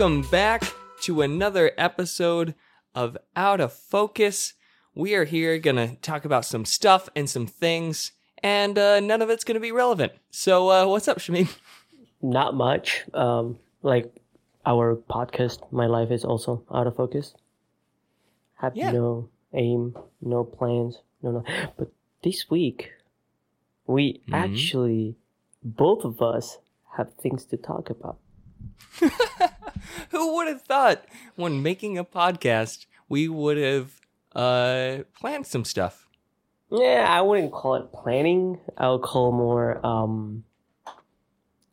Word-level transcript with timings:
Welcome 0.00 0.22
back 0.30 0.64
to 1.02 1.20
another 1.20 1.72
episode 1.76 2.54
of 2.94 3.18
Out 3.36 3.60
of 3.60 3.74
Focus. 3.74 4.54
We 4.94 5.14
are 5.14 5.24
here 5.24 5.58
gonna 5.58 5.96
talk 5.96 6.24
about 6.24 6.46
some 6.46 6.64
stuff 6.64 7.10
and 7.14 7.28
some 7.28 7.46
things, 7.46 8.12
and 8.42 8.78
uh, 8.78 9.00
none 9.00 9.20
of 9.20 9.28
it's 9.28 9.44
gonna 9.44 9.60
be 9.60 9.72
relevant. 9.72 10.12
So, 10.30 10.70
uh, 10.70 10.86
what's 10.86 11.06
up, 11.06 11.18
Shamim? 11.18 11.54
Not 12.22 12.54
much. 12.54 13.04
Um, 13.12 13.58
like 13.82 14.10
our 14.64 14.96
podcast, 14.96 15.70
my 15.70 15.84
life 15.84 16.10
is 16.10 16.24
also 16.24 16.64
out 16.72 16.86
of 16.86 16.96
focus. 16.96 17.34
Have 18.54 18.74
Yeah. 18.74 18.92
no 18.92 19.28
aim, 19.52 19.94
no 20.22 20.44
plans, 20.44 21.02
no 21.22 21.30
no. 21.30 21.44
But 21.76 21.92
this 22.24 22.48
week, 22.48 22.90
we 23.86 24.22
Mhm. 24.26 24.32
actually, 24.32 25.16
both 25.62 26.06
of 26.06 26.22
us, 26.22 26.56
have 26.96 27.12
things 27.16 27.44
to 27.44 27.58
talk 27.58 27.90
about. 27.90 28.16
Who 30.10 30.34
would 30.36 30.48
have 30.48 30.62
thought 30.62 31.04
when 31.36 31.62
making 31.62 31.98
a 31.98 32.04
podcast 32.04 32.86
we 33.08 33.28
would 33.28 33.56
have 33.56 34.00
uh, 34.34 35.04
planned 35.18 35.46
some 35.46 35.64
stuff? 35.64 36.08
Yeah, 36.70 37.06
I 37.08 37.20
wouldn't 37.20 37.52
call 37.52 37.74
it 37.74 37.92
planning. 37.92 38.60
I 38.76 38.90
would 38.90 39.02
call 39.02 39.32
more 39.32 39.84
um, 39.84 40.44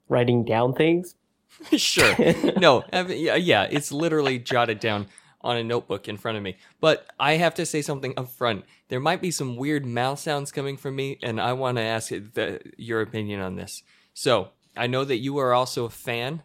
writing 0.09 0.43
down 0.43 0.73
things. 0.73 1.15
sure. 1.77 2.15
No, 2.57 2.83
I 2.91 3.03
mean, 3.03 3.23
yeah, 3.23 3.35
yeah, 3.35 3.63
it's 3.63 3.91
literally 3.91 4.39
jotted 4.39 4.79
down 4.79 5.07
on 5.41 5.57
a 5.57 5.63
notebook 5.63 6.07
in 6.07 6.17
front 6.17 6.37
of 6.37 6.43
me. 6.43 6.57
But 6.81 7.07
I 7.19 7.33
have 7.33 7.53
to 7.55 7.65
say 7.65 7.81
something 7.81 8.13
up 8.17 8.29
front. 8.29 8.65
There 8.89 8.99
might 8.99 9.21
be 9.21 9.31
some 9.31 9.55
weird 9.55 9.85
mouth 9.85 10.19
sounds 10.19 10.51
coming 10.51 10.77
from 10.77 10.95
me, 10.95 11.19
and 11.21 11.39
I 11.39 11.53
want 11.53 11.77
to 11.77 11.83
ask 11.83 12.09
the, 12.09 12.59
your 12.77 13.01
opinion 13.01 13.39
on 13.39 13.55
this. 13.55 13.83
So, 14.13 14.49
I 14.75 14.87
know 14.87 15.03
that 15.05 15.17
you 15.17 15.37
are 15.37 15.53
also 15.53 15.85
a 15.85 15.89
fan 15.89 16.43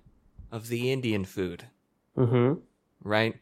of 0.53 0.69
the 0.69 0.93
Indian 0.93 1.25
food, 1.25 1.65
Mm-hmm. 2.17 2.61
right? 3.03 3.35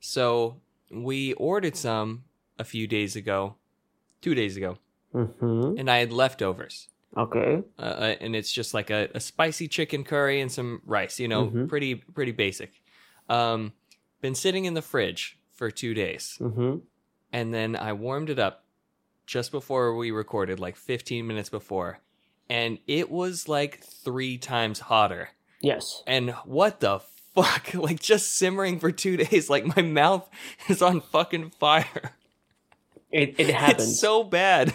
So, 0.00 0.60
we 0.90 1.32
ordered 1.34 1.76
some 1.76 2.24
a 2.58 2.64
few 2.64 2.86
days 2.86 3.14
ago, 3.16 3.56
two 4.22 4.34
days 4.34 4.56
ago, 4.56 4.78
Mm-hmm. 5.14 5.78
and 5.78 5.88
I 5.90 5.98
had 5.98 6.12
leftovers. 6.12 6.88
Okay. 7.16 7.62
uh, 7.78 7.82
uh, 7.82 8.14
and 8.20 8.34
it's 8.34 8.50
just 8.50 8.74
like 8.74 8.90
a, 8.90 9.08
a 9.14 9.20
spicy 9.20 9.68
chicken 9.68 10.02
curry 10.02 10.40
and 10.40 10.50
some 10.50 10.82
rice. 10.84 11.20
You 11.20 11.28
know, 11.28 11.46
Mhm. 11.46 11.68
pretty 11.68 11.94
pretty 11.94 12.32
basic. 12.32 12.72
Um, 13.28 13.72
been 14.20 14.34
sitting 14.34 14.64
in 14.64 14.74
the 14.74 14.82
fridge 14.82 15.38
for 15.52 15.70
two 15.70 15.94
days, 15.94 16.38
Mm-hmm. 16.40 16.78
and 17.32 17.54
then 17.54 17.76
I 17.76 17.92
warmed 17.92 18.30
it 18.30 18.40
up 18.40 18.64
just 19.26 19.52
before 19.52 19.94
we 19.94 20.10
recorded, 20.10 20.58
like 20.58 20.74
15 20.76 21.24
minutes 21.26 21.48
before, 21.50 22.00
and 22.50 22.78
it 22.88 23.10
was 23.10 23.48
like 23.48 23.78
three 23.84 24.36
times 24.36 24.80
hotter. 24.80 25.28
Yes. 25.64 26.02
And 26.06 26.30
what 26.44 26.80
the 26.80 27.00
fuck? 27.34 27.74
Like 27.74 28.00
just 28.00 28.38
simmering 28.38 28.78
for 28.78 28.92
two 28.92 29.16
days, 29.24 29.50
like 29.50 29.64
my 29.76 29.82
mouth 29.82 30.28
is 30.68 30.80
on 30.82 31.00
fucking 31.00 31.50
fire. 31.58 32.14
It 33.10 33.34
it 33.38 33.50
happens. 33.54 33.90
It's 33.90 34.00
so 34.00 34.22
bad. 34.22 34.72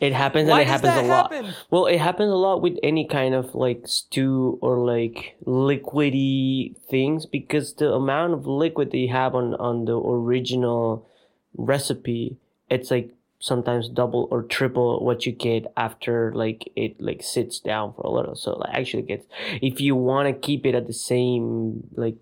It 0.00 0.12
happens 0.12 0.48
Why 0.48 0.60
and 0.60 0.68
it 0.68 0.72
happens 0.72 0.96
a 0.96 1.02
lot. 1.02 1.32
happen? 1.32 1.54
Well, 1.70 1.86
it 1.86 1.98
happens 1.98 2.30
a 2.30 2.36
lot 2.36 2.62
with 2.62 2.78
any 2.84 3.04
kind 3.08 3.34
of 3.34 3.56
like 3.56 3.88
stew 3.88 4.56
or 4.62 4.78
like 4.78 5.36
liquidy 5.44 6.76
things 6.88 7.26
because 7.26 7.74
the 7.74 7.92
amount 7.92 8.34
of 8.34 8.46
liquid 8.46 8.92
that 8.92 8.98
you 8.98 9.08
have 9.08 9.34
on 9.34 9.54
on 9.54 9.86
the 9.86 9.98
original 9.98 11.08
recipe, 11.56 12.36
it's 12.70 12.92
like 12.92 13.10
sometimes 13.40 13.88
double 13.88 14.28
or 14.30 14.42
triple 14.42 15.04
what 15.04 15.24
you 15.26 15.32
get 15.32 15.72
after 15.76 16.32
like 16.34 16.70
it 16.74 17.00
like 17.00 17.22
sits 17.22 17.60
down 17.60 17.92
for 17.94 18.02
a 18.02 18.10
little. 18.10 18.34
So 18.34 18.52
like 18.52 18.74
actually 18.74 19.04
gets 19.04 19.26
if 19.62 19.80
you 19.80 19.94
want 19.94 20.28
to 20.28 20.32
keep 20.32 20.66
it 20.66 20.74
at 20.74 20.86
the 20.86 20.92
same 20.92 21.88
like 21.94 22.16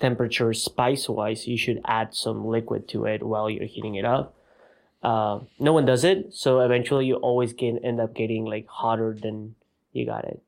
temperature 0.00 0.52
spice 0.54 1.08
wise, 1.08 1.46
you 1.46 1.58
should 1.58 1.80
add 1.84 2.14
some 2.14 2.46
liquid 2.46 2.88
to 2.88 3.04
it 3.04 3.22
while 3.22 3.50
you're 3.50 3.66
heating 3.66 3.94
it 3.96 4.04
up 4.04 4.34
uh, 5.02 5.40
no 5.58 5.72
one 5.72 5.86
does 5.86 6.04
it 6.04 6.32
so 6.34 6.60
eventually 6.60 7.06
you 7.06 7.14
always 7.16 7.52
get 7.52 7.74
end 7.82 8.00
up 8.00 8.14
getting 8.14 8.44
like 8.44 8.66
hotter 8.68 9.16
than 9.20 9.54
you 9.92 10.04
got 10.04 10.24
it 10.24 10.42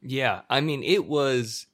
Yeah, 0.00 0.42
I 0.48 0.60
mean 0.60 0.82
it 0.82 1.06
was 1.06 1.66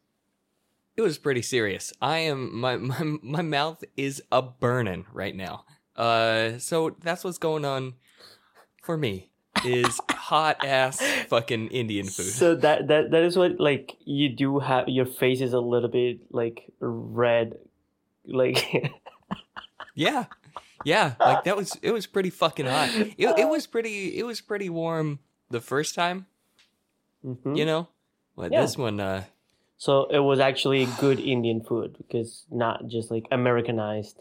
it 0.96 1.02
was 1.02 1.18
pretty 1.18 1.42
serious. 1.42 1.92
I 2.00 2.18
am 2.18 2.58
my 2.58 2.76
my 2.76 3.18
my 3.22 3.42
mouth 3.42 3.84
is 3.96 4.22
a 4.32 4.42
burning 4.42 5.06
right 5.12 5.36
now. 5.36 5.64
Uh 5.96 6.58
so 6.58 6.96
that's 7.02 7.24
what's 7.24 7.38
going 7.38 7.64
on 7.64 7.94
for 8.82 8.96
me 8.96 9.30
is 9.64 9.98
hot 10.10 10.64
ass 10.64 11.00
fucking 11.28 11.68
Indian 11.68 12.06
food. 12.06 12.26
so 12.26 12.54
that 12.54 12.88
that 12.88 13.10
that 13.10 13.22
is 13.22 13.36
what 13.36 13.58
like 13.58 13.96
you 14.04 14.28
do 14.28 14.58
have 14.58 14.88
your 14.88 15.06
face 15.06 15.40
is 15.40 15.52
a 15.54 15.60
little 15.60 15.88
bit 15.88 16.20
like 16.30 16.70
red 16.80 17.54
like 18.26 18.92
yeah. 19.94 20.26
Yeah, 20.84 21.14
like 21.18 21.42
that 21.44 21.56
was 21.56 21.76
it 21.82 21.90
was 21.90 22.06
pretty 22.06 22.30
fucking 22.30 22.66
hot. 22.66 22.90
It 23.18 23.38
it 23.38 23.48
was 23.48 23.66
pretty 23.66 24.16
it 24.18 24.22
was 24.24 24.40
pretty 24.40 24.68
warm 24.70 25.18
the 25.50 25.60
first 25.60 25.94
time, 25.96 26.26
Mhm. 27.24 27.56
you 27.56 27.64
know? 27.64 27.88
But 28.36 28.52
Yeah. 28.52 28.60
this 28.60 28.76
one 28.78 29.00
uh 29.00 29.24
so 29.78 30.04
it 30.06 30.20
was 30.20 30.38
actually 30.38 30.86
good 31.00 31.18
indian 31.20 31.60
food 31.60 31.96
because 31.98 32.44
not 32.50 32.86
just 32.86 33.10
like 33.10 33.26
americanized 33.32 34.20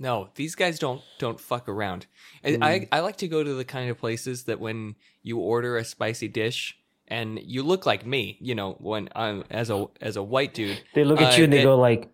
No, 0.00 0.28
these 0.36 0.54
guys 0.54 0.78
don't 0.78 1.02
don't 1.18 1.40
fuck 1.40 1.68
around. 1.68 2.06
I, 2.44 2.58
I 2.62 2.88
I 2.92 3.00
like 3.00 3.16
to 3.16 3.28
go 3.28 3.42
to 3.42 3.54
the 3.54 3.64
kind 3.64 3.90
of 3.90 3.98
places 3.98 4.44
that 4.44 4.60
when 4.60 4.94
you 5.22 5.38
order 5.38 5.76
a 5.76 5.84
spicy 5.84 6.28
dish 6.28 6.78
and 7.08 7.40
you 7.42 7.62
look 7.62 7.84
like 7.86 8.06
me, 8.06 8.36
you 8.40 8.54
know, 8.54 8.76
when 8.80 9.08
I'm 9.16 9.44
as 9.50 9.70
a 9.70 9.86
as 10.00 10.16
a 10.16 10.22
white 10.22 10.54
dude. 10.54 10.80
they 10.94 11.04
look 11.04 11.20
at 11.20 11.34
Uh, 11.34 11.36
you 11.38 11.44
and 11.44 11.52
they 11.52 11.60
it- 11.60 11.64
go 11.64 11.76
like 11.76 12.10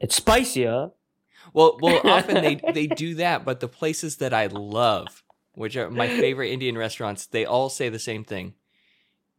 it's 0.00 0.14
spicy 0.16 0.64
huh 0.64 0.88
Well, 1.52 1.78
well, 1.82 2.00
often 2.04 2.42
they 2.42 2.54
they 2.72 2.86
do 2.86 3.14
that, 3.16 3.44
but 3.44 3.60
the 3.60 3.68
places 3.68 4.16
that 4.16 4.32
I 4.32 4.46
love, 4.46 5.22
which 5.54 5.76
are 5.76 5.90
my 5.90 6.08
favorite 6.08 6.50
Indian 6.50 6.78
restaurants, 6.78 7.26
they 7.26 7.44
all 7.44 7.68
say 7.68 7.88
the 7.90 7.98
same 7.98 8.24
thing. 8.24 8.54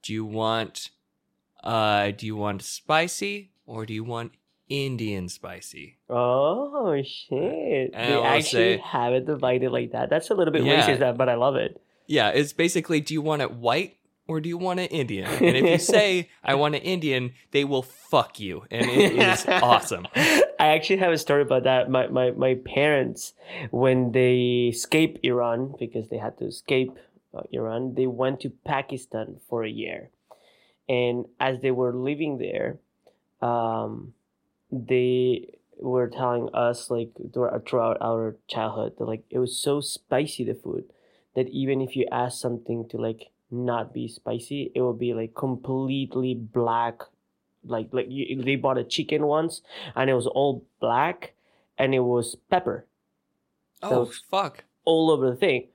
Do 0.04 0.14
you 0.14 0.26
want 0.26 0.92
uh 1.64 2.12
do 2.12 2.26
you 2.26 2.36
want 2.36 2.62
spicy 2.62 3.52
or 3.66 3.86
do 3.86 3.94
you 3.94 4.04
want 4.04 4.32
Indian 4.69 5.28
spicy? 5.30 5.97
oh 6.09 7.02
shit 7.03 7.91
And 7.94 7.94
they 7.94 8.13
I 8.13 8.18
will 8.18 8.25
actually 8.25 8.78
say- 8.78 8.84
have 8.85 9.13
it 9.13 9.25
divided 9.25 9.72
like 9.72 9.91
that 9.91 10.09
that's 10.09 10.30
a 10.30 10.35
little 10.35 10.53
bit 10.53 10.63
Yeah. 10.63 10.85
racist 10.88 11.18
but 11.18 11.28
i 11.30 11.35
love 11.35 11.56
it 11.56 11.81
Yeah, 12.07 12.30
it's 12.30 12.53
basically 12.53 13.02
do 13.02 13.13
you 13.13 13.22
want 13.22 13.41
it 13.41 13.52
white 13.52 13.97
or 14.28 14.40
do 14.40 14.47
you 14.47 14.59
want 14.59 14.79
it 14.79 14.91
Indian? 14.91 15.25
And 15.47 15.58
if 15.58 15.66
you 15.66 15.78
say 15.79 16.29
I 16.44 16.53
want 16.53 16.75
it 16.75 16.84
Indian, 16.85 17.34
they 17.50 17.66
will 17.66 17.81
fuck 17.81 18.40
you, 18.40 18.62
and 18.69 18.85
it 18.85 19.13
is 19.18 19.46
awesome. 19.72 20.06
I 20.16 20.68
actually 20.78 20.97
have 21.02 21.12
a 21.12 21.18
story 21.18 21.41
about 21.41 21.63
that. 21.63 21.90
My, 21.90 22.06
my, 22.13 22.29
my 22.38 22.53
parents, 22.53 23.34
when 23.72 24.12
they 24.12 24.69
escaped 24.69 25.25
Iran, 25.25 25.74
because 25.79 26.09
they 26.09 26.18
had 26.22 26.38
to 26.38 26.46
escape 26.46 26.91
uh, 27.34 27.41
Iran, 27.52 27.96
they 27.96 28.06
went 28.06 28.40
to 28.41 28.50
Pakistan 28.66 29.38
for 29.50 29.63
a 29.63 29.69
year. 29.69 30.12
And 30.88 31.25
as 31.40 31.62
they 31.62 31.72
were 31.72 31.94
living 31.94 32.38
there, 32.38 32.78
um, 33.41 34.13
they 34.72 35.56
were 35.80 36.07
telling 36.07 36.50
us, 36.53 36.90
like, 36.91 37.12
throughout 37.34 37.97
our 38.02 38.35
childhood, 38.47 38.94
that, 38.97 39.06
like, 39.06 39.24
it 39.30 39.40
was 39.40 39.57
so 39.57 39.80
spicy, 39.81 40.44
the 40.44 40.53
food, 40.53 40.85
that 41.35 41.47
even 41.50 41.81
if 41.81 41.96
you 41.96 42.06
ask 42.12 42.40
something 42.40 42.88
to, 42.90 42.97
like, 42.97 43.29
not 43.52 43.94
be 43.94 44.08
spicy, 44.08 44.72
it 44.76 44.82
will 44.82 44.94
be, 44.94 45.14
like, 45.14 45.34
completely 45.35 46.34
black 46.35 47.02
like 47.66 47.90
like 47.91 48.05
you, 48.09 48.41
they 48.41 48.55
bought 48.55 48.78
a 48.78 48.85
chicken 48.85 49.26
once 49.28 49.61
and 49.94 50.09
it 50.09 50.14
was 50.14 50.28
all 50.28 50.64
black 50.79 51.34
and 51.78 51.94
it 51.94 51.99
was 51.99 52.35
pepper 52.49 52.85
Oh 53.84 54.05
So- 54.05 54.11
fuck! 54.32 54.64
all 54.85 55.11
over 55.11 55.29
the 55.29 55.35
thing 55.35 55.67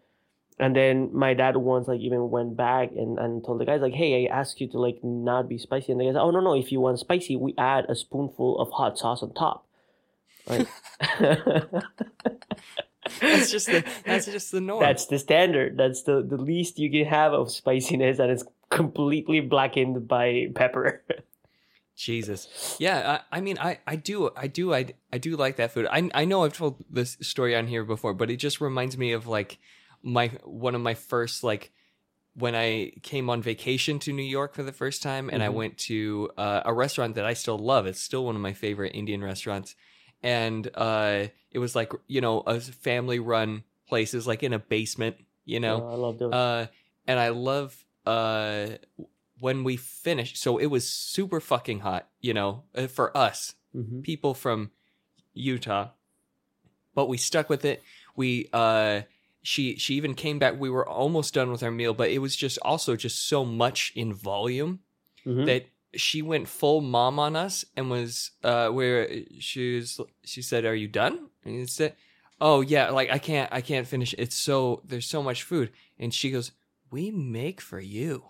and 0.58 0.76
then 0.76 1.10
my 1.12 1.34
dad 1.34 1.56
once 1.56 1.88
like 1.88 2.00
even 2.00 2.30
went 2.30 2.56
back 2.56 2.90
and, 2.92 3.18
and 3.18 3.44
told 3.44 3.60
the 3.60 3.64
guys 3.64 3.80
like 3.80 3.92
hey 3.92 4.26
i 4.26 4.34
asked 4.34 4.60
you 4.60 4.68
to 4.68 4.78
like 4.78 4.98
not 5.02 5.48
be 5.48 5.58
spicy 5.58 5.92
and 5.92 6.00
the 6.00 6.04
guys 6.04 6.16
oh 6.16 6.30
no 6.30 6.40
no 6.40 6.54
if 6.54 6.70
you 6.70 6.80
want 6.80 6.98
spicy 6.98 7.36
we 7.36 7.54
add 7.58 7.84
a 7.88 7.94
spoonful 7.94 8.58
of 8.58 8.70
hot 8.70 8.98
sauce 8.98 9.22
on 9.22 9.32
top 9.34 9.66
right 10.48 10.66
That's 13.20 13.50
just 13.50 13.66
the 13.66 13.84
that's 14.06 14.24
just 14.24 14.50
the 14.50 14.62
norm. 14.62 14.80
that's 14.80 15.06
the 15.06 15.18
standard 15.18 15.76
that's 15.76 16.04
the 16.04 16.22
the 16.22 16.38
least 16.38 16.78
you 16.78 16.90
can 16.90 17.04
have 17.04 17.34
of 17.34 17.50
spiciness 17.50 18.18
and 18.18 18.30
it's 18.30 18.44
completely 18.70 19.40
blackened 19.40 20.08
by 20.08 20.48
pepper 20.54 21.04
Jesus. 21.96 22.76
Yeah, 22.80 23.20
I, 23.30 23.38
I 23.38 23.40
mean, 23.40 23.56
I, 23.60 23.78
I 23.86 23.94
do, 23.94 24.30
I 24.36 24.48
do, 24.48 24.74
I, 24.74 24.94
I 25.12 25.18
do 25.18 25.36
like 25.36 25.56
that 25.56 25.70
food. 25.70 25.86
I, 25.90 26.10
I 26.12 26.24
know 26.24 26.44
I've 26.44 26.56
told 26.56 26.84
this 26.90 27.16
story 27.20 27.54
on 27.54 27.68
here 27.68 27.84
before, 27.84 28.14
but 28.14 28.30
it 28.30 28.36
just 28.38 28.60
reminds 28.60 28.98
me 28.98 29.12
of 29.12 29.28
like 29.28 29.58
my 30.04 30.28
one 30.44 30.74
of 30.76 30.80
my 30.82 30.94
first 30.94 31.42
like 31.42 31.72
when 32.36 32.54
I 32.54 32.92
came 33.02 33.30
on 33.30 33.42
vacation 33.42 33.98
to 34.00 34.12
New 34.12 34.22
York 34.22 34.54
for 34.54 34.62
the 34.62 34.72
first 34.72 35.02
time, 35.02 35.30
and 35.30 35.42
I 35.42 35.48
Mhm. 35.48 35.54
went 35.54 35.78
to 35.78 36.30
uh, 36.36 36.62
a 36.64 36.72
restaurant 36.74 37.14
that 37.14 37.24
I 37.24 37.34
still 37.34 37.58
love. 37.58 37.86
It's 37.86 38.00
still 38.00 38.24
one 38.24 38.36
of 38.36 38.42
my 38.42 38.52
favorite 38.52 38.92
Indian 38.94 39.22
restaurants, 39.22 39.74
and 40.22 40.68
uh, 40.74 41.28
it 41.50 41.58
was 41.58 41.74
like 41.74 41.92
you 42.06 42.20
know 42.20 42.40
a 42.40 42.60
family 42.60 43.18
run 43.18 43.64
place. 43.88 44.14
It 44.14 44.26
like 44.26 44.42
in 44.42 44.52
a 44.52 44.58
basement, 44.58 45.16
you 45.44 45.58
know. 45.60 45.82
Oh, 45.84 45.92
i 45.92 45.96
love 45.96 46.18
those 46.18 46.32
Uh, 46.34 46.66
and 47.06 47.18
I 47.20 47.28
love 47.30 47.84
uh 48.06 48.66
when 49.40 49.64
we 49.64 49.76
finished. 49.76 50.36
So 50.36 50.58
it 50.58 50.66
was 50.66 50.88
super 50.88 51.40
fucking 51.40 51.80
hot, 51.80 52.08
you 52.20 52.34
know, 52.34 52.64
uh, 52.74 52.86
for 52.88 53.16
us. 53.16 53.54
Mhm. 53.74 54.02
people 54.02 54.34
from 54.34 54.70
Utah, 55.34 55.88
but 56.94 57.08
we 57.08 57.16
stuck 57.16 57.48
with 57.48 57.64
it. 57.64 57.82
We 58.16 58.48
uh 58.52 59.02
she 59.44 59.76
she 59.76 59.94
even 59.94 60.14
came 60.14 60.38
back. 60.41 60.58
We 60.58 60.70
were 60.70 60.88
almost 60.88 61.35
done 61.35 61.52
with 61.52 61.62
our 61.62 61.70
meal, 61.70 61.94
but 61.94 62.11
it 62.11 62.19
was 62.19 62.35
just 62.35 62.58
also 62.62 62.96
just 62.96 63.29
so 63.29 63.44
much 63.44 63.93
in 63.94 64.12
volume 64.12 64.81
Mhm. 65.25 65.46
that 65.46 65.67
she 65.94 66.23
went 66.23 66.49
full 66.49 66.81
mom 66.81 67.20
on 67.20 67.37
us 67.37 67.64
and 67.76 67.88
was 67.91 68.32
uh 68.43 68.69
where 68.70 69.08
she 69.38 69.76
was 69.76 70.00
she 70.25 70.43
said, 70.43 70.64
"Are 70.64 70.75
you 70.75 70.88
done?" 70.88 71.29
And 71.44 71.55
he 71.61 71.67
said, 71.67 71.94
"Oh 72.41 72.62
yeah, 72.62 72.91
like 72.91 73.11
I 73.11 73.19
can't 73.19 73.49
I 73.52 73.61
can't 73.61 73.87
finish. 73.87 74.14
It's 74.19 74.35
so 74.35 74.82
there's 74.85 75.06
so 75.06 75.23
much 75.23 75.43
food." 75.44 75.70
And 75.99 76.12
she 76.12 76.31
goes, 76.32 76.50
"We 76.91 77.11
make 77.12 77.61
for 77.61 77.79
you." 77.81 78.25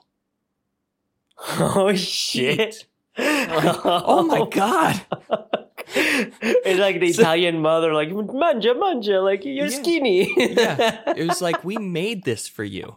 oh 1.59 1.95
shit! 1.95 2.87
oh 3.17 4.23
my 4.27 4.47
god. 4.51 5.01
it's 6.43 6.81
like 6.81 7.01
the 7.01 7.13
So- 7.13 7.23
Italian 7.23 7.61
mother, 7.61 7.93
like 7.93 8.11
manja, 8.13 8.75
manja, 8.75 9.21
like 9.21 9.45
you're 9.45 9.67
Yeah. 9.67 9.79
skinny. 9.83 10.33
Yeah. 10.37 11.01
It 11.17 11.27
was 11.29 11.41
like 11.43 11.65
we 11.65 11.77
made 11.79 12.25
this 12.25 12.49
for 12.49 12.65
you. 12.65 12.97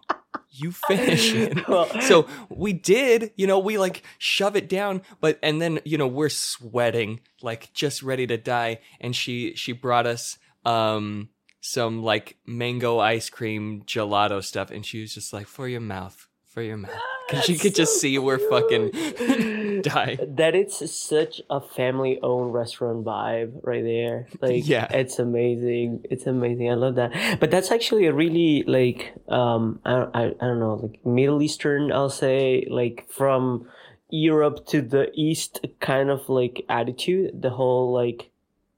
You 0.49 0.71
finish 0.71 1.33
it. 1.33 1.67
Well- 1.69 1.89
So 2.01 2.25
we 2.49 2.73
did, 2.73 3.31
you 3.35 3.45
know, 3.47 3.59
we 3.59 3.77
like 3.77 4.01
shove 4.17 4.55
it 4.55 4.67
down, 4.69 5.01
but 5.21 5.38
and 5.44 5.61
then 5.61 5.79
you 5.85 5.97
know 5.97 6.07
we're 6.07 6.29
sweating, 6.29 7.19
like 7.41 7.71
just 7.73 8.01
ready 8.01 8.25
to 8.27 8.38
die. 8.38 8.79
And 8.99 9.15
she 9.15 9.53
she 9.55 9.71
brought 9.73 10.07
us 10.07 10.38
um 10.65 11.29
some 11.61 12.01
like 12.01 12.38
mango 12.45 12.99
ice 12.99 13.29
cream 13.29 13.83
gelato 13.85 14.44
stuff, 14.44 14.71
and 14.71 14.85
she 14.85 15.01
was 15.01 15.13
just 15.13 15.33
like 15.33 15.47
for 15.47 15.67
your 15.67 15.81
mouth, 15.81 16.27
for 16.45 16.61
your 16.61 16.77
mouth, 16.77 16.91
because 17.27 17.47
That's 17.47 17.62
could 17.62 17.75
just 17.75 17.94
so 17.95 18.00
see 18.00 18.18
we're 18.19 18.39
fucking 18.39 19.81
die. 19.81 20.18
That 20.27 20.56
it's 20.56 20.77
such 20.91 21.41
a 21.50 21.59
family-owned 21.62 22.53
restaurant 22.53 23.06
vibe 23.06 23.59
right 23.63 23.83
there. 23.83 24.27
Like, 24.41 24.68
Yeah. 24.68 24.88
it's 24.91 25.19
amazing. 25.19 26.06
It's 26.09 26.25
amazing. 26.25 26.71
I 26.71 26.75
love 26.75 26.95
that. 26.95 27.39
But 27.39 27.51
that's 27.51 27.71
actually 27.71 28.06
a 28.06 28.13
really 28.13 28.63
like 28.63 29.13
um 29.27 29.79
I 29.85 29.94
I, 30.13 30.24
I 30.27 30.45
don't 30.47 30.59
know 30.59 30.75
like 30.81 31.06
Middle 31.06 31.41
Eastern. 31.41 31.91
I'll 31.91 32.09
say 32.09 32.65
like 32.69 33.07
from 33.09 33.68
Europe 34.09 34.65
to 34.68 34.81
the 34.81 35.12
East 35.13 35.65
kind 35.80 36.09
of 36.09 36.30
like 36.30 36.65
attitude. 36.69 37.41
The 37.41 37.50
whole 37.51 37.91
like 37.94 38.30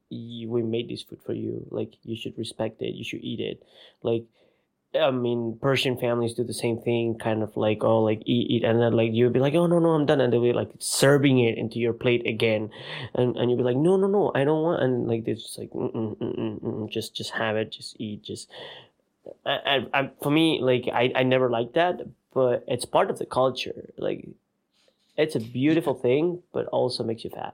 you, 0.09 0.49
we 0.49 0.63
made 0.63 0.89
this 0.89 1.03
food 1.03 1.19
for 1.25 1.33
you. 1.33 1.67
Like 1.69 1.93
you 2.03 2.15
should 2.15 2.37
respect 2.37 2.81
it. 2.81 2.95
You 2.95 3.03
should 3.03 3.23
eat 3.23 3.39
it. 3.39 3.61
Like 4.01 4.23
I 4.95 5.11
mean, 5.11 5.59
Persian 5.61 5.97
families 5.97 6.33
do 6.33 6.43
the 6.43 6.53
same 6.53 6.81
thing, 6.81 7.17
kind 7.19 7.43
of 7.43 7.55
like, 7.55 7.83
oh, 7.83 8.01
like 8.01 8.23
eat, 8.25 8.49
eat, 8.49 8.63
and 8.63 8.81
then 8.81 8.93
like 8.93 9.11
you'll 9.13 9.29
be 9.29 9.39
like, 9.39 9.53
oh 9.53 9.67
no, 9.67 9.77
no, 9.77 9.89
I'm 9.89 10.07
done, 10.07 10.19
and 10.19 10.33
they'll 10.33 10.41
be 10.41 10.53
like 10.53 10.71
serving 10.79 11.39
it 11.39 11.57
into 11.57 11.77
your 11.77 11.93
plate 11.93 12.25
again, 12.25 12.71
and 13.13 13.37
and 13.37 13.49
you'll 13.49 13.57
be 13.57 13.63
like, 13.63 13.77
no, 13.77 13.97
no, 13.97 14.07
no, 14.07 14.31
I 14.33 14.43
don't 14.43 14.63
want, 14.63 14.81
and 14.81 15.07
like 15.07 15.25
they're 15.25 15.35
just 15.35 15.59
like, 15.59 15.69
mm, 15.71 15.93
mm, 15.93 16.17
mm, 16.17 16.39
mm, 16.39 16.61
mm, 16.61 16.89
just 16.89 17.15
just 17.15 17.31
have 17.31 17.55
it, 17.55 17.71
just 17.71 17.95
eat, 17.99 18.23
just. 18.23 18.49
I, 19.45 19.51
I, 19.93 19.99
I, 19.99 20.09
for 20.23 20.31
me, 20.31 20.59
like 20.59 20.89
I, 20.91 21.11
I 21.15 21.23
never 21.23 21.49
liked 21.49 21.75
that, 21.75 22.01
but 22.33 22.63
it's 22.67 22.85
part 22.85 23.11
of 23.11 23.19
the 23.19 23.27
culture. 23.27 23.91
Like, 23.95 24.27
it's 25.17 25.35
a 25.35 25.39
beautiful 25.39 25.93
thing, 25.93 26.41
but 26.51 26.65
also 26.67 27.03
makes 27.03 27.23
you 27.23 27.29
fat. 27.29 27.53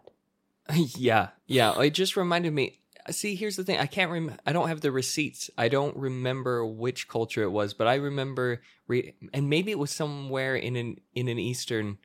yeah, 0.96 1.30
yeah. 1.48 1.78
It 1.82 1.90
just 1.90 2.16
reminded 2.16 2.54
me. 2.54 2.80
See, 3.12 3.36
here's 3.36 3.56
the 3.56 3.63
thing. 3.63 3.78
I 3.78 3.86
can't 3.86 4.12
rem. 4.12 4.36
I 4.46 4.54
don't 4.54 4.68
have 4.68 4.81
the 4.81 4.92
receipts. 4.92 5.50
I 5.57 5.68
don't 5.68 5.96
remember 5.96 6.66
which 6.66 7.07
culture 7.07 7.44
it 7.44 7.52
was, 7.52 7.74
but 7.74 7.88
I 7.88 7.96
remember. 7.96 8.62
Re- 8.88 9.13
and 9.34 9.50
maybe 9.50 9.72
it 9.72 9.80
was 9.80 9.92
somewhere 9.92 10.56
in 10.56 10.75
an 10.75 10.98
in 11.13 11.28
an 11.28 11.38
Eastern. 11.40 11.98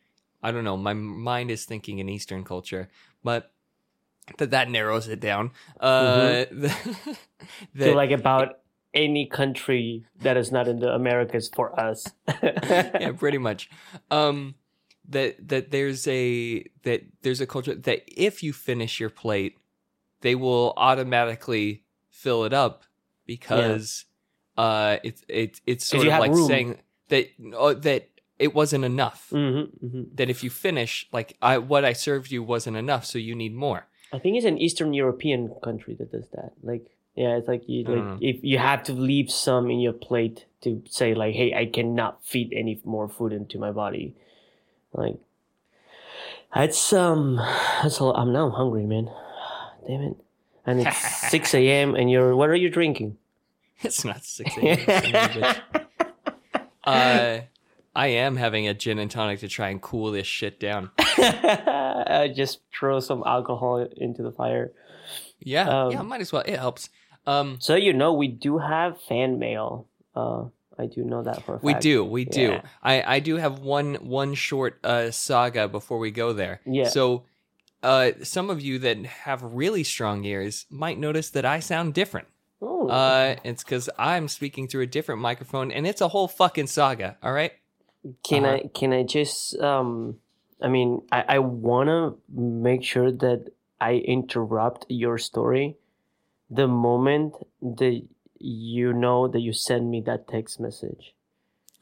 I 0.43 0.53
don't 0.53 0.65
know. 0.65 0.77
My 0.77 0.93
mind 0.93 1.51
is 1.51 1.65
thinking 1.65 2.01
an 2.01 2.09
Eastern 2.09 2.45
culture, 2.45 2.89
but 3.25 3.53
that 4.39 4.51
that 4.51 4.71
narrows 4.71 5.09
it 5.09 5.21
down. 5.21 5.53
Uh, 5.79 6.45
Mm-hmm. 6.51 7.13
that, 7.75 7.85
So 7.87 7.93
like 7.95 8.11
about 8.11 8.59
any 8.93 9.27
country 9.27 10.05
that 10.21 10.37
is 10.37 10.51
not 10.51 10.69
in 10.69 10.81
the 10.81 10.93
Americas 10.93 11.49
for 11.55 11.79
us. 11.79 12.07
yeah, 12.43 13.13
pretty 13.13 13.39
much. 13.39 13.71
Um, 14.11 14.55
that 15.09 15.49
that 15.49 15.71
there's 15.71 16.07
a 16.09 16.65
that 16.83 17.03
there's 17.23 17.41
a 17.41 17.47
culture 17.47 17.75
that 17.75 18.03
if 18.07 18.43
you 18.43 18.53
finish 18.53 19.01
your 19.01 19.11
plate, 19.11 19.59
they 20.21 20.35
will 20.35 20.73
automatically 20.77 21.85
fill 22.11 22.45
it 22.45 22.53
up 22.53 22.85
because 23.27 24.05
uh 24.57 24.97
it's 25.03 25.23
it's 25.29 25.61
it's 25.67 25.85
sort 25.85 26.07
of 26.07 26.19
like 26.19 26.33
room. 26.33 26.47
saying 26.47 26.79
that 27.09 27.29
uh, 27.57 27.75
that 27.75 28.09
it 28.41 28.55
wasn't 28.55 28.85
enough. 28.85 29.29
Mm-hmm, 29.31 29.87
mm-hmm. 29.87 30.03
That 30.15 30.31
if 30.31 30.43
you 30.43 30.51
finish, 30.51 31.07
like 31.13 31.37
I 31.43 31.59
what 31.59 31.85
I 31.85 31.93
served 31.93 32.33
you 32.33 32.43
wasn't 32.43 32.77
enough, 32.77 33.05
so 33.05 33.19
you 33.19 33.35
need 33.35 33.55
more. 33.55 33.87
I 34.13 34.19
think 34.19 34.37
it's 34.37 34.47
an 34.47 34.59
Eastern 34.59 34.93
European 34.95 35.55
country 35.63 35.95
that 35.95 36.11
does 36.11 36.29
that. 36.31 36.53
Like, 36.63 36.87
yeah, 37.15 37.37
it's 37.37 37.47
like 37.47 37.69
you 37.69 37.85
like 37.85 38.05
know. 38.05 38.19
if 38.21 38.43
you 38.43 38.59
have 38.59 38.83
to 38.85 38.93
leave 38.93 39.31
some 39.31 39.71
in 39.71 39.79
your 39.79 39.93
plate 39.93 40.47
to 40.63 40.83
say 40.89 41.15
like, 41.15 41.35
hey, 41.35 41.55
I 41.55 41.67
cannot 41.67 42.25
feed 42.25 42.53
any 42.53 42.81
more 42.85 43.09
food 43.09 43.33
into 43.33 43.59
my 43.59 43.71
body. 43.71 44.17
Like, 44.95 45.19
it's 46.57 46.93
um, 46.95 47.37
that's 47.83 47.99
a 47.99 48.05
lot. 48.05 48.19
I'm 48.19 48.33
now 48.33 48.49
hungry, 48.51 48.87
man. 48.87 49.11
Damn 49.87 50.03
it. 50.03 50.17
And 50.67 50.81
it's 50.87 50.97
six 51.31 51.55
a.m. 51.61 51.95
and 51.95 52.11
you're 52.11 52.37
what 52.37 52.49
are 52.49 52.55
you 52.55 52.69
drinking? 52.71 53.17
It's 53.83 54.05
not 54.05 54.25
six 54.25 54.57
a.m. 54.59 54.79
son 54.79 55.15
of 55.15 55.15
a 55.15 55.29
bitch. 55.29 55.61
uh, 56.85 57.41
I 57.95 58.07
am 58.07 58.37
having 58.37 58.69
a 58.69 58.75
gin 58.75 58.99
and 58.99 59.11
tonic 59.11 59.41
to 59.41 59.49
try 59.49 59.69
and 59.71 59.81
cool 59.81 60.13
this 60.13 60.27
shit 60.27 60.61
down. 60.61 60.91
I 60.99 62.33
just 62.35 62.61
throw 62.79 63.01
some 63.01 63.23
alcohol 63.27 63.87
into 63.97 64.23
the 64.23 64.31
fire. 64.33 64.73
Yeah, 65.41 65.85
Um, 65.85 65.93
yeah, 65.93 66.03
might 66.03 66.21
as 66.21 66.33
well. 66.33 66.43
It 66.47 66.59
helps. 66.59 66.91
Um, 67.27 67.57
So 67.61 67.75
you 67.75 67.93
know, 67.93 68.13
we 68.13 68.29
do 68.29 68.59
have 68.59 69.01
fan 69.03 69.39
mail. 69.39 69.87
Uh, 70.15 70.45
I 70.79 70.87
do 70.87 71.03
know 71.05 71.23
that 71.23 71.43
for 71.45 71.55
a 71.55 71.57
fact. 71.57 71.65
we 71.65 71.75
do, 71.75 72.05
we 72.05 72.25
do. 72.25 72.61
I 72.83 73.17
I 73.17 73.21
do 73.21 73.37
have 73.37 73.59
one 73.59 73.95
one 73.97 74.35
short 74.35 74.79
uh 74.85 75.11
saga 75.11 75.69
before 75.69 75.99
we 75.99 76.11
go 76.11 76.33
there. 76.33 76.61
Yeah. 76.65 76.89
So, 76.89 77.25
uh, 77.83 78.13
some 78.23 78.51
of 78.51 78.61
you 78.61 78.79
that 78.81 79.05
have 79.07 79.43
really 79.43 79.85
strong 79.85 80.25
ears 80.25 80.67
might 80.71 80.99
notice 80.99 81.31
that 81.31 81.45
I 81.45 81.61
sound 81.61 81.95
different. 81.95 82.29
Ooh. 82.63 82.89
Uh, 82.89 83.37
it's 83.45 83.65
because 83.65 83.89
I'm 83.99 84.29
speaking 84.29 84.69
through 84.69 84.83
a 84.83 84.87
different 84.87 85.21
microphone, 85.21 85.73
and 85.73 85.87
it's 85.87 86.01
a 86.01 86.09
whole 86.09 86.29
fucking 86.29 86.67
saga. 86.67 87.17
All 87.23 87.33
right. 87.33 87.53
Can 88.23 88.45
Uh-huh. 88.45 88.55
I 88.55 88.71
can 88.75 88.93
I 88.93 89.03
just 89.03 89.59
um 89.61 90.19
I 90.63 90.69
mean 90.69 91.03
I, 91.13 91.37
I 91.37 91.39
wanna 91.39 92.15
make 92.29 92.83
sure 92.83 93.13
that 93.13 93.53
I 93.81 93.95
interrupt 93.97 94.87
your 94.89 95.19
story 95.19 95.77
the 96.51 96.67
moment 96.67 97.35
that 97.63 98.03
you 98.39 98.93
know 98.93 99.29
that 99.29 99.41
you 99.41 99.53
send 99.53 99.91
me 99.91 100.01
that 100.07 100.29
text 100.29 100.61
message. 100.61 101.15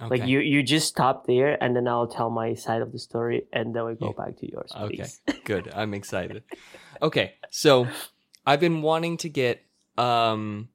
Okay. 0.00 0.08
Like 0.20 0.28
you 0.28 0.38
you 0.38 0.62
just 0.62 0.86
stop 0.86 1.26
there 1.26 1.60
and 1.62 1.74
then 1.74 1.88
I'll 1.88 2.06
tell 2.06 2.30
my 2.30 2.54
side 2.54 2.82
of 2.82 2.92
the 2.92 2.98
story 3.00 3.46
and 3.52 3.74
then 3.74 3.84
we 3.84 3.94
go 3.94 4.14
Yeah. 4.16 4.24
back 4.24 4.36
to 4.38 4.50
yours. 4.50 4.72
Okay, 4.76 5.06
good. 5.44 5.72
I'm 5.74 5.92
excited. 5.92 6.44
Okay, 7.02 7.34
so 7.50 7.88
I've 8.46 8.60
been 8.60 8.80
wanting 8.82 9.16
to 9.18 9.28
get 9.28 9.62
um 9.96 10.68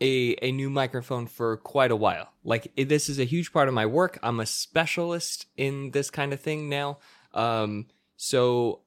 a 0.00 0.34
a 0.42 0.50
new 0.52 0.68
microphone 0.70 1.26
for 1.26 1.56
quite 1.58 1.90
a 1.92 1.96
while. 1.96 2.28
Like 2.42 2.72
it, 2.76 2.88
this 2.88 3.08
is 3.08 3.18
a 3.20 3.24
huge 3.24 3.52
part 3.52 3.68
of 3.68 3.74
my 3.74 3.86
work. 3.86 4.18
I'm 4.22 4.40
a 4.40 4.46
specialist 4.46 5.46
in 5.56 5.92
this 5.92 6.10
kind 6.10 6.32
of 6.32 6.40
thing 6.40 6.68
now. 6.68 6.98
Um, 7.32 7.86
so 8.16 8.80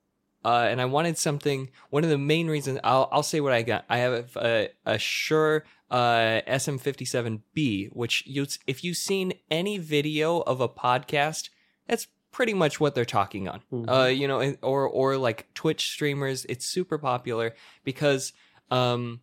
uh, 0.47 0.65
and 0.71 0.79
I 0.79 0.85
wanted 0.85 1.17
something. 1.17 1.69
One 1.89 2.05
of 2.05 2.09
the 2.09 2.17
main 2.17 2.47
reasons 2.47 2.79
I'll 2.81 3.09
I'll 3.11 3.21
say 3.33 3.41
what 3.41 3.51
I 3.51 3.63
got. 3.63 3.83
I 3.89 3.97
have 3.97 4.37
a, 4.37 4.69
a 4.85 4.97
Shure 4.97 5.65
uh, 5.91 6.39
SM57B, 6.47 7.89
which 7.91 8.23
you 8.25 8.45
if 8.65 8.81
you've 8.81 8.95
seen 8.95 9.33
any 9.51 9.77
video 9.77 10.39
of 10.39 10.61
a 10.61 10.69
podcast, 10.69 11.49
that's 11.85 12.07
pretty 12.31 12.53
much 12.53 12.79
what 12.79 12.95
they're 12.95 13.03
talking 13.19 13.49
on. 13.49 13.61
Mhm. 13.73 13.89
Uh, 13.89 14.07
you 14.07 14.25
know, 14.25 14.55
or 14.61 14.87
or 14.87 15.17
like 15.17 15.53
Twitch 15.53 15.89
streamers, 15.89 16.45
it's 16.47 16.65
super 16.65 16.97
popular 16.97 17.53
because 17.83 18.31
um, 18.71 19.19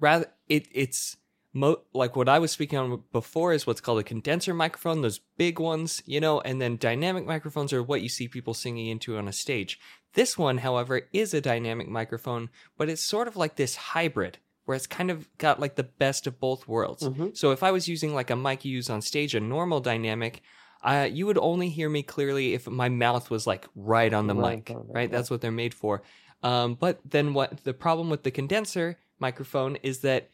rather 0.00 0.26
it 0.48 0.66
it's 0.72 1.16
mo- 1.52 1.82
like 1.92 2.16
what 2.16 2.28
I 2.28 2.38
was 2.40 2.50
speaking 2.50 2.78
on 2.78 3.04
before 3.12 3.52
is 3.52 3.66
what's 3.66 3.80
called 3.80 4.00
a 4.00 4.04
condenser 4.04 4.54
microphone, 4.54 5.02
those 5.02 5.20
big 5.36 5.58
ones, 5.60 6.02
you 6.06 6.20
know, 6.20 6.40
and 6.40 6.60
then 6.60 6.76
dynamic 6.76 7.26
microphones 7.26 7.72
are 7.72 7.82
what 7.82 8.02
you 8.02 8.08
see 8.08 8.28
people 8.28 8.54
singing 8.54 8.88
into 8.88 9.16
on 9.16 9.28
a 9.28 9.32
stage. 9.32 9.78
This 10.18 10.36
one, 10.36 10.58
however, 10.58 11.02
is 11.12 11.32
a 11.32 11.40
dynamic 11.40 11.86
microphone, 11.88 12.50
but 12.76 12.88
it's 12.88 13.00
sort 13.00 13.28
of 13.28 13.36
like 13.36 13.54
this 13.54 13.76
hybrid 13.76 14.38
where 14.64 14.74
it's 14.74 14.88
kind 14.88 15.12
of 15.12 15.28
got 15.38 15.60
like 15.60 15.76
the 15.76 15.84
best 15.84 16.26
of 16.26 16.40
both 16.40 16.66
worlds. 16.66 17.04
Mhm. 17.04 17.36
So 17.36 17.52
if 17.52 17.62
I 17.62 17.70
was 17.70 17.86
using 17.86 18.12
like 18.12 18.28
a 18.28 18.34
mic 18.34 18.64
you 18.64 18.72
use 18.72 18.90
on 18.90 19.00
stage, 19.00 19.36
a 19.36 19.40
normal 19.40 19.78
dynamic, 19.78 20.42
uh, 20.82 21.08
you 21.08 21.24
would 21.26 21.38
only 21.38 21.68
hear 21.68 21.88
me 21.88 22.02
clearly 22.02 22.52
if 22.52 22.66
my 22.66 22.88
mouth 22.88 23.30
was 23.30 23.46
like 23.46 23.68
right 23.76 24.12
on 24.12 24.26
the 24.26 24.34
Right 24.34 24.56
mic, 24.56 24.70
it, 24.70 24.78
right? 24.88 25.08
That's 25.08 25.30
what 25.30 25.40
they're 25.40 25.52
made 25.52 25.72
for. 25.72 26.02
Um, 26.42 26.74
but 26.74 26.98
then 27.04 27.32
what 27.32 27.62
the 27.62 27.72
problem 27.72 28.10
with 28.10 28.24
the 28.24 28.32
condenser 28.32 28.98
microphone 29.20 29.76
is 29.84 30.00
that 30.00 30.30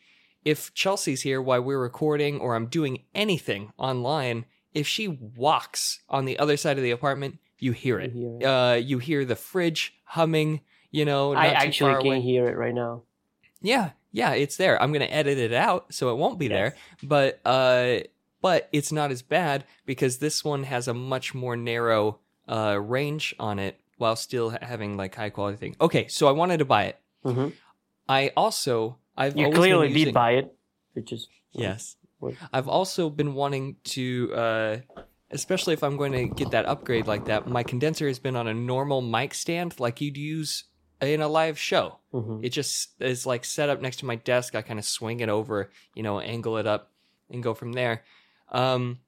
if 0.46 0.72
Chelsea's 0.72 1.20
here 1.20 1.42
while 1.42 1.60
we're 1.60 1.78
recording 1.78 2.40
or 2.40 2.54
I'm 2.54 2.68
doing 2.68 3.02
anything 3.14 3.74
online, 3.76 4.46
if 4.72 4.88
she 4.88 5.08
walks 5.08 6.00
on 6.08 6.24
the 6.24 6.38
other 6.38 6.56
side 6.56 6.78
of 6.78 6.82
the 6.82 6.90
apartment, 6.90 7.38
you 7.64 7.72
hear 7.72 7.98
it. 7.98 8.12
You 8.12 8.20
hear 8.20 8.38
it. 8.40 8.44
Uh, 8.44 8.74
you 8.74 8.98
hear 8.98 9.24
the 9.24 9.36
fridge 9.36 9.94
humming. 10.04 10.60
You 10.90 11.04
know, 11.04 11.32
not 11.34 11.42
I 11.44 11.48
actually 11.48 11.94
can 11.94 12.06
away. 12.06 12.20
hear 12.20 12.46
it 12.46 12.56
right 12.56 12.74
now. 12.74 13.02
Yeah, 13.60 13.90
yeah, 14.12 14.32
it's 14.34 14.56
there. 14.56 14.80
I'm 14.80 14.92
gonna 14.92 15.06
edit 15.06 15.38
it 15.38 15.52
out 15.52 15.92
so 15.92 16.10
it 16.12 16.16
won't 16.18 16.38
be 16.38 16.48
there. 16.48 16.76
But 17.02 17.40
uh, 17.44 18.00
but 18.40 18.68
it's 18.72 18.92
not 18.92 19.10
as 19.10 19.22
bad 19.22 19.64
because 19.86 20.18
this 20.18 20.44
one 20.44 20.64
has 20.64 20.86
a 20.88 20.94
much 20.94 21.34
more 21.34 21.56
narrow 21.56 22.18
uh 22.46 22.78
range 22.78 23.34
on 23.40 23.58
it 23.58 23.80
while 23.96 24.16
still 24.16 24.50
having 24.60 24.96
like 24.96 25.14
high 25.14 25.30
quality 25.30 25.56
thing. 25.56 25.76
Okay, 25.80 26.06
so 26.08 26.28
I 26.28 26.32
wanted 26.32 26.58
to 26.58 26.64
buy 26.64 26.84
it. 26.84 26.98
hmm 27.22 27.48
I 28.08 28.30
also 28.36 28.98
I've 29.16 29.36
You 29.36 29.50
clearly 29.50 29.88
been 29.88 29.94
did 29.94 30.00
using, 30.00 30.14
buy 30.14 30.32
it, 30.32 30.54
which 30.92 31.12
is 31.12 31.28
yes. 31.52 31.96
I've 32.52 32.68
also 32.68 33.10
been 33.10 33.34
wanting 33.34 33.76
to, 33.84 34.32
uh, 34.34 34.76
especially 35.34 35.74
if 35.74 35.82
I'm 35.82 35.96
going 35.96 36.12
to 36.12 36.26
get 36.26 36.52
that 36.52 36.64
upgrade 36.64 37.06
like 37.06 37.26
that. 37.26 37.48
My 37.48 37.64
condenser 37.64 38.06
has 38.06 38.18
been 38.20 38.36
on 38.36 38.46
a 38.46 38.54
normal 38.54 39.02
mic 39.02 39.34
stand, 39.34 39.78
like 39.80 40.00
you'd 40.00 40.16
use 40.16 40.64
in 41.02 41.20
a 41.20 41.28
live 41.28 41.58
show. 41.58 41.98
Mhm. 42.12 42.44
It 42.44 42.50
just 42.50 42.90
is 43.00 43.26
like 43.26 43.44
set 43.44 43.68
up 43.68 43.82
next 43.82 43.98
to 43.98 44.06
my 44.06 44.14
desk. 44.14 44.54
I 44.54 44.62
kind 44.62 44.78
of 44.78 44.84
swing 44.84 45.20
it 45.20 45.28
over, 45.28 45.70
you 45.94 46.02
know, 46.02 46.20
angle 46.20 46.56
it 46.56 46.66
up, 46.66 46.92
and 47.28 47.42
go 47.42 47.52
from 47.52 47.72
there. 47.72 48.04
Um, 48.50 49.00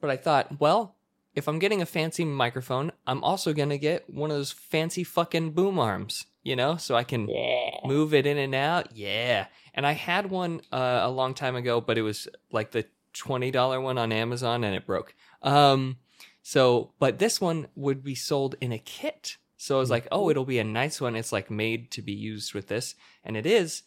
but 0.00 0.10
I 0.10 0.16
thought, 0.16 0.60
well, 0.60 0.96
if 1.34 1.48
I'm 1.48 1.58
getting 1.58 1.80
a 1.80 1.86
fancy 1.86 2.24
microphone, 2.24 2.92
I'm 3.06 3.22
also 3.22 3.52
gonna 3.52 3.78
get 3.78 4.12
one 4.12 4.30
of 4.30 4.36
those 4.36 4.52
fancy 4.52 5.04
fucking 5.04 5.52
boom 5.52 5.78
arms, 5.78 6.26
you 6.42 6.56
know, 6.56 6.76
so 6.76 6.96
I 6.96 7.04
can 7.04 7.28
yeah. 7.28 7.78
move 7.84 8.12
it 8.12 8.26
in 8.26 8.36
and 8.36 8.54
out. 8.54 8.96
Yeah. 8.96 9.46
And 9.74 9.86
I 9.86 9.92
had 9.92 10.30
one 10.30 10.62
uh, 10.72 11.00
a 11.02 11.10
long 11.10 11.34
time 11.34 11.54
ago, 11.54 11.80
but 11.80 11.98
it 11.98 12.02
was 12.02 12.26
like 12.50 12.72
the 12.72 12.86
$20 13.14 13.82
one 13.82 13.98
on 13.98 14.12
Amazon 14.12 14.64
and 14.64 14.74
it 14.74 14.86
broke. 14.86 15.14
Um, 15.46 15.96
so, 16.42 16.92
but 16.98 17.18
this 17.18 17.40
one 17.40 17.68
would 17.74 18.04
be 18.04 18.14
sold 18.14 18.56
in 18.60 18.72
a 18.72 18.78
kit. 18.78 19.38
So 19.56 19.76
I 19.76 19.78
was 19.78 19.90
like, 19.90 20.06
oh, 20.12 20.28
it'll 20.28 20.44
be 20.44 20.58
a 20.58 20.64
nice 20.64 21.00
one. 21.00 21.16
It's 21.16 21.32
like 21.32 21.50
made 21.50 21.90
to 21.92 22.02
be 22.02 22.12
used 22.12 22.52
with 22.52 22.68
this. 22.68 22.94
And 23.24 23.36
it 23.36 23.46
is. 23.46 23.82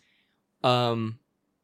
Um, 0.64 1.20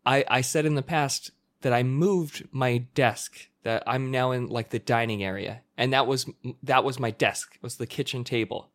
I, 0.06 0.24
I 0.28 0.42
said 0.42 0.66
in 0.66 0.76
the 0.76 0.84
past 0.84 1.32
that 1.62 1.74
I 1.74 1.82
moved 1.82 2.48
my 2.52 2.78
desk 2.94 3.48
that 3.64 3.84
I'm 3.88 4.12
now 4.12 4.32
in 4.32 4.48
like 4.48 4.70
the 4.70 4.80
dining 4.80 5.24
area. 5.24 5.62
And 5.78 5.92
that 5.92 6.06
was, 6.06 6.30
that 6.62 6.84
was 6.84 7.00
my 7.00 7.12
desk. 7.12 7.56
It 7.56 7.64
was 7.64 7.78
the 7.78 7.88
kitchen 7.88 8.24
table, 8.24 8.70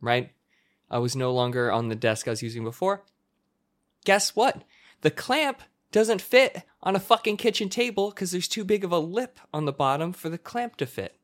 right? 0.00 0.32
I 0.90 0.98
was 0.98 1.14
no 1.14 1.32
longer 1.32 1.70
on 1.70 1.88
the 1.88 1.94
desk 1.94 2.26
I 2.26 2.32
was 2.32 2.42
using 2.42 2.64
before. 2.64 3.04
Guess 4.04 4.34
what? 4.34 4.62
The 5.02 5.10
clamp 5.10 5.62
doesn't 5.96 6.20
fit 6.20 6.62
on 6.82 6.94
a 6.94 7.00
fucking 7.00 7.38
kitchen 7.38 7.70
table 7.70 8.10
because 8.10 8.30
there's 8.30 8.48
too 8.48 8.66
big 8.66 8.84
of 8.84 8.92
a 8.92 8.98
lip 8.98 9.40
on 9.54 9.64
the 9.64 9.72
bottom 9.72 10.12
for 10.12 10.28
the 10.28 10.36
clamp 10.36 10.76
to 10.76 10.84
fit. 10.84 11.16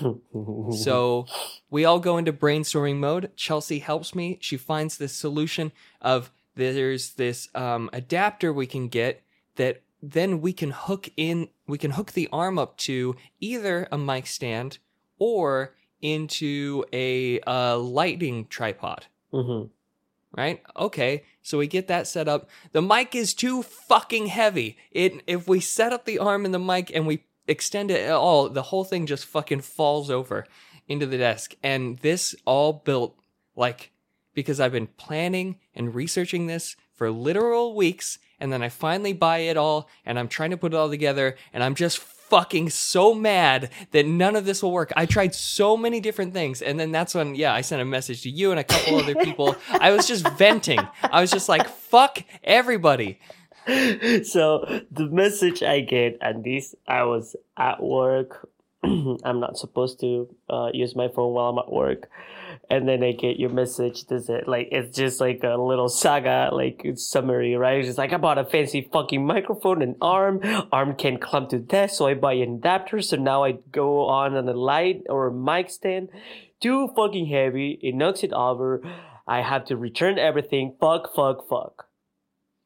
So 0.72 1.26
we 1.68 1.84
all 1.84 2.00
go 2.00 2.16
into 2.16 2.32
brainstorming 2.32 2.96
mode. 2.96 3.32
Chelsea 3.36 3.80
helps 3.80 4.14
me. 4.14 4.38
She 4.40 4.56
finds 4.56 4.96
this 4.96 5.12
solution 5.12 5.72
of 6.00 6.32
there's 6.54 7.10
this 7.12 7.48
um, 7.54 7.90
adapter 7.92 8.50
we 8.50 8.66
can 8.66 8.88
get 8.88 9.22
that 9.56 9.82
then 10.02 10.40
we 10.40 10.54
can 10.54 10.70
hook 10.70 11.10
in, 11.18 11.48
we 11.66 11.76
can 11.76 11.90
hook 11.90 12.12
the 12.12 12.30
arm 12.32 12.58
up 12.58 12.78
to 12.78 13.16
either 13.40 13.88
a 13.92 13.98
mic 13.98 14.26
stand 14.26 14.78
or 15.18 15.74
into 16.00 16.82
a 16.94 17.40
uh, 17.40 17.76
lighting 17.76 18.46
tripod 18.46 19.04
Mhm. 19.34 19.68
Right? 20.36 20.62
Okay, 20.76 21.24
so 21.42 21.58
we 21.58 21.66
get 21.66 21.88
that 21.88 22.06
set 22.06 22.28
up. 22.28 22.48
The 22.72 22.82
mic 22.82 23.14
is 23.14 23.34
too 23.34 23.62
fucking 23.62 24.26
heavy. 24.26 24.76
It 24.90 25.22
if 25.26 25.48
we 25.48 25.60
set 25.60 25.92
up 25.92 26.04
the 26.04 26.18
arm 26.18 26.44
and 26.44 26.54
the 26.54 26.58
mic 26.58 26.90
and 26.94 27.06
we 27.06 27.24
extend 27.46 27.90
it 27.90 28.00
at 28.00 28.12
all, 28.12 28.48
the 28.48 28.62
whole 28.62 28.84
thing 28.84 29.06
just 29.06 29.26
fucking 29.26 29.60
falls 29.60 30.10
over 30.10 30.46
into 30.88 31.06
the 31.06 31.18
desk. 31.18 31.54
And 31.62 31.98
this 31.98 32.34
all 32.44 32.72
built 32.72 33.16
like 33.56 33.92
because 34.34 34.60
I've 34.60 34.72
been 34.72 34.88
planning 34.88 35.56
and 35.74 35.94
researching 35.94 36.46
this 36.46 36.76
for 36.92 37.10
literal 37.10 37.74
weeks 37.74 38.18
and 38.40 38.52
then 38.52 38.62
I 38.62 38.68
finally 38.68 39.12
buy 39.12 39.38
it 39.38 39.56
all 39.56 39.88
and 40.04 40.18
I'm 40.18 40.28
trying 40.28 40.50
to 40.50 40.56
put 40.56 40.74
it 40.74 40.76
all 40.76 40.90
together 40.90 41.36
and 41.52 41.62
I'm 41.62 41.74
just 41.74 41.98
fucking 42.34 42.68
so 42.68 43.14
mad 43.14 43.70
that 43.92 44.06
none 44.06 44.34
of 44.34 44.44
this 44.44 44.60
will 44.60 44.72
work. 44.72 44.92
I 44.96 45.06
tried 45.06 45.36
so 45.36 45.76
many 45.76 46.00
different 46.00 46.32
things 46.32 46.62
and 46.62 46.80
then 46.80 46.90
that's 46.90 47.14
when 47.14 47.36
yeah, 47.36 47.54
I 47.54 47.60
sent 47.60 47.80
a 47.80 47.84
message 47.84 48.22
to 48.22 48.28
you 48.30 48.50
and 48.50 48.58
a 48.58 48.64
couple 48.64 48.96
other 48.98 49.14
people. 49.28 49.54
I 49.70 49.92
was 49.92 50.08
just 50.08 50.28
venting. 50.30 50.80
I 51.00 51.20
was 51.20 51.30
just 51.30 51.48
like 51.48 51.68
fuck 51.68 52.24
everybody. 52.42 53.20
so 54.24 54.82
the 54.90 55.06
message 55.10 55.62
I 55.62 55.80
get, 55.80 56.18
and 56.20 56.42
this 56.42 56.74
I 56.88 57.04
was 57.04 57.36
at 57.56 57.80
work. 57.80 58.48
I'm 59.24 59.40
not 59.40 59.56
supposed 59.58 60.00
to 60.00 60.28
uh, 60.48 60.68
use 60.72 60.94
my 60.94 61.08
phone 61.08 61.32
while 61.32 61.50
I'm 61.50 61.58
at 61.58 61.72
work, 61.72 62.08
and 62.70 62.88
then 62.88 63.02
I 63.02 63.12
get 63.12 63.38
your 63.38 63.50
message. 63.50 64.04
Does 64.04 64.28
it 64.28 64.46
like 64.48 64.68
it's 64.72 64.96
just 64.96 65.20
like 65.20 65.42
a 65.42 65.56
little 65.56 65.88
saga, 65.88 66.50
like 66.52 66.86
summary, 66.96 67.56
right? 67.56 67.78
It's 67.78 67.88
just 67.88 67.98
like 67.98 68.12
I 68.12 68.16
bought 68.16 68.38
a 68.38 68.44
fancy 68.44 68.88
fucking 68.92 69.24
microphone 69.26 69.82
and 69.82 69.96
arm. 70.00 70.40
Arm 70.72 70.94
can 70.94 71.18
clump 71.18 71.50
to 71.50 71.58
desk, 71.58 71.96
so 71.96 72.06
I 72.06 72.14
buy 72.14 72.34
an 72.34 72.56
adapter. 72.56 73.00
So 73.00 73.16
now 73.16 73.44
I 73.44 73.52
go 73.72 74.06
on 74.06 74.34
on 74.34 74.48
a 74.48 74.54
light 74.54 75.02
or 75.08 75.28
a 75.28 75.32
mic 75.32 75.70
stand. 75.70 76.08
Too 76.60 76.88
fucking 76.96 77.26
heavy. 77.26 77.78
It 77.82 77.94
knocks 77.94 78.22
it 78.22 78.32
over. 78.32 78.82
I 79.26 79.40
have 79.40 79.64
to 79.66 79.76
return 79.76 80.18
everything. 80.18 80.76
Fuck, 80.80 81.14
fuck, 81.14 81.48
fuck. 81.48 81.88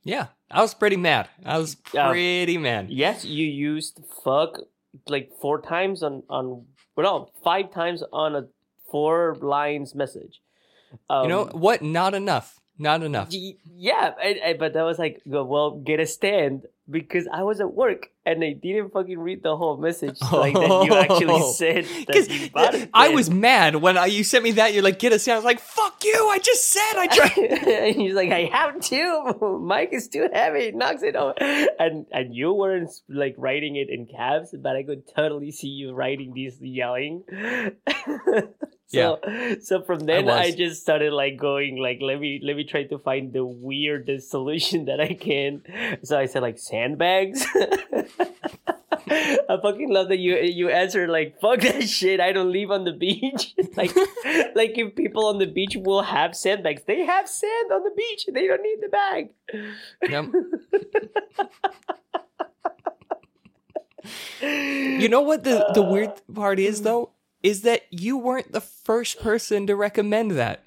Yeah, 0.02 0.28
I 0.50 0.62
was 0.62 0.74
pretty 0.74 0.96
mad. 0.96 1.28
I 1.44 1.58
was 1.58 1.74
pretty 1.74 2.58
mad. 2.58 2.90
Yes, 2.90 3.24
you 3.24 3.46
used 3.46 4.00
fuck 4.24 4.60
like 5.06 5.30
four 5.40 5.60
times 5.60 6.02
on 6.02 6.22
on 6.28 6.66
well, 6.96 7.18
no, 7.20 7.30
five 7.44 7.70
times 7.70 8.02
on 8.12 8.34
a 8.36 8.46
four 8.90 9.36
lines 9.40 9.94
message. 9.94 10.40
Um, 11.10 11.24
You 11.24 11.28
know 11.28 11.44
what? 11.46 11.82
Not 11.82 12.14
enough. 12.14 12.57
Not 12.78 13.02
enough. 13.02 13.28
yeah, 13.30 14.12
and, 14.22 14.38
and- 14.38 14.58
but 14.58 14.74
that 14.74 14.82
was 14.84 14.98
like, 14.98 15.20
well, 15.26 15.72
get 15.78 15.98
a 16.00 16.06
stand 16.06 16.62
because 16.90 17.28
I 17.30 17.42
was 17.42 17.60
at 17.60 17.74
work 17.74 18.06
and 18.24 18.42
I 18.42 18.52
didn't 18.54 18.92
fucking 18.94 19.18
read 19.18 19.42
the 19.42 19.54
whole 19.56 19.76
message 19.76 20.18
like 20.32 20.54
that 20.54 20.84
you 20.86 20.94
actually 20.94 21.26
Oh. 21.28 21.52
said 21.52 21.84
Because 22.06 22.28
that 22.28 22.34
you 22.40 22.50
bought 22.50 22.74
it. 22.74 22.88
I 22.94 23.08
was 23.10 23.28
mad 23.28 23.76
when 23.76 23.98
I, 23.98 24.06
you 24.06 24.24
sent 24.24 24.42
me 24.42 24.52
that. 24.52 24.72
You're 24.72 24.82
like, 24.82 24.98
get 24.98 25.12
a 25.12 25.18
stand. 25.18 25.34
I 25.34 25.38
was 25.38 25.44
like, 25.44 25.60
fuck 25.60 26.02
you. 26.02 26.28
I 26.30 26.38
just 26.38 26.70
said 26.70 26.92
I 26.96 27.06
tried. 27.08 27.36
and 27.68 27.96
he's 27.96 28.14
like, 28.14 28.30
I 28.30 28.44
have 28.52 28.80
to. 28.80 29.58
Mike 29.62 29.90
is 29.92 30.08
too 30.08 30.28
heavy. 30.32 30.60
It 30.60 30.74
knocks 30.76 31.02
it 31.02 31.14
over. 31.14 31.34
And 31.78 32.06
and 32.10 32.34
you 32.34 32.54
weren't 32.54 32.90
like 33.08 33.34
writing 33.36 33.76
it 33.76 33.88
in 33.90 34.06
caps, 34.06 34.54
but 34.58 34.74
I 34.74 34.82
could 34.82 35.02
totally 35.14 35.50
see 35.52 35.68
you 35.68 35.92
writing 35.92 36.32
this 36.34 36.56
yelling. 36.60 37.24
So 38.88 39.20
so 39.60 39.82
from 39.82 40.00
then 40.00 40.24
was. 40.26 40.34
I, 40.34 40.50
just 40.50 40.82
started 40.82 41.12
like 41.12 41.36
going 41.36 41.76
like 41.76 41.98
let 42.00 42.18
me 42.20 42.40
let 42.42 42.56
me 42.56 42.64
try 42.64 42.84
to 42.84 42.98
find 42.98 43.32
the 43.32 43.44
weirdest 43.44 44.30
solution 44.34 44.86
that 44.86 45.00
I 45.00 45.14
can. 45.14 45.62
So 46.02 46.18
I 46.18 46.26
said 46.26 46.42
like 46.42 46.58
sandbags. 46.58 47.46
I 49.10 49.56
fucking 49.62 49.90
love 49.90 50.08
that 50.08 50.18
you 50.18 50.36
you 50.36 50.68
answer 50.70 51.06
like 51.08 51.40
fuck 51.40 51.60
that 51.60 51.88
shit. 51.88 52.20
I 52.20 52.32
don't 52.32 52.52
live 52.52 52.70
on 52.70 52.84
the 52.84 52.92
beach. 52.92 53.54
like 53.76 53.94
like 54.54 54.76
if 54.76 54.96
people 54.96 55.26
on 55.26 55.38
the 55.38 55.46
beach 55.46 55.76
will 55.76 56.02
have 56.02 56.34
sandbags, 56.34 56.82
they 56.86 57.04
have 57.04 57.28
sand 57.28 57.72
on 57.72 57.84
the 57.84 57.92
beach. 57.96 58.28
They 58.32 58.46
don't 58.46 58.62
need 58.62 58.78
the 58.80 58.88
bag. 58.88 59.30
Yep. 60.08 60.24
You 64.40 65.08
know 65.08 65.20
what 65.20 65.44
the, 65.44 65.70
the 65.74 65.82
weird 65.82 66.12
part 66.32 66.58
is, 66.58 66.82
though? 66.82 67.10
Is 67.42 67.62
that 67.62 67.82
you 67.90 68.18
weren't 68.18 68.52
the 68.52 68.60
first 68.60 69.20
person 69.20 69.66
to 69.66 69.76
recommend 69.76 70.32
that. 70.32 70.64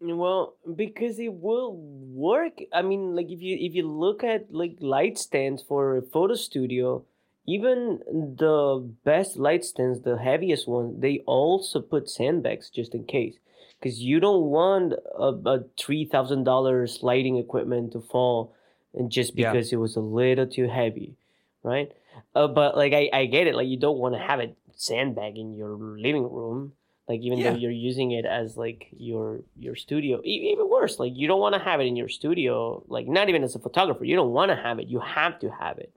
Well, 0.00 0.54
because 0.74 1.18
it 1.18 1.32
will 1.32 1.76
work. 1.76 2.58
I 2.72 2.82
mean, 2.82 3.14
like 3.14 3.30
if 3.30 3.40
you 3.40 3.56
if 3.58 3.74
you 3.74 3.88
look 3.88 4.22
at 4.24 4.52
like 4.52 4.76
light 4.80 5.18
stands 5.18 5.62
for 5.62 5.96
a 5.96 6.02
photo 6.02 6.34
studio, 6.34 7.04
even 7.46 8.00
the 8.08 8.86
best 9.04 9.36
light 9.36 9.64
stands, 9.64 10.00
the 10.00 10.18
heaviest 10.18 10.66
ones, 10.68 11.00
they 11.00 11.22
also 11.26 11.80
put 11.80 12.10
sandbags 12.10 12.70
just 12.70 12.94
in 12.94 13.04
case. 13.04 13.36
Because 13.80 14.00
you 14.00 14.20
don't 14.20 14.44
want 14.44 14.94
a, 15.18 15.32
a 15.46 15.64
three 15.78 16.04
thousand 16.04 16.44
dollars 16.44 17.00
lighting 17.02 17.36
equipment 17.36 17.92
to 17.92 18.00
fall, 18.00 18.54
and 18.94 19.10
just 19.10 19.34
Yeah. 19.36 19.52
because 19.52 19.72
it 19.72 19.76
was 19.76 19.96
a 19.96 20.00
little 20.00 20.46
too 20.46 20.68
heavy, 20.68 21.14
right? 21.62 21.92
Uh, 22.34 22.48
but 22.48 22.76
like 22.76 22.92
I, 22.92 23.10
I 23.12 23.26
get 23.26 23.46
it. 23.46 23.54
Like 23.54 23.68
you 23.68 23.78
don't 23.78 23.98
want 23.98 24.14
to 24.14 24.20
have 24.20 24.40
it 24.40 24.56
sandbag 24.76 25.38
in 25.38 25.52
your 25.54 25.70
living 25.76 26.22
room 26.30 26.72
like 27.08 27.20
even 27.20 27.38
Yeah. 27.38 27.50
though 27.50 27.56
you're 27.58 27.70
using 27.70 28.12
it 28.12 28.24
as 28.24 28.56
like 28.56 28.86
your 28.96 29.40
your 29.58 29.76
studio. 29.76 30.20
Even 30.24 30.70
worse 30.70 30.98
like 30.98 31.12
you 31.14 31.28
don't 31.28 31.40
want 31.40 31.54
to 31.54 31.58
have 31.60 31.80
it 31.80 31.84
in 31.86 31.96
your 31.96 32.08
studio 32.08 32.82
like 32.88 33.06
not 33.06 33.28
even 33.28 33.42
as 33.44 33.54
a 33.54 33.58
photographer. 33.58 34.04
You 34.06 34.16
don't 34.16 34.30
want 34.32 34.50
to 34.50 34.56
have 34.56 34.78
it. 34.78 34.88
You 34.88 35.00
have 35.00 35.38
to 35.40 35.50
have 35.50 35.76
it. 35.78 35.92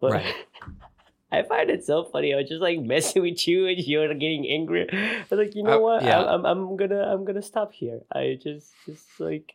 But 0.00 0.12
Right. 0.12 0.34
i 1.32 1.42
find 1.42 1.70
it 1.70 1.84
so 1.84 2.04
funny. 2.04 2.32
I 2.34 2.36
was 2.36 2.48
just 2.48 2.60
like 2.60 2.78
messing 2.94 3.22
with 3.22 3.48
you 3.48 3.66
and 3.66 3.78
you're 3.78 4.12
getting 4.14 4.46
angry. 4.46 4.86
I 4.92 5.24
was 5.30 5.38
like 5.38 5.54
you 5.54 5.62
know 5.62 5.78
Uh, 5.78 5.80
what? 5.88 6.04
yeah. 6.04 6.20
I'm, 6.20 6.44
I'm, 6.44 6.60
I'm 6.60 6.76
gonna 6.76 7.02
i'm 7.12 7.24
gonna 7.24 7.42
stop 7.42 7.72
here. 7.72 8.00
I 8.12 8.38
just 8.40 8.72
just 8.84 9.06
like 9.18 9.54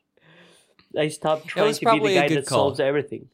i 0.98 1.08
stopped 1.08 1.48
trying 1.48 1.74
to 1.74 1.86
be 1.86 2.00
the 2.00 2.16
guy 2.16 2.28
that 2.28 2.48
call. 2.48 2.66
solves 2.66 2.80
everything 2.80 3.30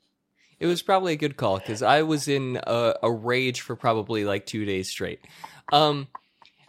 It 0.60 0.66
was 0.68 0.82
probably 0.82 1.14
a 1.14 1.18
good 1.18 1.38
call 1.38 1.60
because 1.60 1.82
I 1.82 2.02
was 2.02 2.28
in 2.28 2.60
a, 2.66 2.96
a 3.04 3.12
rage 3.12 3.62
for 3.62 3.76
probably 3.76 4.26
like 4.26 4.46
two 4.46 4.66
days 4.66 4.90
straight. 4.90 5.20
Um, 5.72 6.08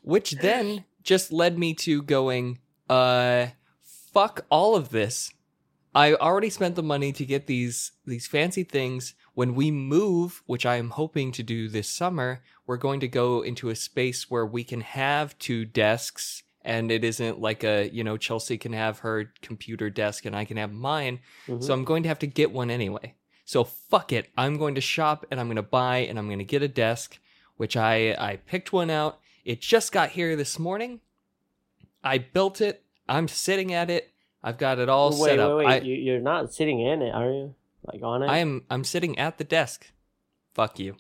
which 0.02 0.33
then 0.33 0.85
just 1.02 1.33
led 1.33 1.59
me 1.59 1.75
to 1.75 2.02
going, 2.02 2.59
uh, 2.88 3.49
fuck 4.12 4.45
all 4.50 4.76
of 4.76 4.90
this. 4.90 5.33
I 5.95 6.14
already 6.14 6.50
spent 6.50 6.76
the 6.76 6.83
money 6.83 7.12
to 7.12 7.25
get 7.25 7.47
these 7.47 7.92
these 8.04 8.26
fancy 8.26 8.62
things. 8.62 9.14
When 9.35 9.54
we 9.54 9.71
move, 9.71 10.42
which 10.47 10.66
I 10.66 10.76
am 10.76 10.90
hoping 10.90 11.33
to 11.33 11.42
do 11.42 11.68
this 11.68 11.88
summer, 11.88 12.42
we're 12.66 12.76
going 12.76 13.00
to 13.00 13.09
go 13.09 13.40
into 13.40 13.71
a 13.71 13.75
space 13.76 14.30
where 14.30 14.45
we 14.45 14.64
can 14.64 14.83
have 14.83 15.38
two 15.38 15.64
desks 15.64 16.42
and 16.62 16.90
it 16.90 17.04
isn't 17.04 17.40
like 17.40 17.64
a, 17.64 17.88
you 17.88 18.04
know, 18.04 18.16
Chelsea 18.16 18.59
can 18.59 18.73
have 18.75 18.99
her 18.99 19.33
computer 19.40 19.88
desk 19.88 20.26
and 20.26 20.37
I 20.37 20.45
can 20.45 20.57
have 20.57 20.73
mine. 20.73 21.21
Mhm. 21.47 21.62
So 21.62 21.73
I'm 21.73 21.85
going 21.85 22.02
to 22.02 22.09
have 22.09 22.18
to 22.18 22.26
get 22.26 22.52
one 22.52 22.71
anyway. 22.71 23.14
So 23.49 23.64
fuck 23.64 24.12
it. 24.12 24.28
I'm 24.37 24.59
going 24.59 24.75
to 24.75 24.83
shop 24.83 25.25
and 25.31 25.40
I'm 25.40 25.47
going 25.47 25.57
to 25.57 25.62
buy 25.62 26.00
and 26.00 26.19
I'm 26.19 26.26
going 26.26 26.38
to 26.38 26.45
get 26.45 26.61
a 26.61 26.69
desk, 26.69 27.19
which 27.57 27.78
I 27.78 28.14
I 28.19 28.37
picked 28.45 28.75
one 28.75 28.90
out. 28.90 29.21
It 29.43 29.62
just 29.62 29.90
got 29.90 30.11
here 30.11 30.37
this 30.37 30.59
morning. 30.59 31.00
I 32.05 32.19
built 32.19 32.61
it. 32.61 32.85
I'm 33.09 33.26
sitting 33.26 33.73
at 33.73 33.88
it. 33.88 34.12
I've 34.43 34.59
got 34.59 34.78
it 34.78 34.90
all 34.90 35.12
wait, 35.12 35.31
set 35.31 35.38
up. 35.38 35.57
wait, 35.57 35.67
wait. 35.67 35.73
I, 35.73 35.78
you, 35.78 35.95
you're 35.95 36.21
not 36.21 36.52
sitting 36.52 36.83
in 36.83 37.00
it, 37.00 37.14
are 37.14 37.31
you? 37.31 37.55
Like 37.90 38.02
on 38.02 38.23
it? 38.23 38.26
I 38.26 38.37
am 38.37 38.64
I'm 38.69 38.85
sitting 38.85 39.19
at 39.19 39.38
the 39.38 39.45
desk. 39.45 39.93
Fuck 40.52 40.78
you. 40.78 40.97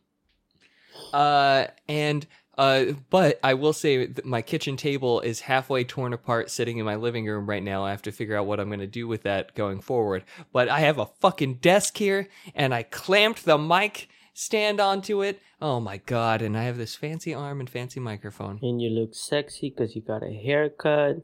Uh 1.12 1.66
and 1.86 2.26
uh 2.58 2.92
but 3.08 3.38
I 3.42 3.54
will 3.54 3.72
say 3.72 4.04
that 4.06 4.24
my 4.26 4.42
kitchen 4.42 4.76
table 4.76 5.20
is 5.20 5.40
halfway 5.40 5.84
torn 5.84 6.12
apart 6.12 6.50
sitting 6.50 6.76
in 6.78 6.84
my 6.84 6.96
living 6.96 7.24
room 7.24 7.46
right 7.46 7.62
now. 7.62 7.84
I 7.84 7.90
have 7.90 8.02
to 8.02 8.12
figure 8.12 8.36
out 8.36 8.46
what 8.46 8.60
I'm 8.60 8.68
going 8.68 8.80
to 8.80 8.86
do 8.86 9.06
with 9.08 9.22
that 9.22 9.54
going 9.54 9.80
forward. 9.80 10.24
But 10.52 10.68
I 10.68 10.80
have 10.80 10.98
a 10.98 11.06
fucking 11.06 11.54
desk 11.54 11.96
here 11.96 12.28
and 12.54 12.74
I 12.74 12.82
clamped 12.82 13.44
the 13.44 13.56
mic 13.56 14.08
stand 14.34 14.80
onto 14.80 15.22
it. 15.22 15.40
Oh 15.60 15.80
my 15.80 15.96
god, 15.96 16.42
and 16.42 16.56
I 16.56 16.62
have 16.64 16.76
this 16.78 16.94
fancy 16.94 17.34
arm 17.34 17.58
and 17.60 17.68
fancy 17.70 17.98
microphone. 18.00 18.58
and 18.62 18.80
you 18.80 18.90
look 18.90 19.14
sexy 19.14 19.70
because 19.70 19.96
you 19.96 20.02
got 20.02 20.22
a 20.22 20.32
haircut. 20.32 21.16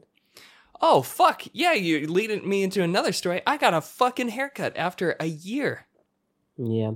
Oh 0.81 1.01
fuck. 1.01 1.43
Yeah, 1.53 1.73
you're 1.73 2.07
leading 2.07 2.47
me 2.47 2.63
into 2.63 2.83
another 2.83 3.13
story. 3.13 3.41
I 3.47 3.57
got 3.57 3.73
a 3.73 3.81
fucking 3.81 4.29
haircut 4.29 4.75
after 4.75 5.15
a 5.19 5.25
year. 5.27 5.87
Yeah. 6.57 6.91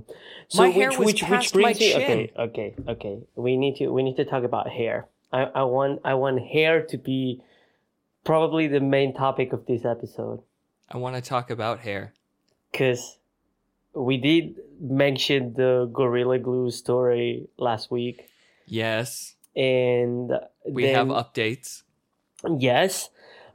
My 0.54 0.68
hair 0.68 0.90
was 0.98 1.14
past 1.14 1.54
my 1.54 1.68
me- 1.72 1.74
chin. 1.74 2.02
Okay, 2.02 2.32
okay, 2.38 2.74
okay. 2.88 3.18
We 3.36 3.56
need 3.56 3.76
to 3.76 3.88
we 3.88 4.02
need 4.02 4.16
to 4.16 4.24
talk 4.24 4.44
about 4.44 4.68
hair. 4.70 5.06
I, 5.32 5.42
I 5.44 5.62
want 5.64 6.00
I 6.04 6.14
want 6.14 6.40
hair 6.40 6.82
to 6.86 6.96
be 6.98 7.42
probably 8.24 8.68
the 8.68 8.80
main 8.80 9.14
topic 9.14 9.52
of 9.52 9.66
this 9.66 9.84
episode 9.84 10.42
I 10.90 10.96
want 10.98 11.16
to 11.16 11.22
talk 11.22 11.50
about 11.50 11.80
hair. 11.80 12.12
because 12.72 13.18
we 13.94 14.16
did 14.18 14.56
mention 14.80 15.54
the 15.54 15.90
gorilla 15.92 16.38
glue 16.38 16.70
story 16.70 17.48
last 17.58 17.90
week, 17.90 18.28
Yes. 18.66 19.34
and 19.56 20.30
We 20.68 20.84
then, 20.84 20.94
have 20.94 21.08
updates. 21.08 21.82
Yes. 22.58 23.10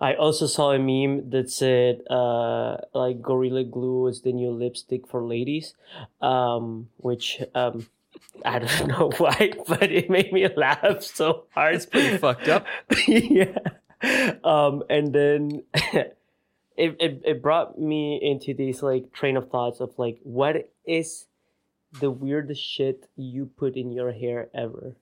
I 0.05 0.13
also 0.13 0.45
saw 0.45 0.69
a 0.71 0.77
meme 0.77 1.31
that 1.31 1.50
said 1.50 2.03
uh 2.12 2.77
like 2.93 3.24
Gorilla 3.24 3.63
Glue 3.63 4.05
is 4.05 4.21
the 4.21 4.33
new 4.33 4.51
lipstick 4.51 5.07
for 5.07 5.24
ladies. 5.24 5.74
Um 6.21 6.89
which 6.97 7.41
um 7.55 7.88
I 8.45 8.59
don't 8.59 8.88
know 8.93 9.09
why, 9.17 9.53
but 9.67 9.91
it 9.91 10.12
made 10.12 10.31
me 10.31 10.47
laugh 10.55 11.01
so 11.01 11.45
hard. 11.55 11.74
It's 11.74 11.88
pretty 11.88 12.17
fucked 12.17 12.47
up. 12.47 12.67
yeah. 13.07 13.57
Um 14.44 14.83
and 14.91 15.11
then 15.11 15.63
it, 15.74 16.18
it 16.77 17.22
it 17.25 17.41
brought 17.41 17.79
me 17.81 18.20
into 18.22 18.53
this 18.53 18.83
like 18.83 19.11
train 19.11 19.37
of 19.37 19.50
thoughts 19.50 19.79
of 19.79 19.98
like 19.98 20.20
what 20.22 20.70
is 20.85 21.25
the 22.00 22.11
weirdest 22.11 22.61
shit 22.61 23.09
you 23.15 23.48
put 23.57 23.75
in 23.75 23.91
your 23.91 24.11
hair 24.11 24.50
ever? 24.53 24.98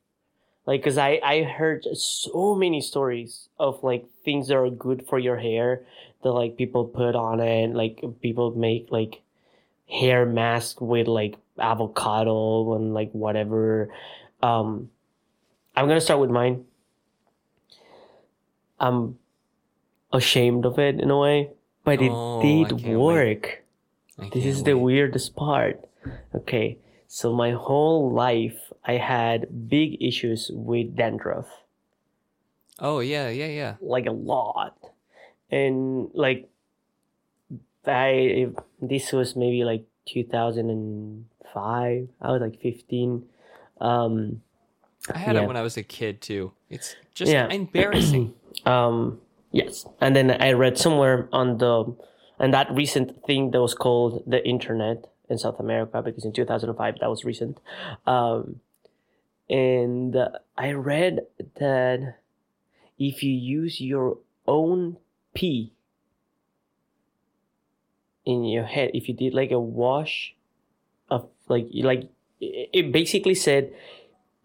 Like 0.66 0.82
because 0.82 0.98
i 0.98 1.20
i 1.24 1.44
heard 1.44 1.86
so 1.96 2.56
many 2.56 2.80
stories 2.82 3.50
of 3.60 3.84
like 3.84 4.06
things 4.24 4.48
that 4.48 4.56
are 4.58 4.70
good 4.70 5.06
for 5.08 5.20
your 5.20 5.38
hair 5.38 5.84
that 6.24 6.32
like 6.32 6.58
people 6.58 6.86
put 6.86 7.16
on 7.16 7.40
it 7.40 7.74
like 7.76 8.02
people 8.22 8.52
make 8.52 8.88
like 8.90 9.22
hair 9.90 10.26
mask 10.26 10.80
with 10.82 11.08
like 11.08 11.36
avocado 11.60 12.74
and 12.74 12.94
like 12.94 13.12
whatever. 13.12 13.90
Um 14.42 14.90
i'm 15.76 15.88
gonna 15.88 16.02
start 16.02 16.20
with 16.20 16.30
mine. 16.32 16.66
I'm 18.80 19.18
ashamed 20.12 20.66
of 20.66 20.80
it 20.80 21.00
in 21.00 21.10
a 21.10 21.18
way 21.18 21.50
but 21.84 22.02
it 22.02 22.12
Oh, 22.12 22.42
did 22.42 22.72
work. 22.96 23.64
This 24.18 24.32
can't 24.32 24.46
is 24.46 24.64
the 24.64 24.78
weirdest 24.78 25.36
part. 25.36 25.84
Okay, 26.34 26.78
so 27.14 27.32
my 27.32 27.52
whole 27.52 28.12
life 28.12 28.74
I 28.84 28.94
had 28.98 29.70
big 29.70 30.02
issues 30.02 30.50
with 30.52 30.96
dandruff, 30.96 31.46
Oh 32.80 33.02
yeah, 33.02 33.30
yeah, 33.30 33.46
yeah. 33.54 33.76
like 33.82 34.08
a 34.08 34.12
lot, 34.12 34.76
and 35.52 36.10
like 36.16 36.50
I 37.86 38.48
this 38.82 39.14
was 39.14 39.36
maybe 39.36 39.64
like 39.64 39.86
2005. 40.08 42.08
I 42.20 42.32
was 42.32 42.42
like 42.42 42.60
15. 42.60 43.26
Um, 43.80 44.42
I 45.14 45.18
had 45.20 45.36
Yeah. 45.36 45.44
it 45.44 45.48
when 45.48 45.56
I 45.58 45.62
was 45.62 45.78
a 45.78 45.84
kid 45.84 46.20
too. 46.20 46.54
It's 46.68 46.96
just 47.14 47.32
Yeah. 47.32 47.48
embarrassing. 47.48 48.34
um, 48.66 49.22
yes, 49.52 49.86
and 50.02 50.16
then 50.16 50.32
I 50.32 50.54
read 50.54 50.80
somewhere 50.80 51.30
on 51.32 51.60
the 51.60 51.94
and 52.40 52.52
that 52.54 52.72
recent 52.74 53.24
thing 53.28 53.52
that 53.52 53.62
was 53.62 53.76
called 53.76 54.24
the 54.26 54.44
internet 54.44 55.06
in 55.30 55.38
South 55.38 55.60
America 55.60 56.02
because 56.02 56.26
in 56.26 56.34
2005 56.34 57.00
that 57.00 57.10
was 57.10 57.26
recent. 57.26 57.60
Um, 58.06 58.60
and 59.50 60.16
I 60.58 60.72
read 60.72 61.22
that 61.60 62.18
if 62.98 63.24
you 63.24 63.34
use 63.34 63.82
your 63.82 64.18
own 64.48 64.98
pee 65.34 65.74
in 68.26 68.46
your 68.46 68.66
head, 68.66 68.92
if 68.94 69.08
you 69.08 69.14
did 69.14 69.34
like 69.34 69.52
a 69.52 69.60
wash 69.60 70.36
of 71.10 71.28
like 71.48 71.68
like 71.74 72.10
it 72.40 72.70
it 72.74 72.92
basically 72.92 73.36
said 73.36 73.74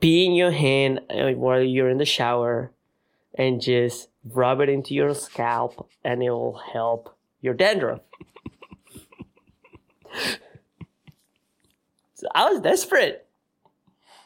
pee 0.01 0.27
in 0.27 0.33
your 0.33 0.51
hand 0.51 1.01
uh, 1.11 1.31
while 1.33 1.63
you're 1.63 1.91
in 1.91 1.99
the 1.99 2.05
shower 2.05 2.73
and 3.35 3.61
just 3.61 4.09
rub 4.25 4.61
it 4.61 4.69
into 4.69 4.95
your 4.95 5.15
scalp 5.15 5.89
and 6.05 6.23
it 6.23 6.31
will 6.31 6.61
help 6.73 7.17
your 7.41 7.55
dandruff. 7.55 8.01
I 12.35 12.51
was 12.51 12.61
desperate. 12.61 13.27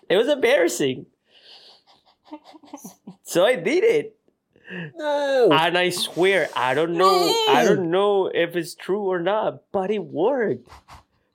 It 0.08 0.16
was 0.16 0.28
embarrassing. 0.28 1.06
So 3.22 3.44
I 3.44 3.56
did 3.56 3.84
it. 3.84 4.16
No. 4.96 5.50
And 5.52 5.76
I 5.76 5.90
swear, 5.90 6.48
I 6.56 6.74
don't 6.74 6.94
know, 6.94 7.28
I 7.48 7.64
don't 7.64 7.90
know 7.90 8.26
if 8.26 8.56
it's 8.56 8.74
true 8.74 9.02
or 9.02 9.20
not, 9.20 9.62
but 9.70 9.90
it 9.90 10.04
worked. 10.04 10.68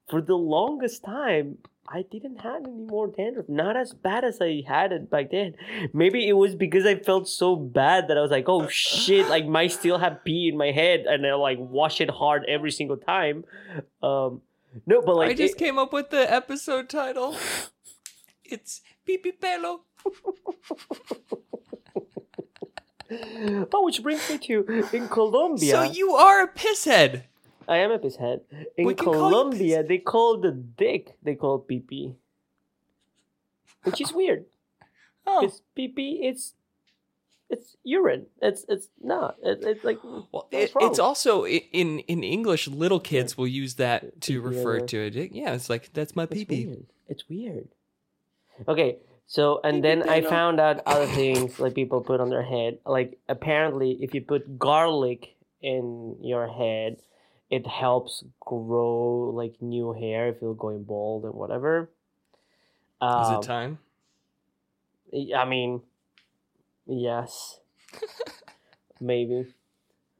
For 0.07 0.21
the 0.21 0.35
longest 0.35 1.03
time, 1.03 1.57
I 1.87 2.01
didn't 2.01 2.41
have 2.41 2.63
any 2.63 2.85
more 2.85 3.07
dandruff. 3.07 3.47
Not 3.47 3.77
as 3.77 3.93
bad 3.93 4.23
as 4.23 4.39
I 4.41 4.63
had 4.67 4.91
it 4.91 5.09
back 5.09 5.31
then. 5.31 5.55
Maybe 5.93 6.27
it 6.27 6.33
was 6.33 6.55
because 6.55 6.85
I 6.85 6.95
felt 6.95 7.27
so 7.27 7.55
bad 7.55 8.07
that 8.07 8.17
I 8.17 8.21
was 8.21 8.31
like, 8.31 8.45
oh 8.47 8.67
shit, 8.67 9.29
like 9.29 9.45
might 9.45 9.71
still 9.71 9.97
have 9.97 10.23
pee 10.23 10.49
in 10.49 10.57
my 10.57 10.71
head 10.71 11.01
and 11.07 11.25
I 11.25 11.33
like 11.35 11.57
wash 11.59 12.01
it 12.01 12.09
hard 12.09 12.43
every 12.47 12.71
single 12.71 12.97
time. 12.97 13.45
Um 14.01 14.41
no, 14.85 15.01
but 15.01 15.15
like 15.15 15.29
I 15.29 15.33
just 15.33 15.55
it- 15.55 15.59
came 15.59 15.77
up 15.77 15.93
with 15.93 16.09
the 16.09 16.31
episode 16.31 16.89
title. 16.89 17.35
It's 18.43 18.81
Pipi 19.07 19.33
Pelo. 19.39 19.81
Oh, 23.09 23.85
which 23.85 24.03
brings 24.03 24.29
me 24.29 24.37
to 24.37 24.85
in 24.91 25.07
Colombia. 25.07 25.71
So 25.71 25.83
you 25.83 26.11
are 26.11 26.43
a 26.43 26.47
pisshead. 26.47 27.23
I 27.67 27.77
am 27.77 27.91
a 27.91 27.99
pisshead. 27.99 28.41
In 28.75 28.87
can 28.87 28.95
call 28.95 29.13
Colombia, 29.13 29.83
they 29.83 29.97
call 29.97 30.37
the 30.37 30.51
dick 30.51 31.15
they 31.23 31.35
call 31.35 31.59
pee 31.59 32.15
which 33.83 34.01
is 34.01 34.11
weird. 34.11 34.45
Oh. 35.25 35.41
Because 35.41 35.61
pee 35.75 36.19
it's 36.23 36.53
it's 37.49 37.77
urine. 37.83 38.25
It's 38.41 38.65
it's 38.67 38.89
not. 39.01 39.37
It, 39.43 39.59
it's 39.63 39.83
like 39.83 39.99
Well, 40.03 40.47
it, 40.51 40.71
it's 40.81 40.99
also 40.99 41.45
in 41.45 41.99
in 41.99 42.23
English. 42.23 42.67
Little 42.67 42.99
kids 42.99 43.37
will 43.37 43.47
use 43.47 43.75
that 43.75 44.21
to 44.21 44.41
refer 44.41 44.79
to 44.81 45.09
dick. 45.09 45.31
Yeah, 45.33 45.53
it's 45.53 45.69
like 45.69 45.93
that's 45.93 46.15
my 46.15 46.25
pee 46.25 46.45
pee. 46.45 46.85
It's 47.07 47.27
weird. 47.29 47.69
Okay, 48.67 48.97
so 49.27 49.61
and 49.63 49.83
then 49.83 50.07
I 50.09 50.21
found 50.21 50.59
out 50.59 50.81
other 50.85 51.05
things 51.21 51.59
like 51.59 51.73
people 51.75 52.01
put 52.01 52.19
on 52.19 52.29
their 52.29 52.43
head. 52.43 52.79
Like 52.85 53.17
apparently, 53.29 53.97
if 54.01 54.13
you 54.13 54.21
put 54.21 54.59
garlic 54.59 55.35
in 55.61 56.17
your 56.21 56.47
head, 56.47 56.97
it 57.49 57.65
helps 57.65 58.23
grow 58.41 59.31
like 59.33 59.61
new 59.61 59.93
hair 59.93 60.27
if 60.27 60.41
you're 60.41 60.53
going 60.53 60.83
bald 60.83 61.23
and 61.23 61.33
whatever. 61.33 61.89
Is 63.01 63.29
Um, 63.29 63.35
it 63.35 63.43
time? 63.43 63.79
I 65.35 65.45
mean, 65.45 65.81
yes, 66.87 67.59
maybe 69.01 69.53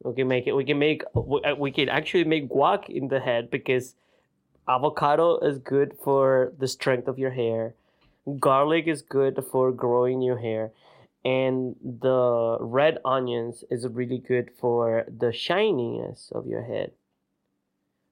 we 0.02 0.14
can 0.14 0.28
make 0.28 0.46
it. 0.46 0.52
We 0.54 0.64
can 0.64 0.78
make. 0.78 1.02
we- 1.14 1.42
uh, 1.42 1.54
We 1.56 1.70
can 1.72 1.88
actually 1.88 2.24
make 2.24 2.48
guac 2.50 2.88
in 2.88 3.08
the 3.08 3.20
head 3.20 3.50
because 3.50 3.94
avocado 4.68 5.38
is 5.38 5.58
good 5.58 5.96
for 6.04 6.52
the 6.58 6.68
strength 6.68 7.08
of 7.08 7.18
your 7.18 7.30
hair. 7.32 7.74
Garlic 8.38 8.86
is 8.86 9.02
good 9.02 9.42
for 9.50 9.72
growing 9.72 10.22
your 10.22 10.38
hair, 10.38 10.72
and 11.24 11.76
the 11.82 12.58
red 12.60 12.98
onions 13.04 13.64
is 13.70 13.86
really 13.88 14.18
good 14.18 14.50
for 14.60 15.04
the 15.08 15.32
shininess 15.32 16.30
of 16.34 16.46
your 16.46 16.62
head, 16.62 16.92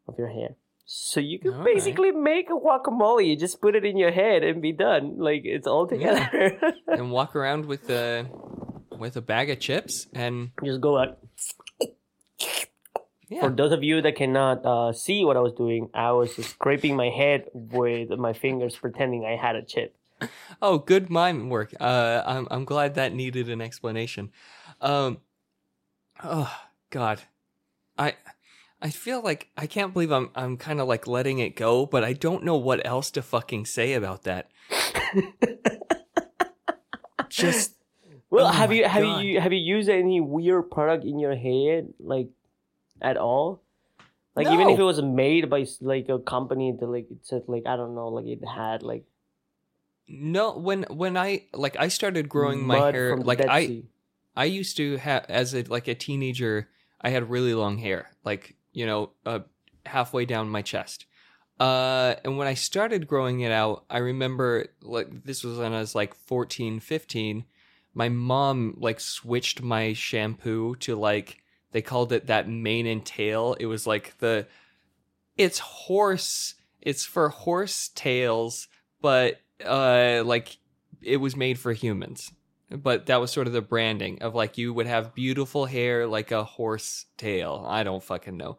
of 0.08 0.18
your 0.18 0.28
hair. 0.28 0.56
So 0.88 1.18
you 1.18 1.40
can 1.40 1.52
All 1.52 1.58
right. 1.58 1.74
basically 1.74 2.12
make 2.12 2.48
a 2.48 2.52
guacamole. 2.52 3.26
You 3.26 3.36
just 3.36 3.60
put 3.60 3.74
it 3.74 3.84
in 3.84 3.96
your 3.96 4.12
head 4.12 4.44
and 4.44 4.62
be 4.62 4.70
done. 4.70 5.18
Like 5.18 5.42
it's 5.44 5.66
all 5.66 5.88
together. 5.88 6.28
Yeah. 6.32 6.70
and 6.86 7.10
walk 7.10 7.34
around 7.34 7.66
with 7.66 7.90
a 7.90 8.26
with 8.96 9.16
a 9.16 9.20
bag 9.20 9.50
of 9.50 9.58
chips 9.58 10.06
and 10.14 10.52
just 10.64 10.80
go 10.80 10.96
out. 10.96 11.18
yeah. 13.28 13.40
For 13.40 13.50
those 13.50 13.72
of 13.72 13.82
you 13.82 14.00
that 14.00 14.14
cannot 14.14 14.64
uh, 14.64 14.92
see 14.92 15.24
what 15.24 15.36
I 15.36 15.40
was 15.40 15.54
doing, 15.54 15.90
I 15.92 16.12
was 16.12 16.36
just 16.36 16.50
scraping 16.50 16.94
my 16.94 17.08
head 17.08 17.46
with 17.52 18.10
my 18.10 18.32
fingers, 18.32 18.76
pretending 18.76 19.24
I 19.24 19.34
had 19.34 19.56
a 19.56 19.62
chip. 19.62 19.96
Oh, 20.62 20.78
good 20.78 21.10
mime 21.10 21.50
work. 21.50 21.74
Uh, 21.80 22.22
I'm 22.24 22.46
I'm 22.48 22.64
glad 22.64 22.94
that 22.94 23.12
needed 23.12 23.50
an 23.50 23.60
explanation. 23.60 24.30
Um, 24.80 25.18
oh 26.22 26.54
God, 26.90 27.20
I 27.98 28.14
I 28.80 28.90
feel 28.90 29.22
like 29.22 29.50
I 29.56 29.66
can't 29.66 29.92
believe 29.92 30.12
I'm 30.12 30.30
I'm 30.34 30.56
kind 30.56 30.80
of 30.80 30.88
like 30.88 31.06
letting 31.06 31.38
it 31.38 31.56
go, 31.56 31.86
but 31.86 32.04
I 32.04 32.12
don't 32.12 32.44
know 32.44 32.56
what 32.56 32.84
else 32.86 33.10
to 33.12 33.22
fucking 33.22 33.66
say 33.66 33.94
about 33.94 34.24
that. 34.24 34.50
Just 37.28 37.74
Well, 38.30 38.46
Oh 38.46 38.50
have 38.50 38.72
you 38.72 38.84
have 38.84 39.02
God. 39.02 39.20
you 39.20 39.40
have 39.40 39.52
you 39.52 39.60
used 39.76 39.88
any 39.88 40.20
weird 40.20 40.70
product 40.70 41.04
in 41.04 41.18
your 41.18 41.34
head, 41.34 41.88
like 41.98 42.28
at 43.00 43.16
all? 43.16 43.62
Like 44.34 44.48
even 44.48 44.68
if 44.68 44.78
it 44.78 44.82
was 44.82 45.00
made 45.00 45.48
by 45.48 45.64
like 45.80 46.10
a 46.10 46.18
company 46.18 46.76
that 46.78 46.86
like 46.86 47.10
it 47.10 47.18
said 47.22 47.42
like 47.48 47.62
I 47.66 47.76
don't 47.76 47.94
know, 47.94 48.08
like 48.08 48.26
it 48.26 48.44
had 48.46 48.82
like 48.82 49.04
no 50.06 50.58
when 50.58 50.82
when 50.90 51.16
I 51.16 51.46
like 51.54 51.76
I 51.78 51.88
started 51.88 52.28
growing 52.28 52.66
my 52.66 52.92
hair 52.92 53.16
like 53.16 53.38
Dead 53.38 53.48
I 53.48 53.84
I 54.36 54.44
used 54.44 54.76
to 54.76 54.98
have 54.98 55.24
as 55.30 55.54
a 55.54 55.62
like 55.62 55.88
a 55.88 55.94
teenager, 55.94 56.68
I 57.00 57.08
had 57.08 57.30
really 57.30 57.54
long 57.54 57.78
hair, 57.78 58.10
like 58.24 58.56
you 58.76 58.84
know, 58.84 59.10
uh, 59.24 59.38
halfway 59.86 60.26
down 60.26 60.50
my 60.50 60.60
chest. 60.60 61.06
Uh, 61.58 62.14
and 62.22 62.36
when 62.36 62.46
I 62.46 62.52
started 62.52 63.08
growing 63.08 63.40
it 63.40 63.50
out, 63.50 63.86
I 63.88 63.98
remember 63.98 64.66
like 64.82 65.24
this 65.24 65.42
was 65.42 65.56
when 65.56 65.72
I 65.72 65.80
was 65.80 65.94
like 65.94 66.14
14, 66.14 66.80
15. 66.80 67.46
My 67.94 68.10
mom 68.10 68.76
like 68.76 69.00
switched 69.00 69.62
my 69.62 69.94
shampoo 69.94 70.76
to 70.80 70.94
like 70.94 71.38
they 71.72 71.80
called 71.80 72.12
it 72.12 72.26
that 72.26 72.50
mane 72.50 72.86
and 72.86 73.02
tail. 73.02 73.56
It 73.58 73.64
was 73.64 73.86
like 73.86 74.18
the 74.18 74.46
it's 75.38 75.58
horse. 75.58 76.54
It's 76.82 77.06
for 77.06 77.30
horse 77.30 77.88
tails, 77.94 78.68
but 79.00 79.40
uh, 79.64 80.22
like 80.26 80.58
it 81.00 81.16
was 81.16 81.34
made 81.34 81.58
for 81.58 81.72
humans 81.72 82.30
but 82.70 83.06
that 83.06 83.20
was 83.20 83.30
sort 83.30 83.46
of 83.46 83.52
the 83.52 83.60
branding 83.62 84.22
of 84.22 84.34
like 84.34 84.58
you 84.58 84.72
would 84.74 84.86
have 84.86 85.14
beautiful 85.14 85.66
hair 85.66 86.06
like 86.06 86.32
a 86.32 86.44
horse 86.44 87.06
tail. 87.16 87.64
I 87.68 87.82
don't 87.84 88.02
fucking 88.02 88.36
know. 88.36 88.58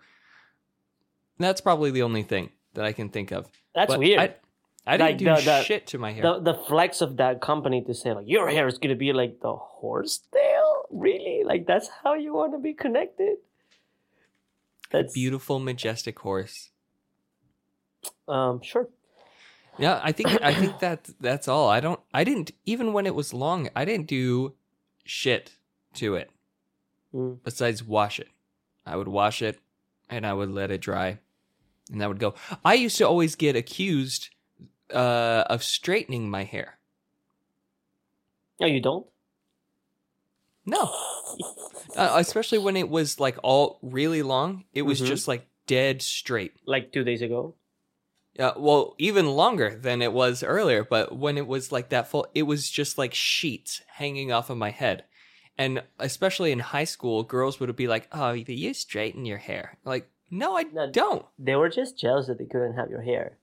That's 1.39 1.61
probably 1.61 1.91
the 1.91 2.03
only 2.03 2.23
thing 2.23 2.49
that 2.73 2.85
I 2.85 2.93
can 2.93 3.09
think 3.09 3.31
of. 3.31 3.47
That's 3.75 3.91
But 3.91 3.99
weird. 3.99 4.19
I, 4.19 4.35
I 4.85 4.97
didn't 4.97 5.09
Like 5.09 5.17
do 5.19 5.25
the- 5.25 5.41
the- 5.41 5.63
shit 5.63 5.87
to 5.87 5.97
my 5.97 6.13
hair. 6.13 6.23
the 6.23 6.39
the 6.39 6.53
flex 6.53 7.01
of 7.01 7.17
that 7.17 7.41
company 7.41 7.81
to 7.83 7.93
say 7.93 8.13
like 8.13 8.27
your 8.27 8.49
hair 8.49 8.67
is 8.67 8.77
gonna 8.77 8.95
be 8.95 9.11
like 9.13 9.41
the 9.41 9.55
horse 9.55 10.19
tail, 10.33 10.83
really? 10.89 11.43
Like 11.45 11.67
that's 11.67 11.89
how 12.03 12.13
you 12.13 12.33
want 12.33 12.53
to 12.53 12.59
be 12.59 12.73
connected? 12.73 13.37
That's 14.89 15.13
Beautiful, 15.13 15.59
majestic 15.59 16.17
horse. 16.19 16.69
Um, 18.27 18.61
sure. 18.61 18.87
Yeah, 19.79 19.99
I 20.03 20.11
think 20.11 20.41
I 20.41 20.53
think 20.53 20.79
that 20.85 21.09
that's 21.19 21.47
all. 21.47 21.69
I 21.69 21.79
don't. 21.79 21.99
I 22.13 22.23
didn't 22.23 22.51
even 22.65 22.93
when 22.93 23.05
it 23.05 23.15
was 23.15 23.33
long. 23.33 23.69
I 23.75 23.85
didn't 23.85 24.07
do 24.07 24.53
shit 25.05 25.53
to 25.95 26.15
it 26.15 26.29
Mm. 27.13 27.39
besides 27.43 27.83
wash 27.83 28.19
it. 28.19 28.27
I 28.85 28.95
would 28.97 29.07
wash 29.07 29.41
it 29.41 29.59
and 30.09 30.25
I 30.25 30.33
would 30.33 30.49
let 30.51 30.71
it 30.71 30.81
dry, 30.81 31.19
and 31.91 32.01
that 32.01 32.07
would 32.09 32.19
go. 32.19 32.33
I 32.65 32.73
used 32.73 32.97
to 32.97 33.07
always 33.07 33.35
get 33.35 33.55
accused 33.55 34.29
uh, 34.93 35.43
of 35.49 35.63
straightening 35.63 36.29
my 36.29 36.43
hair. 36.43 36.77
No, 38.59 38.67
you 38.67 38.81
don't. 38.81 39.05
No, 40.65 40.83
uh, 41.95 42.15
especially 42.17 42.57
when 42.57 42.75
it 42.75 42.89
was 42.89 43.19
like 43.19 43.37
all 43.43 43.79
really 43.81 44.21
long. 44.21 44.65
It 44.73 44.81
was 44.81 45.01
Mhm. 45.01 45.05
just 45.07 45.27
like 45.27 45.45
dead 45.65 46.01
straight. 46.01 46.53
like 46.65 46.91
two 46.91 47.03
days 47.03 47.21
ago. 47.21 47.55
Uh, 48.39 48.53
well, 48.55 48.93
even 48.97 49.27
longer 49.27 49.77
than 49.77 50.01
it 50.01 50.13
was 50.13 50.43
earlier. 50.43 50.83
But 50.83 51.15
when 51.17 51.37
it 51.37 51.47
was 51.47 51.71
like 51.71 51.89
that 51.89 52.07
full, 52.07 52.27
it 52.35 52.43
was 52.43 52.69
just 52.69 52.97
like 52.97 53.13
sheets 53.13 53.81
hanging 53.87 54.31
off 54.31 54.49
of 54.49 54.57
my 54.57 54.69
head. 54.69 55.05
And 55.57 55.81
especially 55.97 56.51
in 56.51 56.59
high 56.59 56.83
school, 56.83 57.23
girls 57.23 57.59
would 57.59 57.75
be 57.75 57.87
like, 57.87 58.07
"Oh, 58.11 58.33
you 58.33 58.73
straighten 58.75 59.25
your 59.25 59.39
hair." 59.39 59.77
Like, 59.83 60.07
no, 60.29 60.55
I 60.57 60.63
No. 60.63 60.91
don't. 60.91 61.25
They 61.39 61.55
were 61.55 61.69
just 61.69 61.97
jealous 61.97 62.27
that 62.27 62.37
they 62.37 62.45
couldn't 62.45 62.75
have 62.75 62.91
your 62.91 63.01
hair. 63.01 63.37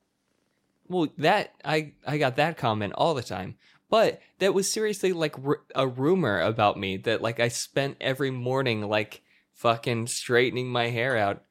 Well, 0.86 1.08
that 1.18 1.54
I 1.64 1.92
I 2.06 2.18
got 2.18 2.36
that 2.36 2.56
comment 2.56 2.92
all 2.96 3.14
the 3.14 3.22
time. 3.22 3.56
But 3.90 4.20
that 4.38 4.54
was 4.54 4.70
seriously 4.72 5.12
like 5.12 5.34
r- 5.44 5.62
a 5.74 5.86
rumor 5.88 6.40
about 6.40 6.78
me 6.78 6.96
that 6.98 7.20
like 7.22 7.40
I 7.40 7.48
spent 7.48 7.96
every 8.00 8.30
morning 8.30 8.82
like 8.88 9.22
fucking 9.52 10.06
straightening 10.08 10.68
my 10.68 10.88
hair 10.88 11.16
out. 11.16 11.42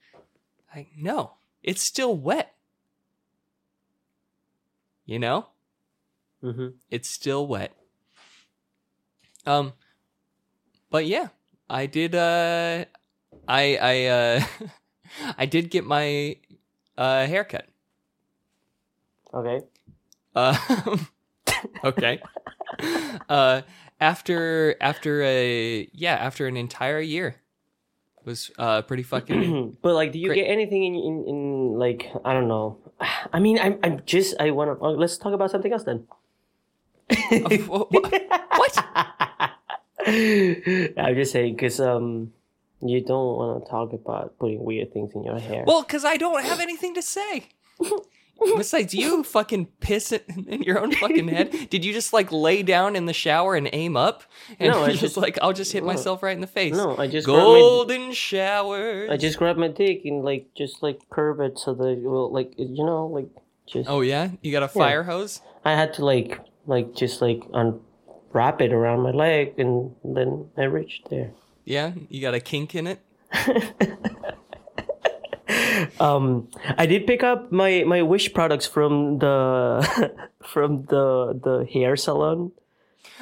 Like, 0.75 0.89
no, 0.95 1.33
it's 1.61 1.81
still 1.81 2.15
wet. 2.15 2.52
You 5.05 5.19
know? 5.19 5.47
Mm-hmm. 6.43 6.67
It's 6.89 7.09
still 7.09 7.47
wet. 7.47 7.75
Um 9.45 9.73
but 10.89 11.05
yeah, 11.05 11.29
I 11.69 11.85
did 11.85 12.15
uh 12.15 12.85
I 13.47 13.77
I 13.77 14.05
uh 14.05 14.43
I 15.37 15.45
did 15.45 15.69
get 15.69 15.85
my 15.85 16.37
uh 16.97 17.25
haircut. 17.25 17.67
Okay. 19.33 19.61
Uh 20.35 20.57
okay. 21.83 22.21
Uh 23.29 23.61
after 23.99 24.75
after 24.81 25.21
a 25.21 25.87
yeah, 25.93 26.15
after 26.15 26.47
an 26.47 26.57
entire 26.57 26.99
year. 26.99 27.42
Was 28.25 28.51
uh 28.57 28.81
pretty 28.83 29.03
fucking 29.03 29.77
but 29.81 29.93
like, 29.93 30.11
do 30.11 30.19
you 30.19 30.27
Great. 30.29 30.43
get 30.43 30.47
anything 30.51 30.83
in, 30.83 30.95
in 30.95 31.15
in 31.27 31.39
like 31.79 32.07
I 32.23 32.33
don't 32.33 32.47
know? 32.47 32.77
I 33.33 33.39
mean, 33.39 33.59
I'm 33.59 33.79
I'm 33.83 34.01
just 34.05 34.35
I 34.39 34.51
want 34.51 34.79
to. 34.79 34.87
let's 34.89 35.17
talk 35.17 35.33
about 35.33 35.51
something 35.51 35.71
else 35.73 35.83
then. 35.83 36.07
wha- 37.67 37.85
wha- 37.91 38.09
what? 38.55 38.75
I'm 40.05 41.15
just 41.15 41.31
saying 41.31 41.55
because 41.55 41.79
um, 41.79 42.31
you 42.81 43.01
don't 43.01 43.35
want 43.37 43.63
to 43.65 43.69
talk 43.69 43.93
about 43.93 44.37
putting 44.39 44.63
weird 44.63 44.93
things 44.93 45.13
in 45.15 45.23
your 45.23 45.39
hair. 45.39 45.63
Well, 45.65 45.83
cuz 45.83 46.03
I 46.05 46.17
don't 46.17 46.43
have 46.43 46.59
anything 46.59 46.93
to 46.95 47.01
say. 47.01 47.49
Besides, 48.57 48.93
you 48.93 49.23
fucking 49.23 49.67
piss 49.79 50.11
it 50.11 50.25
in 50.47 50.63
your 50.63 50.79
own 50.79 50.91
fucking 50.93 51.27
head. 51.29 51.51
Did 51.69 51.85
you 51.85 51.93
just 51.93 52.11
like 52.13 52.31
lay 52.31 52.61
down 52.61 52.95
in 52.95 53.05
the 53.05 53.13
shower 53.13 53.55
and 53.55 53.69
aim 53.71 53.95
up? 53.95 54.23
And 54.59 54.71
No, 54.73 54.83
I 54.83 54.89
just 54.91 55.01
just- 55.01 55.17
like, 55.17 55.37
I'll 55.41 55.53
just 55.53 55.71
hit 55.71 55.83
no. 55.83 55.87
myself 55.87 56.21
right 56.23 56.35
in 56.35 56.41
the 56.41 56.47
face. 56.47 56.73
no, 56.75 56.97
I 56.97 57.07
just 57.07 57.25
grabbed 57.25 57.39
my, 57.39 57.43
Golden 57.59 58.11
showers. 58.11 59.09
I 59.09 59.17
just 59.17 59.37
grab 59.37 59.55
my 59.57 59.69
dick 59.69 60.01
and 60.05 60.23
like 60.25 60.47
just 60.55 60.83
like 60.83 60.99
curve 61.09 61.39
it 61.39 61.57
so 61.57 61.73
that 61.73 61.87
it 61.87 62.01
will 62.03 62.31
like 62.31 62.53
you 62.57 62.83
know 62.85 63.07
like 63.07 63.29
just. 63.65 63.89
Oh 63.89 64.01
yeah, 64.01 64.31
you 64.41 64.51
got 64.51 64.63
a 64.63 64.67
fire 64.67 65.03
hose. 65.03 65.39
I 65.63 65.73
had 65.75 65.93
to 65.95 66.05
like 66.05 66.39
like 66.65 66.93
just 66.95 67.21
like 67.21 67.43
unwrap 67.53 68.61
it 68.61 68.73
around 68.73 69.01
my 69.01 69.11
leg 69.11 69.53
and 69.57 69.95
then 70.03 70.49
I 70.57 70.63
reached 70.63 71.09
there. 71.09 71.31
Yeah, 71.63 71.93
you 72.09 72.19
got 72.21 72.33
a 72.33 72.41
kink 72.41 72.75
in 72.75 72.87
it. 72.87 72.99
um 75.99 76.47
i 76.77 76.85
did 76.85 77.05
pick 77.05 77.23
up 77.23 77.51
my 77.51 77.83
my 77.85 78.01
wish 78.01 78.33
products 78.33 78.65
from 78.65 79.19
the 79.19 79.35
from 80.43 80.85
the 80.85 81.37
the 81.43 81.67
hair 81.71 81.95
salon. 81.95 82.51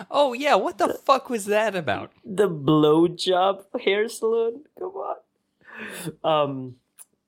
Oh 0.09 0.33
yeah, 0.33 0.55
what 0.55 0.77
the 0.77 0.93
fuck 1.05 1.29
was 1.29 1.45
that 1.45 1.75
about? 1.75 2.11
the 2.25 2.49
blowjob 2.49 3.65
hair 3.81 4.07
salon? 4.07 4.61
Come 4.77 4.93
on. 4.95 5.17
Um 6.23 6.75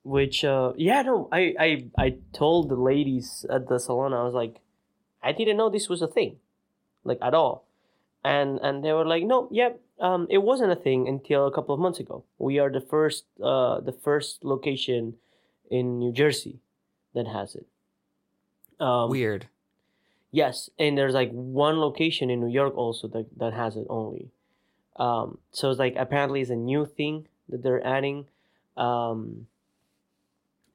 which 0.04 0.44
uh 0.44 0.72
yeah 0.76 1.00
no 1.02 1.28
i 1.32 1.54
i 1.58 1.84
i 1.96 2.16
told 2.32 2.68
the 2.68 2.76
ladies 2.76 3.46
at 3.48 3.68
the 3.68 3.80
salon 3.80 4.12
i 4.12 4.22
was 4.22 4.34
like 4.34 4.60
i 5.22 5.32
didn't 5.32 5.56
know 5.56 5.70
this 5.70 5.88
was 5.88 6.02
a 6.02 6.06
thing 6.06 6.36
like 7.04 7.18
at 7.22 7.34
all. 7.34 7.64
And 8.22 8.58
and 8.62 8.84
they 8.84 8.92
were 8.92 9.06
like 9.06 9.24
no 9.24 9.48
yep 9.50 9.80
um 10.00 10.26
it 10.30 10.38
wasn't 10.38 10.70
a 10.70 10.76
thing 10.76 11.08
until 11.08 11.46
a 11.46 11.52
couple 11.52 11.74
of 11.74 11.80
months 11.80 12.00
ago 12.00 12.24
we 12.38 12.58
are 12.58 12.70
the 12.70 12.80
first 12.80 13.24
uh 13.42 13.80
the 13.80 13.92
first 13.92 14.44
location 14.44 15.14
in 15.70 15.98
new 15.98 16.12
jersey 16.12 16.60
that 17.14 17.26
has 17.26 17.54
it 17.54 17.66
um 18.80 19.10
Weird. 19.10 19.48
Yes, 20.34 20.68
and 20.80 20.98
there's 20.98 21.14
like 21.14 21.30
one 21.30 21.78
location 21.78 22.28
in 22.28 22.40
New 22.40 22.50
York 22.52 22.76
also 22.76 23.06
that, 23.06 23.26
that 23.38 23.52
has 23.52 23.76
it 23.76 23.86
only. 23.88 24.32
Um, 24.96 25.38
so 25.52 25.70
it's 25.70 25.78
like 25.78 25.94
apparently 25.96 26.40
it's 26.40 26.50
a 26.50 26.56
new 26.56 26.86
thing 26.86 27.28
that 27.48 27.62
they're 27.62 27.86
adding. 27.86 28.26
Um, 28.76 29.46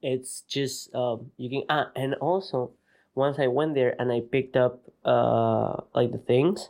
it's 0.02 0.44
just 0.48 0.96
um, 0.96 1.32
you 1.36 1.50
can 1.50 1.64
ah, 1.68 1.92
and 1.94 2.14
also 2.22 2.72
once 3.16 3.38
I 3.38 3.48
went 3.48 3.76
there 3.76 3.96
and 4.00 4.14
I 4.14 4.22
picked 4.22 4.56
up 4.56 4.80
uh 5.04 5.82
like 5.94 6.14
the 6.14 6.20
things, 6.20 6.70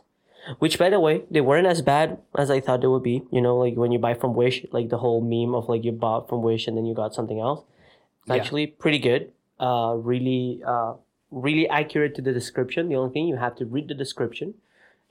which 0.58 0.78
by 0.78 0.90
the 0.90 1.00
way, 1.00 1.22
they 1.30 1.40
weren't 1.40 1.66
as 1.66 1.82
bad 1.82 2.18
as 2.36 2.50
I 2.50 2.60
thought 2.60 2.80
they 2.80 2.86
would 2.86 3.02
be. 3.02 3.22
You 3.30 3.40
know, 3.40 3.56
like 3.56 3.74
when 3.76 3.92
you 3.92 3.98
buy 3.98 4.14
from 4.14 4.34
Wish, 4.34 4.64
like 4.72 4.88
the 4.88 4.98
whole 4.98 5.20
meme 5.20 5.54
of 5.54 5.68
like 5.68 5.84
you 5.84 5.92
bought 5.92 6.28
from 6.28 6.42
Wish 6.42 6.66
and 6.66 6.76
then 6.76 6.86
you 6.86 6.94
got 6.94 7.14
something 7.14 7.38
else. 7.40 7.60
It's 8.22 8.28
Yeah. 8.30 8.36
actually 8.36 8.66
pretty 8.66 8.98
good. 8.98 9.32
Uh, 9.58 9.94
really, 9.98 10.62
uh, 10.66 10.94
really 11.30 11.68
accurate 11.68 12.14
to 12.16 12.22
the 12.22 12.32
description. 12.32 12.88
The 12.88 12.96
only 12.96 13.12
thing 13.12 13.26
you 13.28 13.36
have 13.36 13.56
to 13.56 13.64
read 13.66 13.88
the 13.88 13.94
description. 13.94 14.54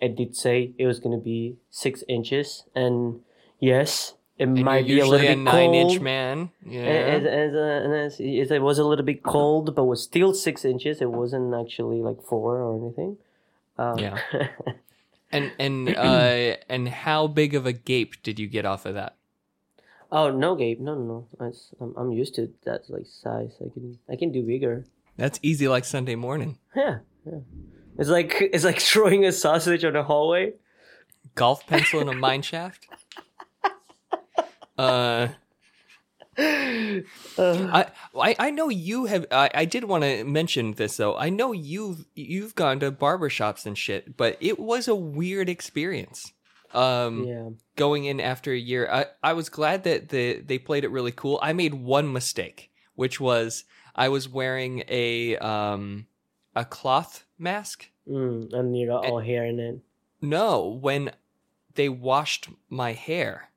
It 0.01 0.15
did 0.15 0.35
say 0.35 0.71
it 0.77 0.87
was 0.87 0.99
going 0.99 1.17
to 1.17 1.23
be 1.23 1.57
six 1.69 2.03
inches, 2.07 2.63
and 2.73 3.19
yes, 3.59 4.13
it 4.37 4.43
And 4.47 4.63
might 4.63 4.87
be 4.87 4.99
a 4.99 5.05
little 5.05 5.19
usually 5.19 5.27
bit 5.27 5.37
a 5.37 5.41
nine 5.41 5.71
cold. 5.71 5.91
inch 5.91 6.01
man. 6.01 6.49
Yeah. 6.65 6.81
As, 6.83 7.23
as, 7.25 7.53
as, 7.53 8.13
as 8.21 8.51
it 8.51 8.61
was 8.61 8.79
a 8.79 8.85
little 8.85 9.03
bit 9.05 9.21
cold, 9.23 9.75
but 9.75 9.83
was 9.83 10.01
still 10.01 10.33
six 10.33 10.63
inches. 10.63 11.01
It 11.01 11.11
wasn't 11.11 11.53
actually 11.53 12.01
like 12.01 12.21
four 12.23 12.61
or 12.61 12.75
anything. 12.79 13.17
Um, 13.77 13.99
Yeah. 13.99 14.17
And 15.31 15.51
and 15.59 15.89
uh 15.97 16.55
and 16.69 16.89
how 16.89 17.27
big 17.27 17.55
of 17.55 17.65
a 17.65 17.73
gape 17.73 18.21
did 18.23 18.39
you 18.39 18.47
get 18.47 18.65
off 18.65 18.85
of 18.85 18.95
that? 18.95 19.15
oh 20.11 20.31
no, 20.31 20.55
Gabe, 20.55 20.79
no, 20.79 20.95
no, 20.95 21.27
no. 21.39 21.53
I'm, 21.79 21.93
I'm 21.97 22.11
used 22.11 22.35
to 22.35 22.51
that 22.65 22.89
like 22.89 23.05
size. 23.05 23.55
I 23.61 23.69
can 23.73 23.99
I 24.09 24.15
can 24.15 24.31
do 24.31 24.43
bigger. 24.43 24.85
That's 25.17 25.39
easy 25.41 25.67
like 25.67 25.85
Sunday 25.85 26.15
morning. 26.15 26.57
Yeah, 26.75 26.99
yeah. 27.25 27.39
It's 27.97 28.09
like 28.09 28.35
it's 28.39 28.63
like 28.63 28.79
throwing 28.79 29.25
a 29.25 29.31
sausage 29.31 29.83
on 29.85 29.95
a 29.95 30.03
hallway. 30.03 30.53
Golf 31.35 31.65
pencil 31.67 31.99
in 31.99 32.09
a 32.09 32.13
mine 32.13 32.41
shaft. 32.41 32.87
Uh, 34.77 35.27
I, 37.37 37.87
I 38.17 38.35
I 38.39 38.51
know 38.51 38.69
you 38.69 39.05
have. 39.05 39.25
I, 39.31 39.49
I 39.53 39.65
did 39.65 39.83
want 39.83 40.03
to 40.03 40.23
mention 40.23 40.73
this 40.73 40.97
though. 40.97 41.17
I 41.17 41.29
know 41.29 41.51
you've 41.51 42.05
you've 42.15 42.55
gone 42.55 42.79
to 42.79 42.91
barbershops 42.91 43.65
and 43.65 43.77
shit, 43.77 44.15
but 44.17 44.37
it 44.39 44.59
was 44.59 44.87
a 44.87 44.95
weird 44.95 45.49
experience. 45.49 46.31
Um, 46.71 47.23
yeah. 47.25 47.49
going 47.75 48.05
in 48.05 48.19
after 48.19 48.51
a 48.53 48.57
year, 48.57 48.87
I 48.91 49.05
I 49.23 49.33
was 49.33 49.49
glad 49.49 49.83
that 49.85 50.09
the 50.09 50.39
they 50.39 50.59
played 50.59 50.83
it 50.83 50.91
really 50.91 51.11
cool. 51.11 51.39
I 51.41 51.53
made 51.53 51.73
one 51.73 52.13
mistake, 52.13 52.71
which 52.95 53.19
was 53.19 53.63
I 53.95 54.09
was 54.09 54.29
wearing 54.29 54.83
a 54.87 55.35
um 55.37 56.05
a 56.55 56.63
cloth 56.65 57.25
mask. 57.37 57.89
Mm, 58.07 58.53
and 58.53 58.77
you 58.77 58.87
got 58.87 59.05
all 59.05 59.19
hair 59.19 59.45
in 59.45 59.59
it. 59.59 59.79
No, 60.21 60.79
when 60.81 61.11
they 61.75 61.89
washed 61.89 62.49
my 62.69 62.93
hair, 62.93 63.49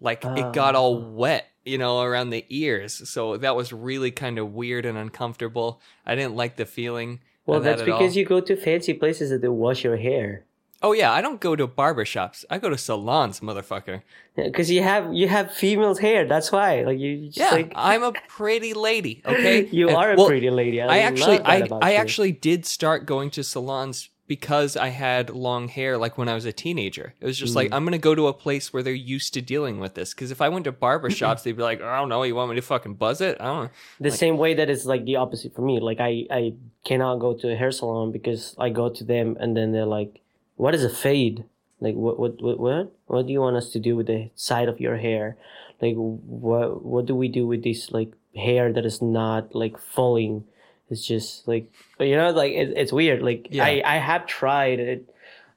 like 0.00 0.24
it 0.24 0.52
got 0.52 0.74
all 0.74 0.96
Ah. 1.02 1.08
wet, 1.10 1.46
you 1.64 1.78
know, 1.78 2.00
around 2.02 2.30
the 2.30 2.44
ears. 2.48 3.08
So 3.08 3.36
that 3.36 3.54
was 3.56 3.72
really 3.72 4.10
kind 4.10 4.38
of 4.38 4.52
weird 4.52 4.84
and 4.86 4.96
uncomfortable. 4.98 5.80
I 6.06 6.14
didn't 6.14 6.36
like 6.36 6.56
the 6.56 6.66
feeling. 6.66 7.20
Well, 7.46 7.58
of 7.58 7.64
that 7.64 7.70
that's 7.78 7.82
at 7.82 7.86
because 7.86 8.12
all. 8.12 8.18
you 8.18 8.24
go 8.24 8.40
to 8.40 8.56
fancy 8.56 8.94
places 8.94 9.30
that 9.30 9.42
they 9.42 9.48
wash 9.48 9.82
your 9.84 9.96
hair. 9.96 10.44
Oh 10.84 10.92
yeah, 10.92 11.12
I 11.12 11.20
don't 11.20 11.40
go 11.40 11.54
to 11.54 11.68
barbershops. 11.68 12.44
I 12.50 12.58
go 12.58 12.68
to 12.68 12.76
salons, 12.76 13.38
motherfucker. 13.38 14.02
Because 14.34 14.68
you 14.68 14.82
have 14.82 15.12
you 15.14 15.28
have 15.28 15.52
females' 15.52 16.00
hair. 16.00 16.26
That's 16.26 16.50
why. 16.50 16.82
Like 16.82 16.98
you 16.98 17.26
just 17.26 17.38
Yeah, 17.38 17.50
like 17.50 17.72
I'm 17.76 18.02
a 18.02 18.12
pretty 18.28 18.74
lady. 18.74 19.22
Okay, 19.24 19.66
you 19.72 19.88
And- 19.88 19.96
are 19.96 20.12
a 20.12 20.16
well, 20.16 20.26
pretty 20.26 20.50
lady. 20.50 20.82
I, 20.82 20.96
I 20.96 20.98
actually, 20.98 21.38
that 21.38 21.48
I, 21.48 21.68
I 21.80 21.90
you. 21.92 21.96
actually 21.98 22.32
did 22.32 22.66
start 22.66 23.06
going 23.06 23.30
to 23.30 23.44
salons 23.44 24.08
because 24.36 24.76
I 24.78 24.88
had 24.88 25.28
long 25.28 25.68
hair, 25.68 25.98
like 25.98 26.16
when 26.16 26.28
I 26.28 26.34
was 26.34 26.46
a 26.46 26.52
teenager. 26.64 27.12
It 27.20 27.26
was 27.26 27.36
just 27.42 27.52
Mm. 27.52 27.56
like 27.60 27.68
I'm 27.74 27.84
gonna 27.84 27.98
go 28.10 28.14
to 28.14 28.26
a 28.28 28.32
place 28.32 28.72
where 28.72 28.82
they're 28.82 29.04
used 29.16 29.34
to 29.34 29.42
dealing 29.42 29.76
with 29.78 29.92
this. 29.94 30.14
Because 30.14 30.30
if 30.30 30.40
I 30.40 30.48
went 30.48 30.64
to 30.64 30.72
barbershops, 30.72 31.40
they'd 31.44 31.56
be 31.62 31.62
like, 31.62 31.82
I 31.82 31.98
don't 31.98 32.08
know, 32.08 32.22
you 32.22 32.34
want 32.34 32.48
me 32.50 32.56
to 32.56 32.62
fucking 32.62 32.94
buzz 32.94 33.20
it? 33.20 33.36
I 33.40 33.44
don't 33.44 33.62
know. 33.64 33.70
the 34.00 34.10
like- 34.10 34.18
same 34.24 34.36
way 34.38 34.54
that 34.54 34.70
it's 34.70 34.86
like 34.86 35.04
the 35.04 35.16
opposite 35.16 35.54
for 35.54 35.62
me. 35.70 35.80
Like 35.80 36.00
I 36.00 36.12
I 36.40 36.42
cannot 36.88 37.16
go 37.26 37.30
to 37.40 37.46
a 37.52 37.56
hair 37.56 37.72
salon 37.72 38.10
because 38.18 38.42
I 38.58 38.68
go 38.70 38.88
to 38.98 39.04
them 39.04 39.36
and 39.40 39.50
then 39.56 39.72
they're 39.72 39.92
like, 39.98 40.12
"What 40.56 40.74
is 40.74 40.82
a 40.84 40.94
fade? 41.04 41.44
Like 41.84 41.96
what 42.04 42.16
what 42.22 42.40
what 42.46 42.58
what, 42.64 42.92
what 43.12 43.26
do 43.26 43.32
you 43.36 43.40
want 43.46 43.56
us 43.62 43.68
to 43.74 43.78
do 43.88 43.92
with 43.98 44.06
the 44.06 44.30
side 44.34 44.68
of 44.72 44.80
your 44.80 44.96
hair? 44.96 45.36
Like 45.82 45.96
what 45.96 46.82
what 46.92 47.04
do 47.08 47.14
we 47.22 47.28
do 47.28 47.44
with 47.46 47.62
this 47.68 47.90
like 47.98 48.12
hair 48.34 48.72
that 48.72 48.86
is 48.90 49.02
not 49.02 49.54
like 49.62 49.76
falling? 49.96 50.44
It's 50.90 51.06
just 51.06 51.48
like 51.48 51.70
you 51.98 52.16
know 52.16 52.30
like 52.30 52.52
it, 52.52 52.74
it's 52.76 52.92
weird. 52.92 53.22
Like 53.22 53.48
Yeah. 53.50 53.64
I 53.64 53.82
I 53.84 53.96
have 53.98 54.26
tried 54.26 54.80
it, 54.80 55.14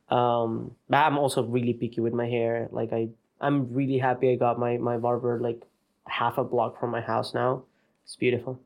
um, 0.09 0.75
but 0.89 0.97
I'm 0.97 1.17
also 1.17 1.43
really 1.43 1.73
picky 1.73 2.01
with 2.01 2.13
my 2.13 2.27
hair. 2.27 2.69
Like 2.71 2.93
I 2.93 3.09
I'm 3.41 3.73
really 3.73 3.97
happy 3.97 4.31
I 4.31 4.35
got 4.35 4.59
my 4.59 4.77
my 4.77 4.97
barber 4.97 5.39
like 5.39 5.61
half 6.07 6.37
a 6.37 6.43
block 6.43 6.79
from 6.79 6.91
my 6.91 7.01
house 7.01 7.33
now. 7.33 7.63
It's 8.03 8.15
beautiful. 8.15 8.59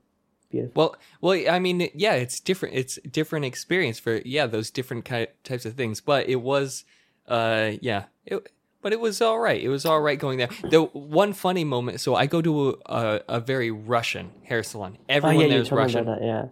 Beautiful. 0.52 0.74
Well, 0.76 0.95
well, 1.22 1.54
I 1.54 1.60
mean, 1.60 1.89
yeah, 1.93 2.13
it's 2.13 2.39
different. 2.39 2.76
It's 2.76 2.98
different 3.10 3.45
experience 3.45 4.00
for 4.00 4.22
yeah 4.26 4.48
those 4.48 4.72
different 4.72 5.06
ki- 5.06 5.28
types 5.43 5.65
of 5.65 5.76
things. 5.76 6.02
But 6.02 6.28
it 6.28 6.38
was, 6.38 6.86
uh, 7.28 7.74
yeah, 7.82 8.06
it, 8.26 8.52
but 8.82 8.94
it 8.94 9.00
was 9.00 9.22
all 9.22 9.39
right. 9.39 9.62
It 9.62 9.70
was 9.70 9.86
all 9.86 10.02
right 10.02 10.18
going 10.20 10.38
there. 10.38 10.50
The 10.70 10.84
one 10.84 11.34
funny 11.34 11.63
moment. 11.63 12.00
So 12.02 12.15
I 12.15 12.26
go 12.26 12.42
to 12.42 12.70
a, 12.70 12.74
a, 12.86 13.22
a 13.28 13.39
very 13.39 13.72
Russian 13.72 14.32
hair 14.44 14.63
salon. 14.63 14.98
Oh 15.00 15.04
Everyone 15.10 15.42
yeah, 15.42 15.48
there's 15.50 15.72
Russian. 15.72 16.06
that. 16.06 16.22
Yeah. 16.22 16.46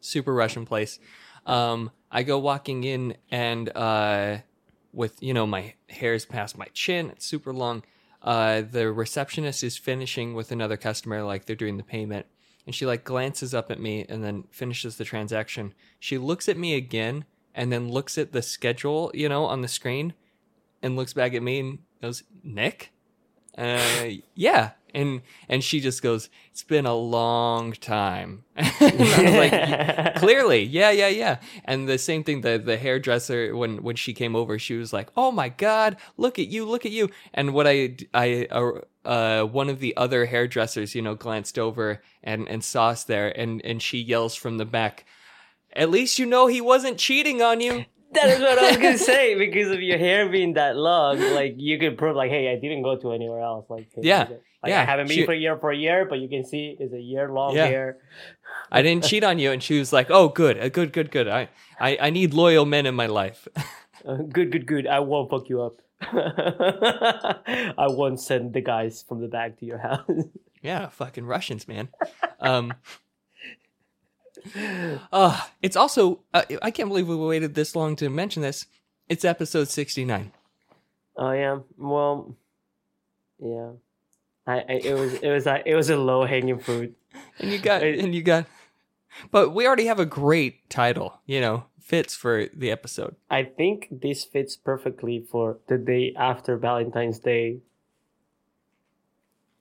super 0.00 0.34
Russian 0.34 0.66
place. 0.66 0.98
Um, 1.46 1.90
I 2.10 2.22
go 2.22 2.38
walking 2.38 2.84
in 2.84 3.16
and 3.30 3.68
uh, 3.76 4.38
with 4.92 5.22
you 5.22 5.34
know 5.34 5.46
my 5.46 5.74
hair's 5.88 6.24
past 6.24 6.56
my 6.58 6.66
chin, 6.72 7.10
it's 7.10 7.24
super 7.26 7.52
long. 7.52 7.82
Uh, 8.22 8.62
the 8.62 8.92
receptionist 8.92 9.64
is 9.64 9.76
finishing 9.76 10.34
with 10.34 10.52
another 10.52 10.76
customer, 10.76 11.22
like 11.24 11.46
they're 11.46 11.56
doing 11.56 11.76
the 11.76 11.82
payment, 11.82 12.26
and 12.66 12.74
she 12.74 12.86
like 12.86 13.02
glances 13.02 13.52
up 13.54 13.70
at 13.70 13.80
me 13.80 14.06
and 14.08 14.22
then 14.22 14.44
finishes 14.50 14.96
the 14.96 15.04
transaction. 15.04 15.74
She 15.98 16.18
looks 16.18 16.48
at 16.48 16.56
me 16.56 16.74
again 16.74 17.24
and 17.54 17.72
then 17.72 17.90
looks 17.90 18.16
at 18.18 18.30
the 18.32 18.40
schedule, 18.42 19.10
you 19.12 19.28
know, 19.28 19.44
on 19.44 19.62
the 19.62 19.68
screen, 19.68 20.14
and 20.82 20.96
looks 20.96 21.12
back 21.12 21.34
at 21.34 21.42
me 21.42 21.60
and 21.60 21.78
goes, 22.00 22.22
"Nick." 22.42 22.92
Uh, 23.56 24.08
yeah, 24.34 24.70
and 24.94 25.22
and 25.48 25.62
she 25.62 25.80
just 25.80 26.02
goes, 26.02 26.28
"It's 26.50 26.62
been 26.62 26.86
a 26.86 26.94
long 26.94 27.72
time." 27.72 28.44
and 28.56 28.70
I 28.80 29.22
was 29.22 29.34
like, 29.34 30.14
clearly. 30.16 30.62
Yeah 30.62 30.90
yeah 30.90 31.08
yeah. 31.08 31.36
And 31.64 31.88
the 31.88 31.98
same 31.98 32.24
thing 32.24 32.40
the 32.42 32.58
the 32.58 32.76
hairdresser 32.76 33.54
when 33.56 33.82
when 33.82 33.96
she 33.96 34.14
came 34.14 34.36
over 34.36 34.58
she 34.58 34.74
was 34.74 34.92
like 34.92 35.10
oh 35.16 35.32
my 35.32 35.48
god 35.48 35.96
look 36.16 36.38
at 36.38 36.48
you 36.48 36.64
look 36.64 36.86
at 36.86 36.92
you. 36.92 37.10
And 37.34 37.52
what 37.54 37.66
i 37.66 37.96
i 38.14 38.46
uh, 38.50 38.72
uh 39.04 39.44
one 39.44 39.68
of 39.68 39.80
the 39.80 39.96
other 39.96 40.26
hairdressers 40.26 40.94
you 40.94 41.02
know 41.02 41.14
glanced 41.14 41.58
over 41.58 42.02
and 42.22 42.48
and 42.48 42.62
saw 42.62 42.88
us 42.88 43.04
there 43.04 43.36
and 43.38 43.64
and 43.64 43.82
she 43.82 43.98
yells 43.98 44.34
from 44.34 44.58
the 44.58 44.64
back 44.64 45.04
at 45.74 45.90
least 45.90 46.18
you 46.18 46.26
know 46.26 46.46
he 46.46 46.60
wasn't 46.60 46.98
cheating 46.98 47.42
on 47.42 47.60
you 47.60 47.84
that 48.14 48.28
is 48.28 48.40
what 48.40 48.58
I 48.58 48.68
was 48.68 48.76
gonna 48.76 48.98
say 48.98 49.34
because 49.34 49.70
of 49.70 49.80
your 49.82 49.98
hair 49.98 50.28
being 50.28 50.54
that 50.54 50.76
long. 50.76 51.18
Like 51.20 51.54
you 51.58 51.78
could 51.78 51.96
prove, 51.98 52.16
like, 52.16 52.30
hey, 52.30 52.52
I 52.52 52.56
didn't 52.60 52.82
go 52.82 52.96
to 52.96 53.12
anywhere 53.12 53.40
else. 53.40 53.66
Like, 53.68 53.88
Yeah, 53.96 54.28
like, 54.62 54.70
yeah, 54.70 54.82
I 54.82 54.84
haven't 54.84 55.08
been 55.08 55.16
she- 55.18 55.24
for 55.26 55.32
a 55.32 55.36
year 55.36 55.56
for 55.58 55.70
a 55.72 55.76
year, 55.76 56.04
but 56.08 56.18
you 56.20 56.28
can 56.28 56.44
see 56.44 56.76
it's 56.78 56.92
a 56.94 57.00
year 57.00 57.30
long 57.32 57.54
Yeah. 57.56 57.66
hair. 57.66 57.98
i 58.70 58.82
didn't 58.82 59.04
cheat 59.04 59.24
on 59.24 59.38
you 59.38 59.50
and 59.50 59.62
she 59.62 59.78
was 59.78 59.92
like 59.92 60.08
oh 60.10 60.28
good 60.28 60.58
uh, 60.58 60.68
good 60.68 60.92
good 60.92 61.10
good 61.10 61.26
i 61.26 61.48
i, 61.80 61.96
I 62.06 62.10
need 62.10 62.34
loyal 62.34 62.66
men 62.66 62.84
in 62.86 62.94
my 62.94 63.06
life 63.06 63.48
Uh, 64.04 64.16
good, 64.16 64.50
good, 64.50 64.66
good. 64.66 64.86
I 64.88 64.98
won't 64.98 65.30
fuck 65.30 65.48
you 65.48 65.62
up. 65.62 65.76
I 66.02 67.86
won't 67.88 68.18
send 68.20 68.52
the 68.52 68.60
guys 68.60 69.04
from 69.08 69.20
the 69.20 69.28
back 69.28 69.58
to 69.60 69.64
your 69.64 69.78
house. 69.78 70.10
Yeah, 70.60 70.88
fucking 70.88 71.24
Russians, 71.24 71.68
man. 71.68 71.88
Um, 72.40 72.74
uh, 75.12 75.40
it's 75.60 75.76
also 75.76 76.20
uh, 76.34 76.42
I 76.62 76.70
can't 76.70 76.88
believe 76.88 77.08
we 77.08 77.16
waited 77.16 77.54
this 77.54 77.74
long 77.76 77.96
to 77.96 78.08
mention 78.08 78.42
this. 78.42 78.66
It's 79.08 79.24
episode 79.24 79.68
sixty 79.68 80.04
nine. 80.04 80.32
Oh 81.16 81.32
yeah. 81.32 81.58
Well, 81.76 82.34
yeah. 83.38 83.70
I, 84.46 84.58
I 84.58 84.72
it 84.84 84.94
was 84.94 85.14
it 85.14 85.30
was 85.30 85.46
a, 85.46 85.62
it 85.68 85.74
was 85.74 85.90
a 85.90 85.96
low 85.96 86.24
hanging 86.24 86.58
fruit. 86.58 86.96
And 87.38 87.50
you 87.50 87.58
got 87.58 87.82
Wait. 87.82 87.98
and 88.00 88.14
you 88.14 88.22
got 88.22 88.46
but 89.30 89.50
we 89.50 89.66
already 89.66 89.86
have 89.86 90.00
a 90.00 90.06
great 90.06 90.68
title, 90.70 91.20
you 91.26 91.40
know, 91.40 91.64
fits 91.80 92.14
for 92.14 92.46
the 92.54 92.70
episode. 92.70 93.16
I 93.30 93.44
think 93.44 93.88
this 93.90 94.24
fits 94.24 94.56
perfectly 94.56 95.20
for 95.30 95.58
the 95.68 95.78
day 95.78 96.14
after 96.16 96.56
Valentine's 96.56 97.18
Day. 97.18 97.58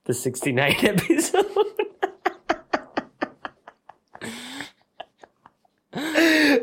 The 0.06 0.14
69 0.14 0.76
episode. 0.82 1.46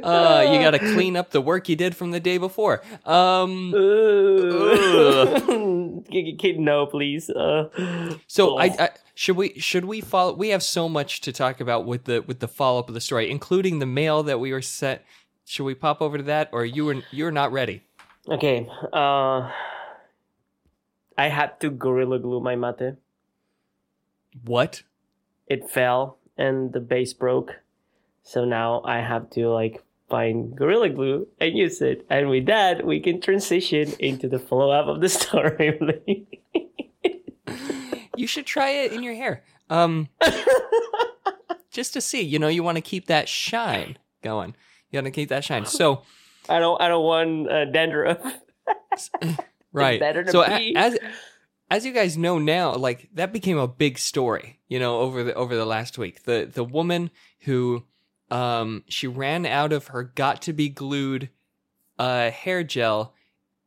Uh 0.02 0.50
you 0.52 0.60
gotta 0.60 0.78
clean 0.94 1.16
up 1.16 1.30
the 1.30 1.40
work 1.40 1.68
you 1.68 1.76
did 1.76 1.96
from 1.96 2.10
the 2.10 2.20
day 2.20 2.38
before. 2.38 2.82
Um 3.04 3.72
kid, 6.10 6.58
no, 6.58 6.86
please. 6.86 7.30
Uh, 7.30 8.16
So 8.26 8.58
I, 8.58 8.64
I 8.66 8.90
should 9.14 9.36
we 9.36 9.58
should 9.58 9.84
we 9.84 10.00
follow? 10.00 10.34
We 10.34 10.50
have 10.50 10.62
so 10.62 10.88
much 10.88 11.20
to 11.22 11.32
talk 11.32 11.60
about 11.60 11.86
with 11.86 12.04
the 12.04 12.22
with 12.22 12.40
the 12.40 12.48
follow 12.48 12.80
up 12.80 12.88
of 12.88 12.94
the 12.94 13.00
story, 13.00 13.30
including 13.30 13.78
the 13.78 13.86
mail 13.86 14.22
that 14.22 14.40
we 14.40 14.52
were 14.52 14.62
sent. 14.62 15.02
Should 15.44 15.64
we 15.64 15.74
pop 15.74 16.02
over 16.02 16.18
to 16.18 16.24
that, 16.24 16.50
or 16.52 16.64
you 16.64 16.84
were 16.84 17.02
you're 17.10 17.32
not 17.32 17.52
ready? 17.52 17.82
okay. 18.28 18.68
Uh, 18.92 19.50
I 21.16 21.28
had 21.28 21.58
to 21.60 21.70
gorilla 21.70 22.18
glue 22.18 22.40
my 22.40 22.54
mate. 22.54 22.96
What? 24.44 24.82
It 25.46 25.70
fell 25.70 26.18
and 26.36 26.72
the 26.72 26.80
base 26.80 27.14
broke. 27.14 27.60
So 28.22 28.44
now 28.44 28.82
I 28.84 29.00
have 29.00 29.30
to 29.30 29.48
like 29.48 29.82
find 30.08 30.56
Gorilla 30.56 30.88
Glue 30.88 31.28
and 31.40 31.56
use 31.56 31.80
it. 31.80 32.06
And 32.10 32.28
with 32.30 32.46
that, 32.46 32.84
we 32.86 33.00
can 33.00 33.20
transition 33.20 33.92
into 33.98 34.28
the 34.28 34.38
follow 34.38 34.70
up 34.70 34.86
of 34.86 35.00
the 35.00 35.08
story. 35.20 36.26
you 38.16 38.26
should 38.26 38.46
try 38.46 38.70
it 38.70 38.92
in 38.92 39.02
your 39.02 39.14
hair. 39.14 39.42
Um, 39.70 40.08
just 41.70 41.92
to 41.92 42.00
see, 42.00 42.22
you 42.22 42.38
know, 42.38 42.48
you 42.48 42.62
want 42.62 42.76
to 42.76 42.82
keep 42.82 43.06
that 43.06 43.28
shine 43.28 43.98
going. 44.22 44.54
You 44.90 44.96
want 44.98 45.06
to 45.06 45.10
keep 45.10 45.28
that 45.28 45.44
shine. 45.44 45.66
So, 45.66 46.02
I 46.48 46.58
don't, 46.58 46.80
I 46.80 46.88
don't 46.88 47.04
want 47.04 47.50
uh, 47.50 47.64
dandruff. 47.66 48.18
right. 49.72 50.00
better 50.00 50.24
to 50.24 50.30
so 50.30 50.42
a- 50.42 50.72
as 50.74 50.98
as 51.70 51.84
you 51.84 51.92
guys 51.92 52.16
know 52.16 52.38
now, 52.38 52.74
like 52.74 53.08
that 53.14 53.32
became 53.32 53.58
a 53.58 53.68
big 53.68 53.98
story, 53.98 54.58
you 54.68 54.78
know, 54.78 55.00
over 55.00 55.22
the 55.22 55.34
over 55.34 55.54
the 55.54 55.66
last 55.66 55.98
week. 55.98 56.24
The 56.24 56.48
the 56.50 56.64
woman 56.64 57.10
who 57.40 57.84
um 58.30 58.84
she 58.88 59.06
ran 59.06 59.46
out 59.46 59.72
of 59.72 59.88
her 59.88 60.02
got 60.02 60.42
to 60.42 60.52
be 60.52 60.68
glued 60.68 61.30
uh 61.98 62.30
hair 62.30 62.62
gel 62.62 63.14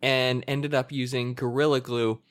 and 0.01 0.43
ended 0.47 0.73
up 0.73 0.91
using 0.91 1.33
gorilla 1.33 1.79
glue. 1.79 2.21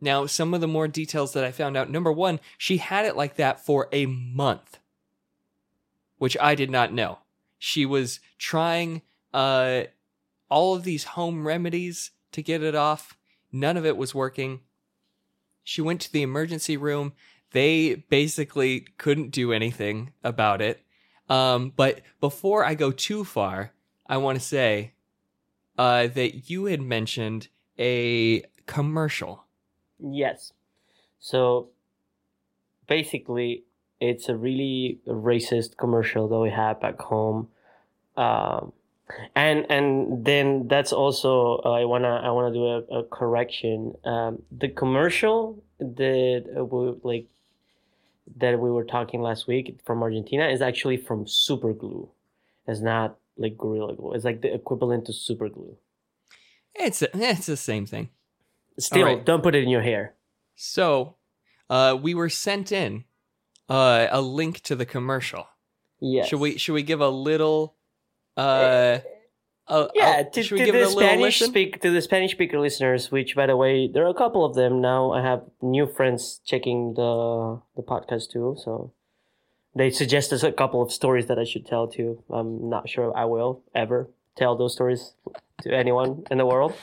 Now, 0.00 0.26
some 0.26 0.54
of 0.54 0.60
the 0.60 0.68
more 0.68 0.88
details 0.88 1.34
that 1.34 1.44
I 1.44 1.52
found 1.52 1.76
out, 1.76 1.90
number 1.90 2.10
1, 2.10 2.40
she 2.56 2.78
had 2.78 3.04
it 3.04 3.16
like 3.16 3.36
that 3.36 3.64
for 3.64 3.88
a 3.92 4.06
month, 4.06 4.78
which 6.16 6.38
I 6.40 6.54
did 6.54 6.70
not 6.70 6.92
know. 6.92 7.18
She 7.58 7.84
was 7.84 8.20
trying 8.38 9.02
uh 9.32 9.84
all 10.48 10.74
of 10.74 10.82
these 10.82 11.04
home 11.04 11.46
remedies 11.46 12.10
to 12.32 12.42
get 12.42 12.62
it 12.62 12.74
off. 12.74 13.16
None 13.52 13.76
of 13.76 13.86
it 13.86 13.96
was 13.96 14.14
working. 14.14 14.60
She 15.62 15.80
went 15.80 16.00
to 16.02 16.12
the 16.12 16.22
emergency 16.22 16.76
room. 16.76 17.12
They 17.52 17.94
basically 18.08 18.86
couldn't 18.98 19.30
do 19.30 19.52
anything 19.52 20.12
about 20.24 20.60
it. 20.60 20.84
Um, 21.30 21.72
but 21.74 22.00
before 22.20 22.64
I 22.64 22.74
go 22.74 22.90
too 22.90 23.24
far, 23.24 23.72
I 24.06 24.16
want 24.18 24.38
to 24.38 24.44
say 24.44 24.92
uh, 25.78 26.08
that 26.08 26.50
you 26.50 26.64
had 26.66 26.82
mentioned 26.82 27.48
a 27.78 28.42
commercial. 28.66 29.44
Yes. 29.98 30.52
So 31.20 31.68
basically, 32.88 33.62
it's 34.00 34.28
a 34.28 34.36
really 34.36 34.98
racist 35.06 35.76
commercial 35.76 36.28
that 36.28 36.38
we 36.38 36.50
have 36.50 36.80
back 36.80 36.98
home. 36.98 37.48
Um, 38.16 38.72
and 39.34 39.66
and 39.70 40.24
then 40.24 40.68
that's 40.68 40.92
also 40.92 41.60
uh, 41.64 41.72
I 41.72 41.84
wanna 41.84 42.20
I 42.22 42.30
wanna 42.30 42.52
do 42.52 42.66
a, 42.66 43.00
a 43.00 43.04
correction. 43.04 43.94
Um, 44.04 44.42
the 44.50 44.68
commercial 44.68 45.62
that 45.78 46.44
uh, 46.56 46.64
we 46.64 46.94
like 47.02 47.26
that 48.36 48.58
we 48.58 48.70
were 48.70 48.84
talking 48.84 49.20
last 49.22 49.46
week 49.46 49.80
from 49.84 50.02
Argentina 50.02 50.48
is 50.48 50.62
actually 50.62 50.96
from 50.96 51.26
Super 51.26 51.72
Glue. 51.72 52.08
It's 52.66 52.80
not 52.80 53.18
like 53.36 53.56
Gorilla 53.56 53.94
Glue. 53.94 54.12
It's 54.12 54.24
like 54.24 54.42
the 54.42 54.54
equivalent 54.54 55.06
to 55.06 55.12
Super 55.12 55.48
Glue. 55.48 55.76
It's 56.74 57.02
a, 57.02 57.08
it's 57.14 57.46
the 57.46 57.56
same 57.56 57.86
thing. 57.86 58.10
Still, 58.78 59.04
right. 59.04 59.24
don't 59.24 59.42
put 59.42 59.54
it 59.54 59.64
in 59.64 59.68
your 59.68 59.82
hair. 59.82 60.14
So, 60.54 61.16
uh, 61.68 61.98
we 62.00 62.14
were 62.14 62.28
sent 62.28 62.72
in 62.72 63.04
uh, 63.68 64.06
a 64.10 64.20
link 64.20 64.60
to 64.62 64.76
the 64.76 64.86
commercial. 64.86 65.46
Yes. 66.00 66.28
Should 66.28 66.40
we 66.40 66.56
should 66.58 66.72
we 66.72 66.82
give 66.82 67.00
a 67.00 67.08
little 67.08 67.76
uh, 68.36 68.98
uh 69.70 69.88
yeah, 69.94 70.08
uh, 70.20 70.22
to, 70.24 70.42
to 70.42 70.72
the 70.72 70.86
Spanish 70.86 71.38
speak 71.38 71.80
to 71.80 71.90
the 71.90 72.02
Spanish 72.02 72.32
speaker 72.32 72.58
listeners, 72.58 73.10
which 73.10 73.36
by 73.36 73.46
the 73.46 73.56
way, 73.56 73.88
there 73.88 74.04
are 74.04 74.10
a 74.10 74.14
couple 74.14 74.44
of 74.44 74.54
them 74.54 74.80
now. 74.80 75.12
I 75.12 75.22
have 75.22 75.42
new 75.62 75.86
friends 75.86 76.40
checking 76.44 76.94
the 76.94 77.60
the 77.76 77.82
podcast 77.82 78.30
too, 78.30 78.56
so 78.62 78.92
they 79.74 79.90
suggest 79.90 80.32
us 80.32 80.42
a 80.42 80.52
couple 80.52 80.82
of 80.82 80.92
stories 80.92 81.26
that 81.26 81.38
I 81.38 81.44
should 81.44 81.64
tell 81.66 81.86
too. 81.86 82.22
I'm 82.30 82.68
not 82.68 82.88
sure 82.88 83.16
I 83.16 83.24
will 83.26 83.62
ever 83.74 84.10
tell 84.36 84.56
those 84.56 84.74
stories 84.74 85.14
to 85.62 85.72
anyone 85.72 86.24
in 86.30 86.38
the 86.38 86.46
world, 86.46 86.74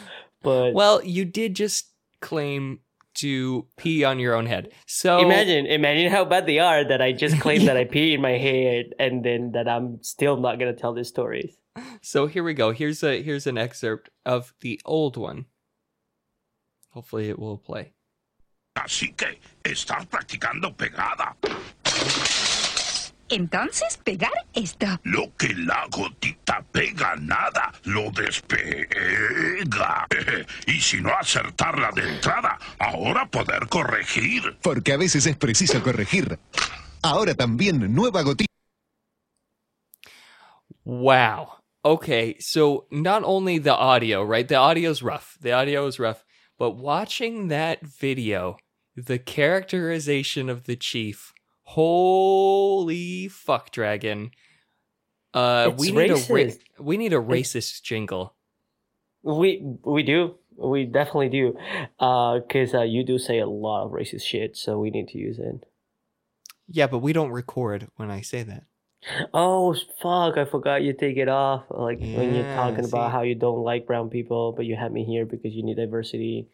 but 0.41 0.73
Well, 0.73 1.03
you 1.03 1.25
did 1.25 1.55
just 1.55 1.91
claim 2.21 2.79
to 3.15 3.65
pee 3.77 4.03
on 4.03 4.19
your 4.19 4.35
own 4.35 4.45
head. 4.45 4.69
So 4.85 5.17
imagine 5.19 5.65
imagine 5.65 6.11
how 6.11 6.23
bad 6.23 6.45
they 6.45 6.59
are 6.59 6.83
that 6.83 7.01
I 7.01 7.11
just 7.11 7.39
claimed 7.41 7.67
that 7.69 7.75
I 7.75 7.83
pee 7.85 8.13
in 8.13 8.21
my 8.21 8.37
head 8.37 8.93
and 8.99 9.25
then 9.25 9.51
that 9.53 9.67
I'm 9.67 10.01
still 10.03 10.37
not 10.37 10.59
gonna 10.59 10.75
tell 10.75 10.93
these 10.93 11.07
stories. 11.09 11.56
So 12.01 12.27
here 12.27 12.43
we 12.43 12.53
go. 12.53 12.71
Here's 12.71 13.03
a 13.03 13.21
here's 13.21 13.47
an 13.47 13.57
excerpt 13.57 14.09
of 14.25 14.53
the 14.61 14.79
old 14.85 15.17
one. 15.17 15.45
Hopefully 16.91 17.29
it 17.29 17.39
will 17.39 17.57
play. 17.57 17.93
Así 18.75 19.13
que 19.13 19.39
estás 19.63 20.05
practicando 20.05 20.75
pegada. 20.75 21.35
Entonces, 23.29 23.97
pegar 23.97 24.31
esto. 24.53 24.85
Lo 25.03 25.35
que 25.35 25.53
la 25.53 25.85
gotita 25.91 26.63
pega 26.71 27.15
nada, 27.17 27.73
lo 27.83 28.09
despega. 28.11 30.07
Y 30.65 30.79
si 30.79 31.01
no 31.01 31.09
acertarla 31.13 31.91
de 31.91 32.15
entrada, 32.15 32.57
ahora 32.79 33.29
poder 33.29 33.67
corregir. 33.67 34.57
Porque 34.61 34.93
a 34.93 34.97
veces 34.97 35.25
es 35.25 35.35
preciso 35.35 35.83
corregir. 35.83 36.39
Ahora 37.01 37.35
también 37.35 37.93
nueva 37.93 38.21
gotita. 38.21 38.47
Wow. 40.85 41.56
Okay, 41.87 42.37
so 42.39 42.85
not 42.91 43.23
only 43.23 43.59
the 43.59 43.73
audio, 43.73 44.21
right? 44.21 44.45
The 44.45 44.55
audio 44.55 44.89
is 44.89 45.01
rough. 45.01 45.37
The 45.39 45.53
audio 45.53 45.87
is 45.87 45.99
rough, 45.99 46.25
but 46.59 46.71
watching 46.71 47.47
that 47.47 47.81
video, 47.85 48.57
the 48.97 49.17
characterization 49.17 50.49
of 50.49 50.65
the 50.65 50.75
chief, 50.75 51.33
holy 51.63 53.29
fuck 53.29 53.71
dragon. 53.71 54.31
Uh 55.33 55.69
It's 55.71 55.79
we 55.79 55.91
need 55.93 56.11
a 56.11 56.15
ra- 56.15 56.19
racist. 56.19 56.59
we 56.77 56.97
need 56.97 57.13
a 57.13 57.21
racist 57.21 57.83
jingle. 57.83 58.35
We 59.23 59.63
we 59.85 60.03
do. 60.03 60.35
We 60.57 60.83
definitely 60.83 61.29
do. 61.29 61.55
Uh, 61.99 62.39
cause 62.51 62.73
uh, 62.73 62.81
you 62.81 63.05
do 63.05 63.17
say 63.17 63.39
a 63.39 63.47
lot 63.47 63.85
of 63.85 63.91
racist 63.91 64.23
shit, 64.23 64.57
so 64.57 64.77
we 64.77 64.89
need 64.89 65.07
to 65.09 65.17
use 65.17 65.39
it. 65.39 65.63
Yeah, 66.67 66.87
but 66.87 66.99
we 66.99 67.13
don't 67.13 67.31
record 67.31 67.87
when 67.95 68.11
I 68.11 68.19
say 68.21 68.43
that. 68.43 68.63
Oh 69.33 69.73
fuck! 70.01 70.37
I 70.37 70.45
forgot 70.45 70.83
you 70.83 70.93
take 70.93 71.17
it 71.17 71.29
off. 71.29 71.63
Like 71.69 71.99
when 71.99 72.33
you're 72.33 72.45
Yeah, 72.45 72.55
talking 72.55 72.85
about 72.85 73.11
how 73.11 73.21
you 73.21 73.35
don't 73.35 73.63
like 73.63 73.85
brown 73.87 74.09
people, 74.09 74.51
but 74.51 74.65
you 74.65 74.75
have 74.75 74.91
me 74.91 75.03
here 75.05 75.25
because 75.25 75.53
you 75.53 75.63
need 75.63 75.77
diversity 75.77 76.47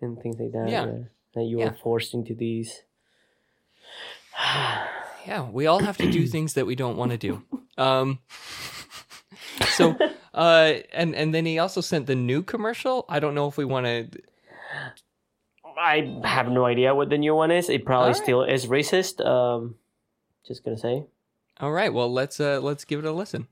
and 0.00 0.18
things 0.20 0.36
like 0.38 0.52
that. 0.52 0.68
Yeah. 0.70 0.86
That 1.34 1.44
you 1.44 1.58
Yeah. 1.58 1.66
were 1.70 1.76
forced 1.82 2.14
into 2.14 2.34
these. 2.34 2.82
Yeah, 5.26 5.50
we 5.50 5.66
all 5.66 5.80
have 5.80 5.98
to 5.98 6.06
do 6.06 6.26
things 6.26 6.54
that 6.54 6.64
we 6.66 6.74
don't 6.74 6.96
want 6.96 7.12
to 7.12 7.18
do. 7.18 7.42
Um 7.76 8.18
So 9.68 9.96
uh 10.32 10.80
and 10.92 11.14
and 11.14 11.34
then 11.34 11.44
he 11.44 11.58
also 11.58 11.82
sent 11.82 12.06
the 12.06 12.14
new 12.16 12.42
commercial. 12.42 13.04
I 13.08 13.20
don't 13.20 13.34
know 13.34 13.46
if 13.46 13.58
we 13.58 13.64
want 13.66 13.84
to 13.86 14.08
I 15.78 16.20
have 16.24 16.48
no 16.48 16.64
idea 16.64 16.94
what 16.94 17.10
the 17.10 17.18
new 17.18 17.34
one 17.34 17.50
is. 17.50 17.68
It 17.68 17.84
probably 17.84 18.12
Alright. 18.12 18.22
still 18.24 18.42
is 18.42 18.66
racist. 18.66 19.24
Um, 19.24 19.76
just 20.46 20.64
gonna 20.64 20.76
say. 20.78 21.04
All 21.62 21.70
right, 21.70 21.92
well, 21.92 22.10
let's 22.10 22.40
uh 22.40 22.58
let's 22.62 22.86
give 22.86 23.00
it 23.00 23.04
a 23.04 23.12
listen. 23.12 23.46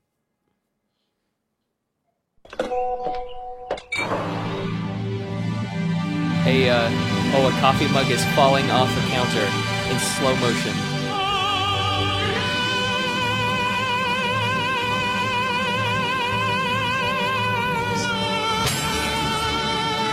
A 6.45 6.69
uh 6.69 6.89
oh, 7.35 7.47
a 7.47 7.51
coffee 7.61 7.87
mug 7.93 8.09
is 8.09 8.25
falling 8.33 8.71
off 8.71 8.89
the 8.95 9.01
counter 9.11 9.45
in 9.91 9.99
slow 9.99 10.35
motion. 10.37 10.73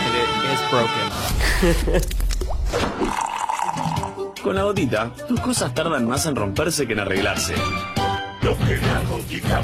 And 0.05 0.13
it 0.21 0.29
is 0.53 0.61
broken. 0.69 1.07
Con 4.43 4.55
la 4.55 4.61
gotita, 4.63 5.11
tus 5.27 5.39
cosas 5.41 5.73
tardan 5.73 6.07
más 6.07 6.25
en 6.27 6.35
romperse 6.35 6.85
que 6.87 6.93
en 6.93 6.99
arreglarse. 6.99 7.55
Lo 8.47 8.55
que 8.55 8.77
la 8.77 9.03
gotita 9.03 9.61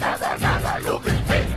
nada, 0.00 0.36
nada, 0.40 0.80
lo 0.84 0.98
despega. 0.98 1.56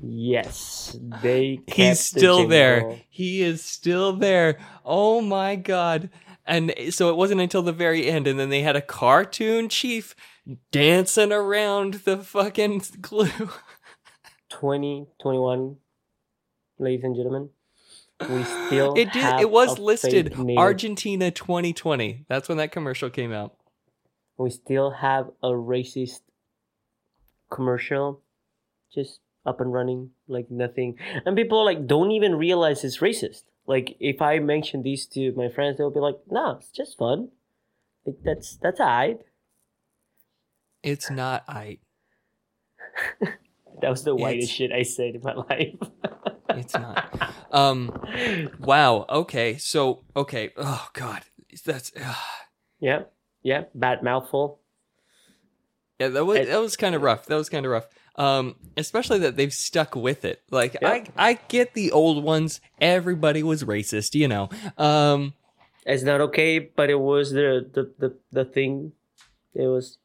Yes, 0.00 0.96
they. 1.20 1.60
He's 1.66 2.12
the 2.12 2.20
still 2.20 2.46
there. 2.46 3.00
He 3.10 3.42
is 3.42 3.64
still 3.64 4.12
there. 4.12 4.58
Oh 4.84 5.20
my 5.20 5.56
god. 5.56 6.10
And 6.46 6.72
so 6.90 7.08
it 7.10 7.16
wasn't 7.16 7.40
until 7.40 7.62
the 7.62 7.72
very 7.72 8.08
end, 8.08 8.28
and 8.28 8.38
then 8.38 8.48
they 8.50 8.62
had 8.62 8.76
a 8.76 8.80
cartoon 8.80 9.68
chief 9.68 10.14
dancing 10.70 11.32
around 11.32 11.94
the 12.04 12.18
fucking 12.18 12.82
glue. 13.00 13.50
2021, 14.50 15.78
ladies 16.78 17.02
and 17.02 17.16
gentlemen. 17.16 17.48
We 18.20 18.44
still 18.44 18.94
It 18.94 19.12
did. 19.12 19.40
It 19.40 19.50
was 19.50 19.80
listed. 19.80 20.32
Argentina 20.56 21.32
2020. 21.32 22.26
That's 22.28 22.48
when 22.48 22.58
that 22.58 22.70
commercial 22.70 23.10
came 23.10 23.32
out. 23.32 23.56
We 24.36 24.50
still 24.50 24.90
have 24.90 25.30
a 25.42 25.50
racist 25.50 26.20
commercial, 27.50 28.20
just 28.92 29.20
up 29.46 29.60
and 29.60 29.72
running 29.72 30.10
like 30.26 30.50
nothing. 30.50 30.96
And 31.24 31.36
people 31.36 31.64
like 31.64 31.86
don't 31.86 32.10
even 32.10 32.34
realize 32.36 32.82
it's 32.84 32.98
racist. 32.98 33.44
Like 33.66 33.96
if 34.00 34.20
I 34.20 34.38
mention 34.40 34.82
these 34.82 35.06
to 35.08 35.32
my 35.32 35.48
friends, 35.48 35.78
they'll 35.78 35.90
be 35.90 36.00
like, 36.00 36.18
"No, 36.30 36.56
it's 36.58 36.70
just 36.70 36.98
fun. 36.98 37.28
Like 38.04 38.16
that's 38.24 38.56
that's 38.56 38.80
alright." 38.80 39.20
It's 40.82 41.10
not 41.10 41.44
I. 41.48 41.78
That 43.82 43.90
was 43.90 44.04
the 44.04 44.14
whitest 44.14 44.44
It's- 44.44 44.56
shit 44.56 44.72
I 44.72 44.82
said 44.82 45.16
in 45.16 45.22
my 45.22 45.34
life. 45.34 45.76
It's 46.50 46.74
not. 46.74 47.32
Um. 47.50 47.90
Wow. 48.60 49.06
Okay. 49.08 49.56
So. 49.56 50.04
Okay. 50.14 50.50
Oh 50.56 50.88
God. 50.92 51.22
That's. 51.64 51.90
yeah, 52.78 53.04
yeah. 53.44 53.64
Bad 53.74 54.02
mouthful. 54.02 54.58
Yeah. 56.00 56.08
That 56.08 56.24
was 56.24 56.46
that 56.48 56.60
was 56.60 56.76
kind 56.76 56.94
of 56.96 57.02
rough. 57.02 57.26
That 57.26 57.36
was 57.36 57.48
kind 57.48 57.64
of 57.64 57.70
rough. 57.72 57.86
Um. 58.16 58.56
Especially 58.76 59.18
that 59.20 59.36
they've 59.36 59.52
stuck 59.54 59.94
with 59.94 60.24
it. 60.24 60.42
Like 60.50 60.76
Yeah. 60.82 60.88
I 60.88 61.04
I 61.16 61.32
get 61.48 61.74
the 61.74 61.92
old 61.92 62.24
ones. 62.24 62.60
Everybody 62.80 63.42
was 63.42 63.62
racist. 63.64 64.14
You 64.14 64.26
know. 64.28 64.48
Um. 64.76 65.34
It's 65.86 66.02
not 66.02 66.20
okay, 66.22 66.58
but 66.58 66.90
it 66.90 66.98
was 66.98 67.30
the 67.32 67.68
the 67.72 67.92
the, 67.98 68.16
the 68.32 68.44
thing. 68.44 68.92
It 69.54 69.66
was 69.68 69.98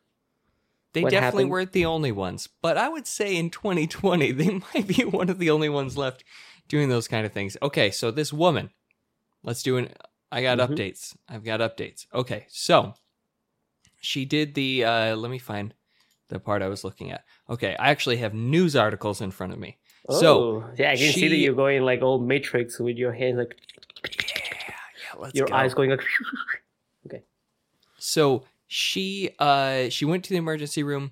They 0.93 1.01
definitely 1.01 1.19
happened? 1.43 1.49
weren't 1.51 1.71
the 1.71 1.85
only 1.85 2.11
ones, 2.11 2.47
but 2.61 2.77
I 2.77 2.89
would 2.89 3.07
say 3.07 3.35
in 3.35 3.49
2020 3.49 4.31
they 4.33 4.59
might 4.73 4.87
be 4.87 5.03
one 5.05 5.29
of 5.29 5.39
the 5.39 5.49
only 5.49 5.69
ones 5.69 5.97
left 5.97 6.23
doing 6.67 6.89
those 6.89 7.07
kind 7.07 7.25
of 7.25 7.31
things. 7.31 7.57
Okay, 7.63 7.89
so 7.91 8.11
this 8.11 8.31
woman, 8.33 8.69
let's 9.43 9.63
do 9.63 9.77
an. 9.77 9.89
I 10.31 10.41
got 10.43 10.59
Mhm. 10.59 10.67
updates. 10.75 11.15
I've 11.27 11.43
got 11.43 11.61
updates. 11.61 12.05
Okay, 12.13 12.45
so 12.49 12.93
she 13.99 14.25
did 14.25 14.53
the. 14.55 14.85
uh 14.85 15.15
Let 15.15 15.31
me 15.31 15.39
find 15.39 15.73
the 16.29 16.39
part 16.39 16.61
I 16.61 16.67
was 16.67 16.83
looking 16.83 17.11
at. 17.11 17.23
Okay, 17.49 17.75
I 17.79 17.89
actually 17.89 18.17
have 18.17 18.33
news 18.33 18.75
articles 18.75 19.21
in 19.21 19.31
front 19.31 19.53
of 19.53 19.59
me. 19.59 19.77
So 20.09 20.39
Oh, 20.41 20.63
yeah, 20.77 20.91
I 20.91 20.95
can 20.95 21.11
see 21.11 21.27
that 21.27 21.35
you're 21.35 21.53
going 21.55 21.83
like 21.83 22.01
old 22.01 22.25
Matrix 22.27 22.79
with 22.79 22.97
your 22.97 23.11
hands 23.11 23.37
like 23.37 23.55
yeah, 24.17 25.19
let's 25.19 25.35
your 25.35 25.47
go. 25.47 25.53
eyes 25.55 25.73
going 25.73 25.89
like. 25.89 26.01
Okay. 27.05 27.23
So 27.97 28.43
she 28.67 29.31
uh 29.39 29.89
she 29.89 30.05
went 30.05 30.23
to 30.25 30.29
the 30.29 30.37
emergency 30.37 30.83
room. 30.83 31.11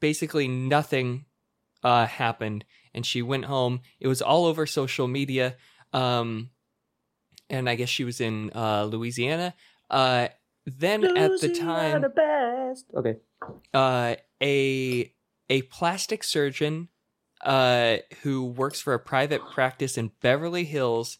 Basically 0.00 0.46
nothing 0.48 1.24
uh 1.82 2.06
happened 2.06 2.64
and 2.94 3.06
she 3.06 3.22
went 3.22 3.44
home. 3.46 3.80
It 4.00 4.08
was 4.08 4.20
all 4.22 4.44
over 4.46 4.66
social 4.66 5.08
media. 5.08 5.56
Um 5.92 6.50
and 7.50 7.68
I 7.68 7.76
guess 7.76 7.88
she 7.88 8.04
was 8.04 8.20
in 8.20 8.50
uh 8.54 8.84
Louisiana. 8.84 9.54
Uh 9.88 10.28
then 10.76 11.04
at 11.16 11.40
the 11.40 11.48
time 11.54 12.02
the. 12.02 12.84
Okay. 12.94 13.16
uh 13.72 14.14
a 14.42 15.14
a 15.48 15.62
plastic 15.62 16.22
surgeon 16.22 16.88
uh 17.42 17.96
who 18.22 18.44
works 18.44 18.80
for 18.80 18.94
a 18.94 18.98
private 18.98 19.40
practice 19.52 19.96
in 19.96 20.10
Beverly 20.20 20.64
Hills 20.64 21.18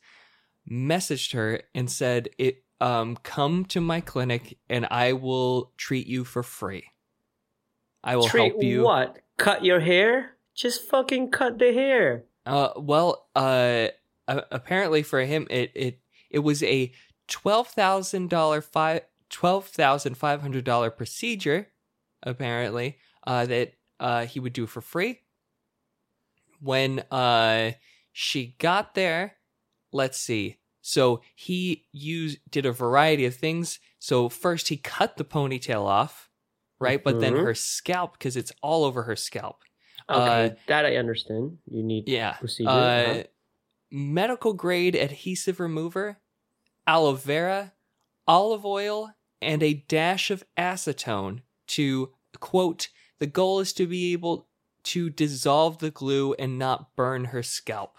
messaged 0.71 1.33
her 1.33 1.63
and 1.75 1.91
said 1.91 2.29
it 2.39 2.65
um 2.81 3.17
come 3.23 3.65
to 3.67 3.81
my 3.81 4.01
clinic 4.01 4.59
and 4.69 4.87
I 4.91 5.13
will 5.15 5.73
treat 5.77 6.07
you 6.07 6.25
for 6.25 6.43
free. 6.43 6.85
I 8.05 8.17
will 8.17 8.29
Treat 8.29 8.53
help 8.53 8.63
you. 8.63 8.83
what? 8.83 9.19
Cut 9.39 9.65
your 9.65 9.81
hair? 9.81 10.37
Just 10.55 10.83
fucking 10.89 11.31
cut 11.31 11.59
the 11.59 11.73
hair. 11.73 12.25
Uh 12.47 12.71
well 12.77 13.29
uh 13.35 13.89
apparently 14.29 15.03
for 15.03 15.21
him 15.21 15.47
it 15.51 15.71
it 15.75 16.01
it 16.31 16.41
was 16.41 16.63
a 16.63 16.93
$12,000 17.29 18.65
five 18.65 19.01
$12,500 19.31 20.97
procedure 20.97 21.73
apparently 22.23 22.99
uh 23.27 23.47
that 23.47 23.75
uh 24.01 24.27
he 24.27 24.41
would 24.41 24.53
do 24.53 24.67
for 24.67 24.81
free. 24.81 25.21
When 26.61 27.01
uh 27.11 27.73
she 28.13 28.57
got 28.59 28.95
there, 28.95 29.37
let's 29.93 30.19
see. 30.19 30.59
So 30.81 31.23
he 31.37 31.87
used 31.93 32.39
did 32.51 32.67
a 32.67 32.73
variety 32.73 33.27
of 33.27 33.37
things. 33.37 33.79
So 33.99 34.29
first 34.29 34.69
he 34.69 34.77
cut 34.77 35.17
the 35.17 35.25
ponytail 35.25 35.85
off, 35.85 36.31
right? 36.81 37.03
But 37.03 37.21
then 37.21 37.35
Mhm. 37.35 37.43
her 37.45 37.55
scalp 37.55 38.13
because 38.19 38.37
it's 38.37 38.53
all 38.63 38.85
over 38.85 39.05
her 39.05 39.17
scalp. 39.17 39.63
Okay, 40.11 40.31
Uh, 40.31 40.51
that 40.67 40.87
I 40.87 40.97
understand. 40.97 41.59
You 41.67 41.83
need 41.83 42.07
Yeah. 42.07 42.37
procedure. 42.39 42.71
Uh, 42.71 42.89
uh-huh. 42.91 43.23
Medical 43.91 44.55
grade 44.55 44.97
adhesive 44.97 45.61
remover, 45.61 46.21
aloe 46.87 47.15
vera, 47.15 47.75
olive 48.27 48.65
oil, 48.67 49.11
and 49.41 49.63
a 49.63 49.85
dash 49.89 50.31
of 50.31 50.45
acetone 50.57 51.43
to 51.69 52.13
quote, 52.41 52.89
the 53.19 53.27
goal 53.27 53.61
is 53.61 53.73
to 53.75 53.87
be 53.87 54.13
able 54.13 54.49
to 54.85 55.11
dissolve 55.11 55.79
the 55.79 55.91
glue 55.91 56.35
and 56.35 56.59
not 56.59 56.95
burn 56.97 57.27
her 57.27 57.43
scalp. 57.43 57.97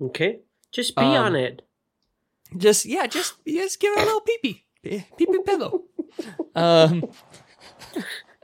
Okay, 0.00 0.40
just 0.72 0.96
be 0.96 1.02
um, 1.02 1.26
on 1.26 1.36
it. 1.36 1.62
Just 2.56 2.86
yeah, 2.86 3.06
just 3.06 3.34
just 3.46 3.80
give 3.80 3.92
it 3.96 4.02
a 4.02 4.04
little 4.04 4.20
pee 4.20 4.38
pee. 4.42 4.64
Pee 4.82 5.04
pee 5.18 5.42
pillow. 5.44 5.82
Um 6.54 7.04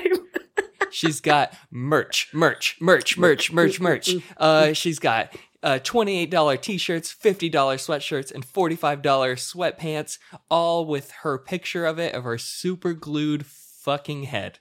She's 0.92 1.20
got 1.20 1.54
merch, 1.72 2.30
merch, 2.32 2.78
merch, 2.80 3.18
merch, 3.18 3.52
merch, 3.52 3.82
merch. 3.82 4.16
Uh, 4.38 4.72
she's 4.72 4.98
got 4.98 5.36
uh, 5.62 5.80
$28 5.84 6.62
t-shirts, 6.62 7.14
$50 7.14 7.52
sweatshirts, 7.52 8.32
and 8.32 8.46
$45 8.48 9.02
sweatpants, 9.02 10.20
all 10.50 10.86
with 10.86 11.12
her 11.24 11.38
picture 11.38 11.86
of 11.86 12.00
it 12.00 12.14
of 12.14 12.24
her 12.24 12.38
super 12.38 12.94
glued 12.94 13.46
fucking 13.46 14.24
head. 14.24 14.60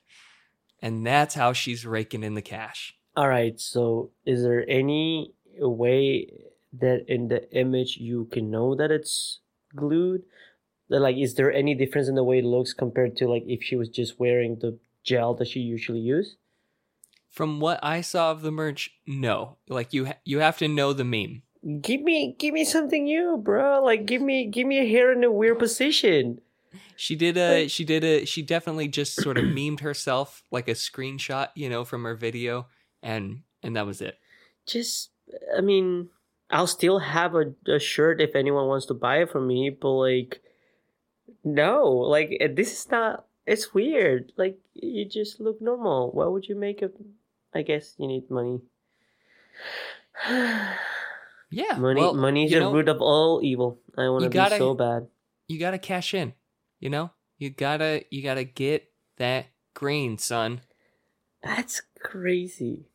And 0.80 1.06
that's 1.06 1.34
how 1.34 1.52
she's 1.52 1.86
raking 1.86 2.22
in 2.22 2.34
the 2.34 2.42
cash. 2.42 2.94
All 3.16 3.28
right. 3.28 3.58
So, 3.58 4.10
is 4.26 4.42
there 4.42 4.68
any 4.68 5.32
way 5.58 6.30
that 6.72 7.04
in 7.08 7.28
the 7.28 7.50
image 7.52 7.96
you 7.96 8.26
can 8.32 8.50
know 8.50 8.74
that 8.74 8.90
it's 8.90 9.40
glued? 9.74 10.22
Like, 10.88 11.16
is 11.16 11.34
there 11.34 11.52
any 11.52 11.74
difference 11.74 12.08
in 12.08 12.14
the 12.14 12.24
way 12.24 12.38
it 12.38 12.44
looks 12.44 12.72
compared 12.72 13.16
to 13.16 13.28
like 13.28 13.44
if 13.46 13.62
she 13.62 13.76
was 13.76 13.88
just 13.88 14.20
wearing 14.20 14.58
the 14.60 14.78
gel 15.02 15.34
that 15.34 15.48
she 15.48 15.60
usually 15.60 16.00
use? 16.00 16.36
From 17.30 17.58
what 17.58 17.80
I 17.82 18.00
saw 18.00 18.30
of 18.30 18.42
the 18.42 18.52
merch, 18.52 18.90
no. 19.06 19.56
Like 19.68 19.92
you, 19.92 20.06
ha- 20.06 20.18
you 20.24 20.38
have 20.40 20.58
to 20.58 20.68
know 20.68 20.92
the 20.92 21.04
meme. 21.04 21.42
Give 21.80 22.02
me, 22.02 22.36
give 22.38 22.52
me 22.52 22.64
something 22.64 23.04
new, 23.04 23.38
bro. 23.38 23.82
Like, 23.82 24.04
give 24.06 24.20
me, 24.20 24.46
give 24.46 24.66
me 24.66 24.78
a 24.78 24.88
hair 24.88 25.12
in 25.12 25.24
a 25.24 25.32
weird 25.32 25.58
position. 25.58 26.40
She 26.96 27.16
did 27.16 27.36
a, 27.36 27.68
she 27.68 27.84
did 27.84 28.04
a, 28.04 28.24
she 28.24 28.42
definitely 28.42 28.88
just 28.88 29.14
sort 29.20 29.38
of 29.38 29.44
memed 29.44 29.80
herself 29.80 30.42
like 30.50 30.68
a 30.68 30.72
screenshot, 30.72 31.48
you 31.54 31.68
know, 31.68 31.84
from 31.84 32.04
her 32.04 32.14
video, 32.14 32.66
and 33.02 33.42
and 33.62 33.76
that 33.76 33.86
was 33.86 34.00
it. 34.00 34.18
Just, 34.66 35.10
I 35.56 35.60
mean, 35.60 36.08
I'll 36.50 36.66
still 36.66 36.98
have 37.00 37.34
a, 37.34 37.52
a 37.66 37.78
shirt 37.78 38.20
if 38.20 38.34
anyone 38.34 38.68
wants 38.68 38.86
to 38.86 38.94
buy 38.94 39.22
it 39.22 39.30
from 39.30 39.46
me, 39.46 39.70
but 39.70 39.90
like, 39.90 40.42
no, 41.42 41.86
like 41.88 42.36
eh, 42.40 42.48
this 42.52 42.72
is 42.72 42.90
not. 42.90 43.26
It's 43.46 43.74
weird. 43.74 44.32
Like 44.36 44.58
you 44.72 45.04
just 45.04 45.40
look 45.40 45.60
normal. 45.60 46.10
Why 46.12 46.26
would 46.26 46.48
you 46.48 46.56
make 46.56 46.82
a? 46.82 46.90
I 47.54 47.62
guess 47.62 47.94
you 47.98 48.06
need 48.08 48.30
money. 48.30 48.60
Yeah, 51.54 51.76
money, 51.76 52.00
well, 52.00 52.14
money 52.14 52.46
is 52.46 52.50
the 52.50 52.60
know, 52.60 52.72
root 52.72 52.88
of 52.88 53.00
all 53.00 53.40
evil. 53.40 53.78
I 53.96 54.08
want 54.08 54.24
to 54.24 54.30
be 54.30 54.58
so 54.58 54.74
bad. 54.74 55.06
you 55.46 55.60
gotta 55.60 55.78
cash 55.78 56.12
in. 56.12 56.32
You 56.80 56.90
know, 56.90 57.10
you 57.38 57.50
gotta 57.50 58.04
you 58.10 58.22
gotta 58.22 58.44
get 58.44 58.90
that 59.16 59.46
green, 59.74 60.18
son. 60.18 60.60
That's 61.42 61.82
crazy. 62.02 62.86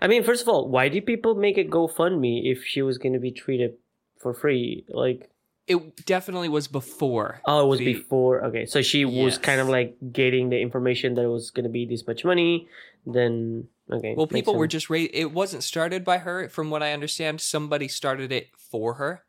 I 0.00 0.08
mean, 0.08 0.24
first 0.24 0.42
of 0.42 0.48
all, 0.48 0.68
why 0.68 0.88
did 0.88 1.06
people 1.06 1.34
make 1.36 1.56
a 1.58 1.64
GoFundMe 1.64 2.50
if 2.50 2.64
she 2.64 2.82
was 2.82 2.98
going 2.98 3.12
to 3.12 3.20
be 3.20 3.30
treated 3.30 3.74
for 4.18 4.34
free? 4.34 4.84
Like, 4.88 5.30
It 5.68 6.04
definitely 6.06 6.48
was 6.48 6.66
before. 6.66 7.40
oh, 7.44 7.64
it 7.64 7.68
was 7.68 7.78
the- 7.78 7.92
before. 7.94 8.44
Okay, 8.46 8.66
so 8.66 8.82
she 8.82 9.04
was 9.04 9.38
kind 9.38 9.60
of 9.60 9.68
like 9.68 9.96
getting 10.12 10.50
the 10.50 10.60
information 10.60 11.14
that 11.14 11.22
it 11.22 11.28
was 11.28 11.52
going 11.52 11.62
to 11.64 11.70
be 11.70 11.86
this 11.86 12.04
much 12.04 12.24
money. 12.24 12.68
Then, 13.06 13.68
okay. 13.92 14.14
Well, 14.16 14.26
people 14.26 14.56
were 14.56 14.66
just 14.66 14.90
ra- 14.90 15.06
It 15.12 15.30
wasn't 15.30 15.62
started 15.62 16.04
by 16.04 16.18
her, 16.18 16.48
from 16.48 16.68
what 16.70 16.82
I 16.82 16.92
understand. 16.92 17.40
Somebody 17.40 17.86
started 17.86 18.32
it 18.32 18.48
for 18.56 18.94
her, 18.94 19.22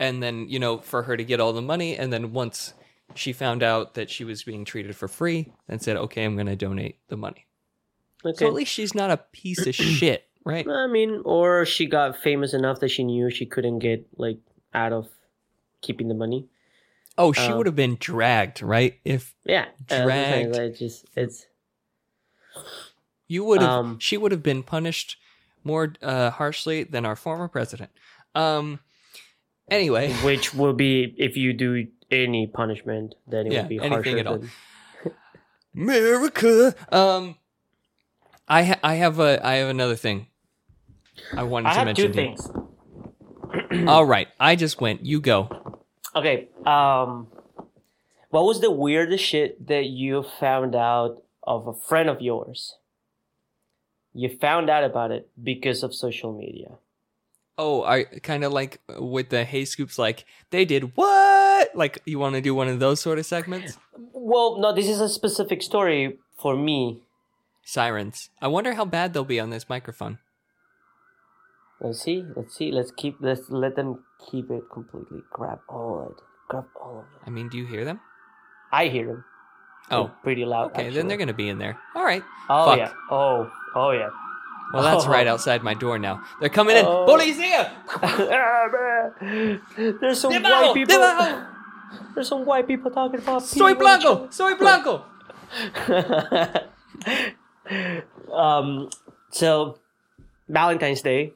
and 0.00 0.20
then 0.20 0.48
you 0.48 0.58
know, 0.58 0.78
for 0.78 1.04
her 1.04 1.16
to 1.16 1.22
get 1.24 1.38
all 1.38 1.52
the 1.52 1.62
money, 1.62 1.96
and 1.96 2.12
then 2.12 2.32
once 2.32 2.74
she 3.14 3.32
found 3.32 3.62
out 3.62 3.94
that 3.94 4.10
she 4.10 4.24
was 4.24 4.42
being 4.42 4.64
treated 4.64 4.96
for 4.96 5.06
free, 5.06 5.52
and 5.68 5.80
said, 5.80 5.96
"Okay, 5.96 6.24
I'm 6.24 6.34
going 6.34 6.46
to 6.48 6.56
donate 6.56 6.98
the 7.08 7.16
money." 7.16 7.46
Okay. 8.24 8.36
So 8.36 8.48
at 8.48 8.54
least 8.54 8.72
she's 8.72 8.94
not 8.94 9.10
a 9.10 9.18
piece 9.18 9.66
of 9.66 9.74
shit, 9.74 10.26
right? 10.44 10.66
I 10.68 10.86
mean, 10.88 11.22
or 11.24 11.64
she 11.64 11.86
got 11.86 12.16
famous 12.16 12.52
enough 12.54 12.80
that 12.80 12.88
she 12.90 13.04
knew 13.04 13.30
she 13.30 13.46
couldn't 13.46 13.78
get 13.78 14.06
like 14.16 14.38
out 14.74 14.92
of 14.92 15.08
keeping 15.82 16.08
the 16.08 16.14
money. 16.14 16.48
Oh, 17.18 17.32
she 17.32 17.50
Um, 17.52 17.58
would 17.58 17.66
have 17.66 17.76
been 17.76 17.96
dragged, 18.00 18.62
right? 18.62 18.98
If 19.04 19.34
Yeah, 19.44 19.62
uh, 19.62 19.66
that's 19.88 20.02
Dragged. 20.02 20.78
just 20.78 21.06
it's 21.16 21.46
you 23.28 23.44
would 23.44 23.60
have, 23.60 23.70
Um, 23.70 23.98
she 23.98 24.16
would 24.16 24.32
have 24.32 24.42
been 24.42 24.62
punished 24.62 25.16
more 25.62 25.94
uh, 26.02 26.30
harshly 26.30 26.82
than 26.84 27.04
our 27.04 27.16
former 27.16 27.48
president. 27.48 27.90
Um. 28.34 28.80
Anyway, 29.70 30.12
which 30.24 30.52
will 30.54 30.72
be 30.72 31.14
if 31.16 31.36
you 31.36 31.52
do 31.52 31.86
any 32.10 32.46
punishment, 32.46 33.14
then 33.26 33.46
it 33.46 33.52
Yeah, 33.52 33.62
will 33.62 33.68
be 33.68 33.76
anything 33.80 33.92
harsher 33.92 34.18
at 34.18 34.26
all. 34.26 34.38
than 34.38 34.50
America. 35.76 36.74
Um, 36.90 37.36
I 38.48 38.64
ha- 38.64 38.80
I 38.82 38.94
have 38.96 39.20
a 39.20 39.44
I 39.46 39.54
have 39.56 39.68
another 39.68 39.96
thing. 39.96 40.26
I 41.36 41.44
wanted 41.44 41.68
I 41.68 41.72
to 41.72 41.78
have 41.78 41.86
mention. 41.86 42.06
two 42.08 42.12
things. 42.12 42.50
All 43.88 44.04
right, 44.04 44.28
I 44.40 44.56
just 44.56 44.80
went. 44.80 45.04
You 45.06 45.20
go. 45.20 45.78
Okay. 46.16 46.48
Um, 46.66 47.28
what 48.30 48.44
was 48.44 48.60
the 48.60 48.70
weirdest 48.70 49.24
shit 49.24 49.66
that 49.68 49.86
you 49.86 50.24
found 50.40 50.74
out 50.74 51.22
of 51.42 51.66
a 51.68 51.74
friend 51.74 52.08
of 52.08 52.20
yours? 52.20 52.76
You 54.12 54.28
found 54.40 54.68
out 54.70 54.82
about 54.82 55.12
it 55.12 55.28
because 55.40 55.82
of 55.84 55.94
social 55.94 56.32
media. 56.32 56.78
Oh, 57.62 57.84
I 57.84 58.04
kind 58.22 58.42
of 58.42 58.52
like 58.52 58.80
with 58.88 59.28
the 59.28 59.44
Hey 59.44 59.66
Scoops. 59.66 59.98
Like 59.98 60.24
they 60.48 60.64
did 60.64 60.96
what? 60.96 61.76
Like 61.76 62.00
you 62.06 62.18
want 62.18 62.34
to 62.36 62.40
do 62.40 62.54
one 62.54 62.68
of 62.68 62.80
those 62.80 63.00
sort 63.00 63.18
of 63.18 63.26
segments? 63.26 63.76
Well, 64.14 64.58
no, 64.58 64.74
this 64.74 64.88
is 64.88 64.98
a 64.98 65.10
specific 65.10 65.62
story 65.62 66.18
for 66.40 66.56
me. 66.56 67.02
Sirens. 67.62 68.30
I 68.40 68.48
wonder 68.48 68.72
how 68.72 68.86
bad 68.86 69.12
they'll 69.12 69.24
be 69.24 69.38
on 69.38 69.50
this 69.50 69.68
microphone. 69.68 70.18
Let's 71.82 72.00
see. 72.00 72.24
Let's 72.34 72.56
see. 72.56 72.72
Let's 72.72 72.92
keep. 72.96 73.18
Let's 73.20 73.50
let 73.50 73.76
them 73.76 74.04
keep 74.30 74.50
it 74.50 74.64
completely. 74.72 75.20
Grab 75.30 75.60
all 75.68 76.00
of 76.00 76.12
it. 76.12 76.22
Grab 76.48 76.64
all 76.80 77.00
of 77.00 77.04
it. 77.04 77.26
I 77.26 77.30
mean, 77.30 77.50
do 77.50 77.58
you 77.58 77.66
hear 77.66 77.84
them? 77.84 78.00
I 78.72 78.88
hear 78.88 79.06
them. 79.06 79.24
Oh, 79.90 80.10
pretty 80.22 80.46
loud. 80.46 80.70
okay. 80.72 80.88
Then 80.88 81.08
they're 81.08 81.18
gonna 81.18 81.34
be 81.34 81.48
in 81.50 81.58
there. 81.58 81.76
All 81.94 82.04
right. 82.04 82.22
Oh 82.48 82.66
Fuck. 82.70 82.78
yeah. 82.78 82.92
Oh. 83.10 83.50
Oh 83.74 83.90
yeah. 83.90 84.08
Well, 84.72 84.82
that's 84.82 85.06
Oh. 85.06 85.10
right 85.10 85.26
outside 85.26 85.62
my 85.62 85.74
door 85.74 85.98
now. 85.98 86.22
They're 86.40 86.48
coming 86.48 86.76
in. 86.76 86.84
Oh. 86.86 87.06
Policia! 87.08 87.70
There's 90.00 90.20
some 90.20 90.32
Debajo! 90.32 90.66
white 90.66 90.74
people. 90.74 90.94
Debajo! 90.96 91.46
There's 92.14 92.28
some 92.28 92.44
white 92.44 92.66
people 92.68 92.90
talking 92.90 93.18
about. 93.20 93.42
Soy 93.42 93.56
peeing 93.58 93.64
on 93.64 93.72
each 93.72 93.78
blanco. 93.78 94.28
Soy 94.30 94.54
blanco. 94.54 95.04
um. 98.32 98.90
So, 99.30 99.78
Valentine's 100.48 101.02
Day. 101.02 101.32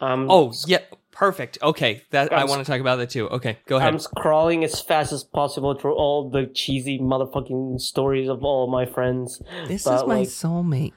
Um. 0.00 0.26
Oh, 0.30 0.52
yeah. 0.66 0.78
Perfect. 1.12 1.58
Okay. 1.62 2.02
That 2.10 2.32
I 2.32 2.42
I'm 2.42 2.48
want 2.48 2.64
to 2.64 2.70
talk 2.70 2.80
about 2.80 2.96
that 2.96 3.08
too. 3.08 3.26
Okay, 3.30 3.58
go 3.66 3.76
ahead. 3.78 3.88
I'm 3.88 3.98
scrolling 3.98 4.62
as 4.64 4.80
fast 4.82 5.12
as 5.12 5.24
possible 5.24 5.74
through 5.74 5.94
all 5.94 6.28
the 6.28 6.46
cheesy 6.46 6.98
motherfucking 6.98 7.80
stories 7.80 8.28
of 8.28 8.44
all 8.44 8.66
my 8.70 8.84
friends. 8.84 9.40
this 9.66 9.84
but, 9.84 10.02
is 10.02 10.06
my 10.06 10.18
like, 10.18 10.28
soulmate. 10.28 10.92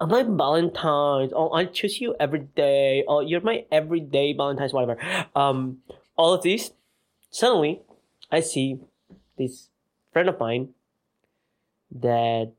I'm 0.00 0.08
like 0.08 0.26
Valentine's. 0.26 1.32
Oh, 1.34 1.52
I 1.52 1.64
choose 1.64 2.00
you 2.00 2.14
every 2.20 2.40
day. 2.40 3.04
Oh, 3.06 3.20
you're 3.20 3.40
my 3.40 3.64
everyday 3.70 4.32
Valentine's, 4.32 4.72
whatever. 4.72 4.98
Um, 5.34 5.78
all 6.16 6.32
of 6.32 6.42
these. 6.42 6.72
Suddenly, 7.30 7.82
I 8.30 8.40
see 8.40 8.80
this 9.36 9.68
friend 10.12 10.28
of 10.28 10.38
mine 10.38 10.70
that 11.90 12.52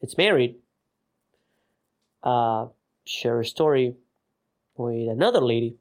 is 0.00 0.16
married. 0.16 0.56
Uh, 2.22 2.66
share 3.04 3.40
a 3.40 3.44
story 3.44 3.94
with 4.76 5.08
another 5.08 5.40
lady, 5.40 5.76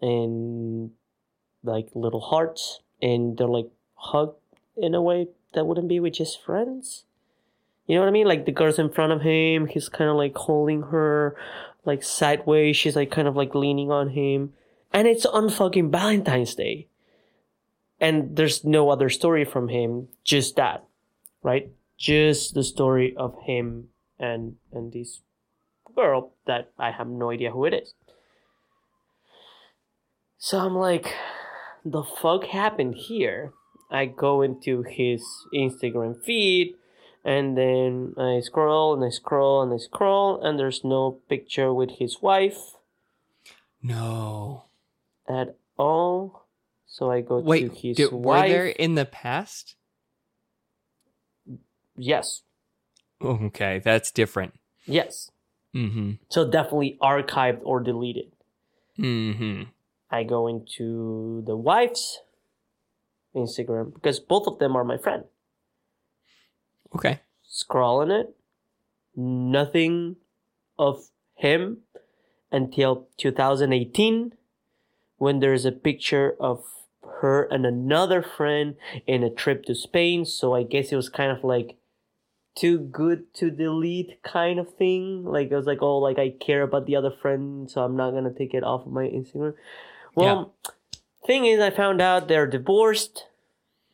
and 0.00 0.92
like 1.62 1.88
little 1.94 2.20
hearts, 2.20 2.80
and 3.02 3.36
they're 3.36 3.48
like 3.48 3.68
hug 3.94 4.36
in 4.76 4.94
a 4.94 5.02
way 5.02 5.28
that 5.54 5.66
wouldn't 5.66 5.88
be 5.88 5.98
with 5.98 6.14
just 6.14 6.42
friends. 6.42 7.04
You 7.86 7.94
know 7.94 8.00
what 8.00 8.08
I 8.08 8.12
mean? 8.12 8.26
Like 8.26 8.46
the 8.46 8.52
girl's 8.52 8.78
in 8.78 8.90
front 8.90 9.12
of 9.12 9.20
him, 9.20 9.66
he's 9.66 9.88
kind 9.88 10.10
of 10.10 10.16
like 10.16 10.34
holding 10.36 10.82
her, 10.82 11.36
like 11.84 12.02
sideways. 12.02 12.76
She's 12.76 12.96
like 12.96 13.10
kind 13.10 13.28
of 13.28 13.36
like 13.36 13.54
leaning 13.54 13.90
on 13.90 14.10
him, 14.10 14.54
and 14.92 15.06
it's 15.06 15.26
on 15.26 15.50
fucking 15.50 15.90
Valentine's 15.90 16.54
Day. 16.54 16.88
And 18.00 18.36
there's 18.36 18.64
no 18.64 18.90
other 18.90 19.08
story 19.08 19.44
from 19.44 19.68
him, 19.68 20.08
just 20.24 20.56
that, 20.56 20.84
right? 21.42 21.70
Just 21.96 22.54
the 22.54 22.64
story 22.64 23.14
of 23.16 23.36
him 23.44 23.88
and 24.18 24.56
and 24.72 24.92
this 24.92 25.20
girl 25.94 26.32
that 26.46 26.70
I 26.78 26.90
have 26.90 27.06
no 27.06 27.30
idea 27.30 27.50
who 27.50 27.66
it 27.66 27.74
is. 27.74 27.94
So 30.38 30.58
I'm 30.58 30.74
like, 30.74 31.14
the 31.84 32.02
fuck 32.02 32.44
happened 32.46 32.94
here? 32.96 33.52
I 33.90 34.06
go 34.06 34.42
into 34.42 34.82
his 34.82 35.22
Instagram 35.54 36.22
feed 36.22 36.74
and 37.24 37.56
then 37.56 38.14
I 38.18 38.40
scroll 38.40 38.94
and 38.94 39.04
I 39.04 39.08
scroll 39.08 39.62
and 39.62 39.72
I 39.72 39.78
scroll 39.78 40.40
and 40.42 40.58
there's 40.58 40.84
no 40.84 41.20
picture 41.28 41.72
with 41.72 41.92
his 41.98 42.20
wife 42.20 42.74
No. 43.82 44.64
at 45.28 45.56
all. 45.78 46.46
So 46.86 47.10
I 47.10 47.22
go 47.22 47.40
to 47.40 47.46
Wait, 47.46 47.72
his 47.78 47.96
did, 47.96 48.12
were 48.12 48.18
wife. 48.18 48.50
there 48.50 48.66
in 48.66 48.94
the 48.94 49.04
past? 49.04 49.74
Yes. 51.96 52.42
Okay, 53.22 53.80
that's 53.82 54.10
different. 54.10 54.54
Yes. 54.86 55.30
Mm-hmm. 55.74 56.12
So 56.28 56.48
definitely 56.48 56.98
archived 57.02 57.60
or 57.64 57.80
deleted. 57.80 58.30
Mm-hmm. 58.98 59.64
I 60.10 60.22
go 60.22 60.46
into 60.46 61.42
the 61.46 61.56
wife's 61.56 62.20
Instagram 63.34 63.92
because 63.94 64.20
both 64.20 64.46
of 64.46 64.58
them 64.58 64.76
are 64.76 64.84
my 64.84 64.98
friend. 64.98 65.24
Okay. 66.94 67.20
Scrolling 67.48 68.20
it, 68.20 68.34
nothing 69.16 70.16
of 70.78 71.08
him 71.34 71.78
until 72.50 73.08
2018 73.16 74.32
when 75.18 75.40
there's 75.40 75.64
a 75.64 75.72
picture 75.72 76.36
of 76.40 76.64
her 77.20 77.44
and 77.44 77.64
another 77.64 78.22
friend 78.22 78.76
in 79.06 79.22
a 79.22 79.30
trip 79.30 79.64
to 79.64 79.74
Spain. 79.74 80.24
So 80.24 80.54
I 80.54 80.62
guess 80.62 80.92
it 80.92 80.96
was 80.96 81.08
kind 81.08 81.30
of 81.30 81.44
like 81.44 81.76
too 82.56 82.78
good 82.78 83.32
to 83.34 83.50
delete 83.50 84.22
kind 84.22 84.58
of 84.58 84.74
thing. 84.74 85.24
Like 85.24 85.50
it 85.50 85.56
was 85.56 85.66
like, 85.66 85.82
oh, 85.82 85.98
like 85.98 86.18
I 86.18 86.30
care 86.30 86.62
about 86.62 86.86
the 86.86 86.96
other 86.96 87.10
friend, 87.10 87.70
so 87.70 87.82
I'm 87.82 87.96
not 87.96 88.12
gonna 88.12 88.32
take 88.32 88.54
it 88.54 88.64
off 88.64 88.86
of 88.86 88.92
my 88.92 89.04
Instagram. 89.04 89.54
Well, 90.14 90.54
thing 91.26 91.46
is, 91.46 91.60
I 91.60 91.70
found 91.70 92.00
out 92.00 92.28
they're 92.28 92.46
divorced 92.46 93.26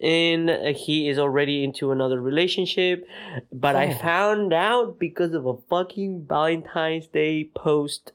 and 0.03 0.75
he 0.77 1.09
is 1.09 1.19
already 1.19 1.63
into 1.65 1.93
another 1.93 2.21
relationship. 2.21 3.07
But 3.53 3.77
I 3.77 3.93
Oh. 3.95 3.99
found 3.99 4.53
out 4.53 4.99
because 4.99 5.35
of 5.35 5.47
a 5.47 5.57
fucking 5.69 6.27
Valentine's 6.27 7.07
Day 7.07 7.51
post. 7.55 8.13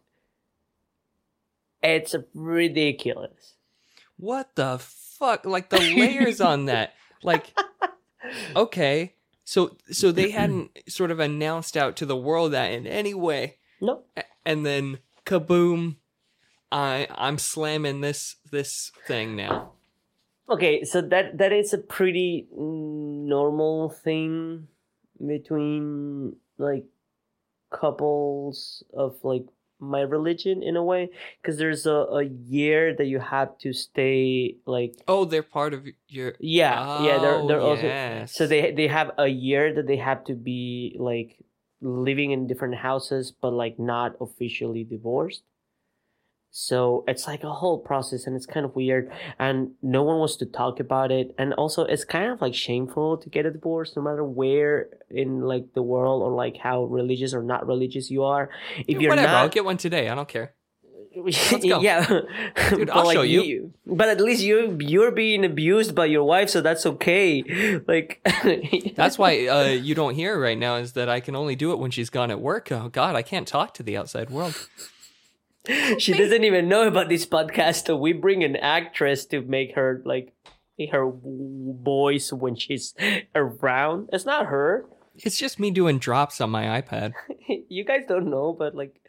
It's 1.84 2.16
ridiculous. 2.34 3.54
What 4.18 4.56
the 4.56 4.80
fuck? 4.80 5.46
Like 5.46 5.70
the 5.70 5.80
layers 5.80 6.42
on 6.42 6.66
that. 6.66 6.94
Like, 7.22 7.54
okay. 8.56 9.14
So 9.44 9.78
so 9.92 10.12
they 10.12 10.32
hadn't 10.32 10.72
sort 10.90 11.12
of 11.12 11.20
announced 11.20 11.78
out 11.78 11.96
to 11.98 12.06
the 12.08 12.18
world 12.18 12.54
that 12.54 12.72
in 12.72 12.88
any 12.88 13.14
way. 13.14 13.58
No. 13.80 14.04
And 14.46 14.66
then 14.66 15.00
kaboom. 15.26 15.98
I 16.72 17.08
I'm 17.14 17.38
slamming 17.38 18.02
this 18.02 18.38
this 18.52 18.92
thing 19.06 19.36
now. 19.36 19.74
Okay, 20.48 20.84
so 20.84 21.02
that 21.02 21.38
that 21.40 21.52
is 21.52 21.74
a 21.74 21.78
pretty 21.80 22.48
normal 22.56 23.90
thing 23.90 24.68
between 25.26 26.36
like 26.58 26.86
couples 27.72 28.84
of 28.94 29.18
like 29.24 29.46
my 29.80 30.02
religion 30.02 30.64
in 30.64 30.76
a 30.76 30.84
way 30.84 31.10
because 31.42 31.58
there's 31.58 31.86
a, 31.86 31.92
a 32.22 32.24
year 32.24 32.96
that 32.96 33.06
you 33.08 33.20
have 33.20 33.58
to 33.58 33.74
stay 33.74 34.56
like 34.66 34.94
Oh, 35.08 35.26
they're 35.26 35.44
part 35.44 35.74
of 35.74 35.86
your. 36.08 36.36
yeah 36.40 37.04
yeah 37.04 37.20
they're 37.20 37.36
oh, 37.42 37.48
they're 37.48 37.60
Oh, 37.62 37.72
also 37.76 38.26
so 38.28 38.48
they 38.48 38.72
they 38.72 38.88
have 38.88 39.12
a 39.18 39.28
year 39.28 39.74
that 39.74 39.88
they 39.88 39.98
have 39.98 40.24
to 40.26 40.34
be 40.34 40.96
like 41.00 41.38
living 41.82 42.32
in 42.32 42.48
different 42.48 42.76
houses 42.76 43.34
but 43.34 43.52
like 43.52 43.78
not 43.78 44.16
officially 44.22 44.84
divorced 44.84 45.44
so 46.58 47.04
it's 47.06 47.28
like 47.28 47.44
a 47.44 47.52
whole 47.52 47.78
process 47.78 48.26
and 48.26 48.34
it's 48.34 48.46
kind 48.46 48.66
of 48.66 48.74
weird 48.78 49.12
and 49.40 49.72
no 49.82 50.04
one 50.04 50.20
wants 50.20 50.38
to 50.38 50.46
talk 50.46 50.80
about 50.80 51.12
it 51.12 51.36
and 51.38 51.54
also 51.56 51.84
it's 51.84 52.06
kind 52.06 52.32
of 52.32 52.40
like 52.40 52.56
shameful 52.56 53.18
to 53.18 53.28
get 53.28 53.46
a 53.46 53.52
divorce 53.52 53.94
no 53.98 54.02
matter 54.02 54.24
where 54.24 54.88
in 55.10 55.42
like 55.42 55.74
the 55.74 55.82
world 55.82 56.24
or 56.24 56.32
like 56.32 56.56
how 56.56 56.86
religious 56.86 57.34
or 57.34 57.44
not 57.44 57.68
religious 57.68 58.10
you 58.10 58.24
are 58.24 58.50
if 58.88 59.02
you're 59.02 59.10
Whatever, 59.10 59.36
I'll 59.36 59.50
get 59.50 59.66
one 59.66 59.76
today. 59.76 60.08
I 60.08 60.16
don't 60.16 60.30
care. 60.30 60.54
go. 61.16 61.82
yeah 61.82 62.22
Dude, 62.70 62.90
I'll 62.90 63.06
like, 63.06 63.16
show 63.16 63.22
you. 63.22 63.74
but 63.86 64.08
at 64.08 64.22
least 64.22 64.42
you 64.42 64.78
you're 64.80 65.12
being 65.12 65.44
abused 65.44 65.94
by 65.94 66.06
your 66.06 66.24
wife 66.24 66.50
so 66.50 66.62
that's 66.62 66.86
okay 66.86 67.82
like 67.88 68.22
That's 68.96 69.18
why 69.18 69.48
uh, 69.48 69.64
you 69.66 69.94
don't 69.94 70.16
hear 70.16 70.40
right 70.40 70.58
now 70.58 70.76
is 70.76 70.94
that 70.94 71.10
I 71.10 71.20
can 71.20 71.36
only 71.36 71.58
do 71.58 71.74
it 71.74 71.80
when 71.80 71.92
she's 71.92 72.10
gone 72.10 72.32
at 72.32 72.40
work. 72.40 72.72
Oh 72.72 72.88
God, 72.88 73.16
I 73.16 73.24
can't 73.24 73.46
talk 73.46 73.74
to 73.74 73.84
the 73.84 73.98
outside 73.98 74.30
world. 74.30 74.70
she 76.00 76.14
doesn't 76.14 76.44
even 76.44 76.68
know 76.68 76.88
about 76.88 77.10
this 77.10 77.26
podcast 77.26 77.88
so 77.88 77.96
we 77.96 78.14
bring 78.14 78.44
an 78.44 78.56
actress 78.56 79.26
to 79.26 79.42
make 79.42 79.76
her 79.76 80.02
like 80.06 80.34
her 80.92 81.12
voice 81.12 82.34
when 82.34 82.56
she's 82.56 82.94
around 83.34 84.10
it's 84.12 84.26
not 84.26 84.48
her 84.48 84.86
It's 85.16 85.38
just 85.38 85.60
me 85.60 85.72
doing 85.72 85.98
drops 85.98 86.42
on 86.42 86.50
my 86.52 86.82
iPad. 86.82 87.14
you 87.70 87.86
guys 87.86 88.04
don't 88.08 88.30
know 88.30 88.54
but 88.54 88.76
like 88.76 89.00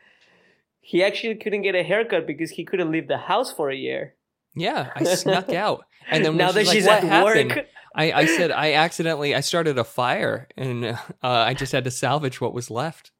he 0.81 1.03
actually 1.03 1.35
couldn't 1.35 1.63
get 1.63 1.75
a 1.75 1.83
haircut 1.83 2.27
because 2.27 2.51
he 2.51 2.65
couldn't 2.65 2.93
leave 2.93 3.09
the 3.09 3.19
house 3.19 3.53
for 3.53 3.71
a 3.71 3.77
year 3.77 4.15
Yeah, 4.55 4.91
I 4.95 5.05
snuck 5.05 5.51
out, 5.65 5.85
and 6.09 6.25
then 6.25 6.37
now 6.37 6.53
that 6.53 6.67
like, 6.67 6.75
she's 6.75 6.87
"What 6.87 7.03
at 7.03 7.05
happened?" 7.05 7.51
work 7.57 7.67
I, 7.97 8.13
I 8.13 8.27
said 8.27 8.51
I 8.51 8.75
accidentally 8.75 9.35
I 9.35 9.41
started 9.41 9.79
a 9.79 9.85
fire, 9.85 10.49
and 10.57 10.85
uh, 10.85 10.97
I 11.23 11.55
just 11.55 11.73
had 11.73 11.85
to 11.85 11.91
salvage 11.91 12.41
what 12.41 12.55
was 12.55 12.71
left. 12.71 13.11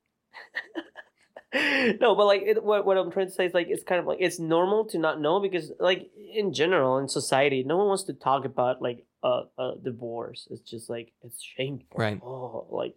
no, 2.01 2.15
but 2.15 2.27
like 2.27 2.43
it, 2.43 2.63
what 2.63 2.85
what 2.85 2.97
I'm 2.97 3.11
trying 3.11 3.27
to 3.27 3.33
say 3.33 3.47
is 3.47 3.55
like 3.55 3.69
it's 3.69 3.85
kind 3.85 4.01
of 4.01 4.07
like 4.07 4.19
it's 4.21 4.41
normal 4.41 4.85
to 4.87 4.99
not 4.99 5.21
know 5.21 5.41
because 5.41 5.71
like 5.79 6.11
in 6.35 6.53
general 6.53 6.99
in 6.99 7.09
society 7.09 7.63
no 7.63 7.77
one 7.77 7.87
wants 7.87 8.03
to 8.05 8.13
talk 8.13 8.45
about 8.45 8.83
like 8.83 9.07
a, 9.23 9.43
a 9.59 9.75
divorce. 9.83 10.49
It's 10.51 10.69
just 10.69 10.91
like 10.91 11.13
it's 11.23 11.43
shameful. 11.43 11.99
Right. 11.99 12.21
Oh, 12.23 12.67
like 12.71 12.97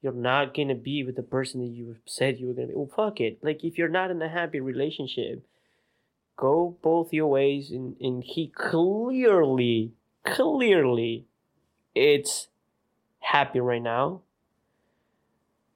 you're 0.00 0.12
not 0.12 0.54
gonna 0.54 0.76
be 0.76 1.02
with 1.02 1.16
the 1.16 1.22
person 1.22 1.60
that 1.60 1.66
you 1.66 1.96
said 2.06 2.38
you 2.38 2.46
were 2.46 2.54
gonna 2.54 2.68
be. 2.68 2.74
Well, 2.74 2.90
fuck 2.94 3.20
it. 3.20 3.40
Like 3.42 3.64
if 3.64 3.78
you're 3.78 3.88
not 3.88 4.10
in 4.10 4.22
a 4.22 4.28
happy 4.28 4.60
relationship, 4.60 5.44
go 6.36 6.78
both 6.80 7.12
your 7.12 7.26
ways. 7.26 7.70
And 7.72 7.96
and 8.00 8.22
he 8.22 8.46
clearly, 8.54 9.92
clearly, 10.24 11.26
it's 11.94 12.48
happy 13.18 13.60
right 13.60 13.82
now. 13.82 14.22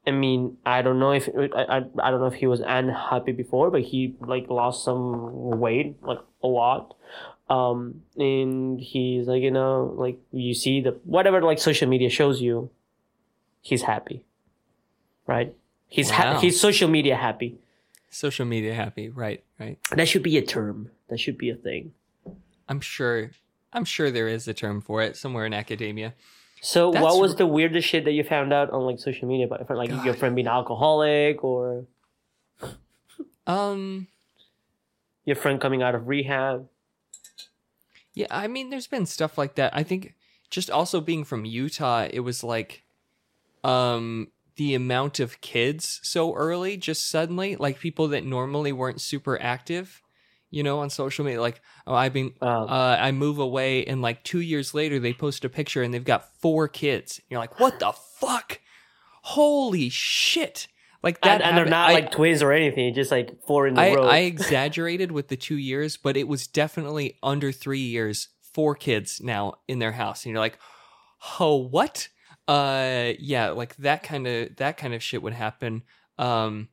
I 0.07 0.11
mean, 0.11 0.57
I 0.67 0.83
don't 0.83 0.99
know 0.99 1.13
if 1.13 1.29
I, 1.29 1.49
I, 1.63 1.77
I 2.03 2.11
don't 2.11 2.21
know 2.21 2.27
if 2.27 2.35
he 2.35 2.47
was 2.47 2.61
unhappy 2.61 3.33
before, 3.33 3.71
but 3.71 3.83
he 3.83 4.15
like 4.21 4.49
lost 4.51 4.85
some 4.85 5.61
weight, 5.61 5.97
like 6.03 6.19
a 6.43 6.47
lot. 6.49 6.97
Um, 7.49 8.03
and 8.17 8.81
he's 8.81 9.27
like, 9.29 9.43
you 9.43 9.51
know, 9.51 9.95
like 9.97 10.19
you 10.33 10.55
see 10.55 10.81
the 10.81 10.99
whatever 11.05 11.41
like 11.43 11.59
social 11.59 11.89
media 11.89 12.09
shows 12.11 12.41
you, 12.41 12.71
he's 13.61 13.83
happy, 13.83 14.25
right? 15.27 15.55
He's 15.89 16.11
ha- 16.11 16.33
Wow. 16.35 16.41
he's 16.41 16.59
social 16.61 16.89
media 16.89 17.17
happy. 17.17 17.59
Social 18.11 18.45
media 18.47 18.75
happy, 18.75 19.09
right? 19.09 19.43
Right. 19.61 19.79
That 19.91 20.09
should 20.09 20.23
be 20.23 20.37
a 20.39 20.43
term. 20.43 20.91
That 21.09 21.21
should 21.21 21.39
be 21.39 21.51
a 21.51 21.55
thing. 21.55 21.93
I'm 22.69 22.81
sure. 22.81 23.31
I'm 23.73 23.85
sure 23.85 24.11
there 24.11 24.29
is 24.29 24.47
a 24.49 24.55
term 24.55 24.81
for 24.81 25.01
it 25.03 25.17
somewhere 25.17 25.47
in 25.47 25.55
academia. 25.55 26.15
So, 26.65 26.93
That's 26.93 27.03
what 27.03 27.21
was 27.21 27.35
the 27.35 27.47
weirdest 27.47 27.89
shit 27.89 28.05
that 28.05 28.13
you 28.13 28.23
found 28.23 28.53
out 28.53 28.71
on 28.71 28.83
like 28.87 29.01
social 29.01 29.27
media 29.27 29.47
about, 29.47 29.69
like 29.77 29.91
your 30.05 30.15
friend 30.15 30.37
being 30.37 30.47
alcoholic 30.47 31.43
or 31.43 31.87
Um. 33.49 34.07
your 35.25 35.35
friend 35.35 35.61
coming 35.61 35.83
out 35.83 35.97
of 35.97 36.07
rehab? 36.07 36.69
Yeah, 38.15 38.29
I 38.31 38.47
mean, 38.47 38.71
there's 38.71 38.87
been 38.87 39.07
stuff 39.07 39.37
like 39.37 39.57
that. 39.57 39.75
I 39.75 39.83
think 39.83 40.15
just 40.51 40.71
also 40.71 41.01
being 41.01 41.25
from 41.25 41.45
Utah, 41.45 42.07
it 42.09 42.21
was 42.21 42.45
like, 42.45 42.85
um, 43.65 44.29
the 44.55 44.75
amount 44.75 45.19
of 45.19 45.41
kids 45.41 45.99
so 46.05 46.33
early, 46.35 46.77
just 46.77 47.11
suddenly, 47.11 47.57
like 47.57 47.81
people 47.81 48.07
that 48.09 48.25
normally 48.25 48.71
weren't 48.71 49.01
super 49.01 49.41
active, 49.43 50.01
you 50.53 50.63
know, 50.63 50.79
on 50.79 50.91
social 50.91 51.25
media. 51.25 51.41
Like, 51.41 51.61
oh, 51.87 51.95
I've 51.95 52.13
been, 52.13 52.35
Um, 52.41 52.69
uh, 52.69 52.97
I 53.01 53.11
move 53.11 53.41
away, 53.41 53.85
and 53.87 54.01
like 54.01 54.23
two 54.23 54.41
years 54.41 54.73
later, 54.75 55.01
they 55.01 55.13
post 55.13 55.45
a 55.45 55.49
picture 55.49 55.83
and 55.83 55.93
they've 55.93 56.05
got 56.05 56.29
four 56.41 56.69
kids. 56.69 57.21
You're 57.29 57.41
like, 57.41 57.59
what 57.59 57.81
the 57.81 57.93
fuck? 58.21 58.61
Holy 59.23 59.89
shit! 59.89 60.69
Like 61.03 61.21
that, 61.23 61.41
and, 61.41 61.43
and 61.43 61.57
they're 61.57 61.65
not 61.65 61.91
I- 61.91 61.95
like 61.95 62.13
twins 62.13 62.43
or 62.43 62.53
anything, 62.53 62.95
just 62.95 63.11
like 63.11 63.31
four 63.47 63.67
in 63.67 63.77
a 63.77 63.81
I, 63.81 63.95
row. 63.95 64.07
I 64.07 64.19
exaggerated 64.19 65.11
with 65.11 65.29
the 65.29 65.37
two 65.37 65.57
years, 65.57 65.97
but 65.97 66.17
it 66.17 66.29
was 66.29 66.47
definitely 66.47 67.19
under 67.23 67.51
three 67.51 67.81
years. 67.81 68.29
Four 68.53 68.75
kids 68.75 69.21
now 69.23 69.55
in 69.67 69.79
their 69.79 69.93
house, 69.93 70.25
and 70.25 70.31
you're 70.33 70.41
like, 70.41 70.59
"Oh, 71.41 71.57
what?" 71.57 72.09
Uh, 72.47 73.13
yeah, 73.19 73.51
like 73.51 73.75
that 73.77 74.03
kind 74.03 74.27
of 74.27 74.57
that 74.57 74.77
kind 74.77 74.93
of 74.93 75.03
shit 75.03 75.23
would 75.23 75.33
happen. 75.33 75.83
Um, 76.19 76.69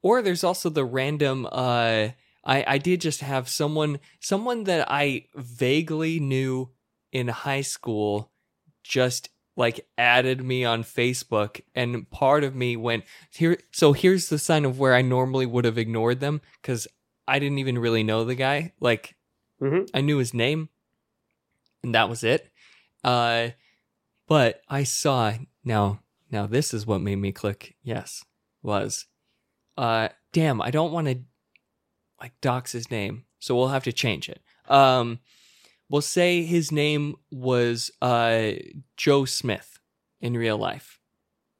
or 0.00 0.22
there's 0.22 0.44
also 0.44 0.70
the 0.70 0.84
random. 0.84 1.46
Uh, 1.50 2.08
I 2.44 2.64
I 2.66 2.78
did 2.78 3.00
just 3.00 3.20
have 3.20 3.48
someone 3.48 4.00
someone 4.20 4.64
that 4.64 4.90
I 4.90 5.26
vaguely 5.34 6.20
knew 6.20 6.70
in 7.12 7.28
high 7.28 7.60
school 7.62 8.30
just 8.82 9.28
like 9.56 9.86
added 9.98 10.42
me 10.42 10.64
on 10.64 10.82
Facebook 10.84 11.60
and 11.74 12.08
part 12.10 12.44
of 12.44 12.54
me 12.54 12.76
went 12.76 13.04
here 13.32 13.58
so 13.72 13.92
here's 13.92 14.28
the 14.28 14.38
sign 14.38 14.64
of 14.64 14.78
where 14.78 14.94
I 14.94 15.02
normally 15.02 15.44
would 15.46 15.64
have 15.64 15.76
ignored 15.78 16.20
them 16.20 16.40
cuz 16.62 16.86
I 17.28 17.38
didn't 17.38 17.58
even 17.58 17.78
really 17.78 18.02
know 18.02 18.24
the 18.24 18.34
guy 18.34 18.72
like 18.80 19.16
Mhm. 19.60 19.90
I 19.92 20.00
knew 20.00 20.18
his 20.18 20.32
name 20.32 20.70
and 21.82 21.94
that 21.94 22.08
was 22.08 22.24
it 22.24 22.50
uh 23.04 23.50
but 24.26 24.62
I 24.68 24.84
saw 24.84 25.34
now 25.64 26.00
now 26.30 26.46
this 26.46 26.72
is 26.72 26.86
what 26.86 27.00
made 27.02 27.16
me 27.16 27.32
click 27.32 27.76
yes 27.82 28.24
was 28.62 29.06
uh 29.76 30.08
damn 30.32 30.62
I 30.62 30.70
don't 30.70 30.92
want 30.92 31.08
to 31.08 31.20
like 32.20 32.38
dox 32.40 32.72
his 32.72 32.90
name 32.90 33.24
so 33.38 33.54
we'll 33.56 33.68
have 33.68 33.84
to 33.84 33.92
change 33.92 34.28
it 34.28 34.40
um 34.68 35.18
we'll 35.88 36.02
say 36.02 36.42
his 36.42 36.70
name 36.70 37.16
was 37.30 37.90
uh 38.02 38.52
Joe 38.96 39.24
Smith 39.24 39.78
in 40.20 40.36
real 40.36 40.58
life 40.58 40.98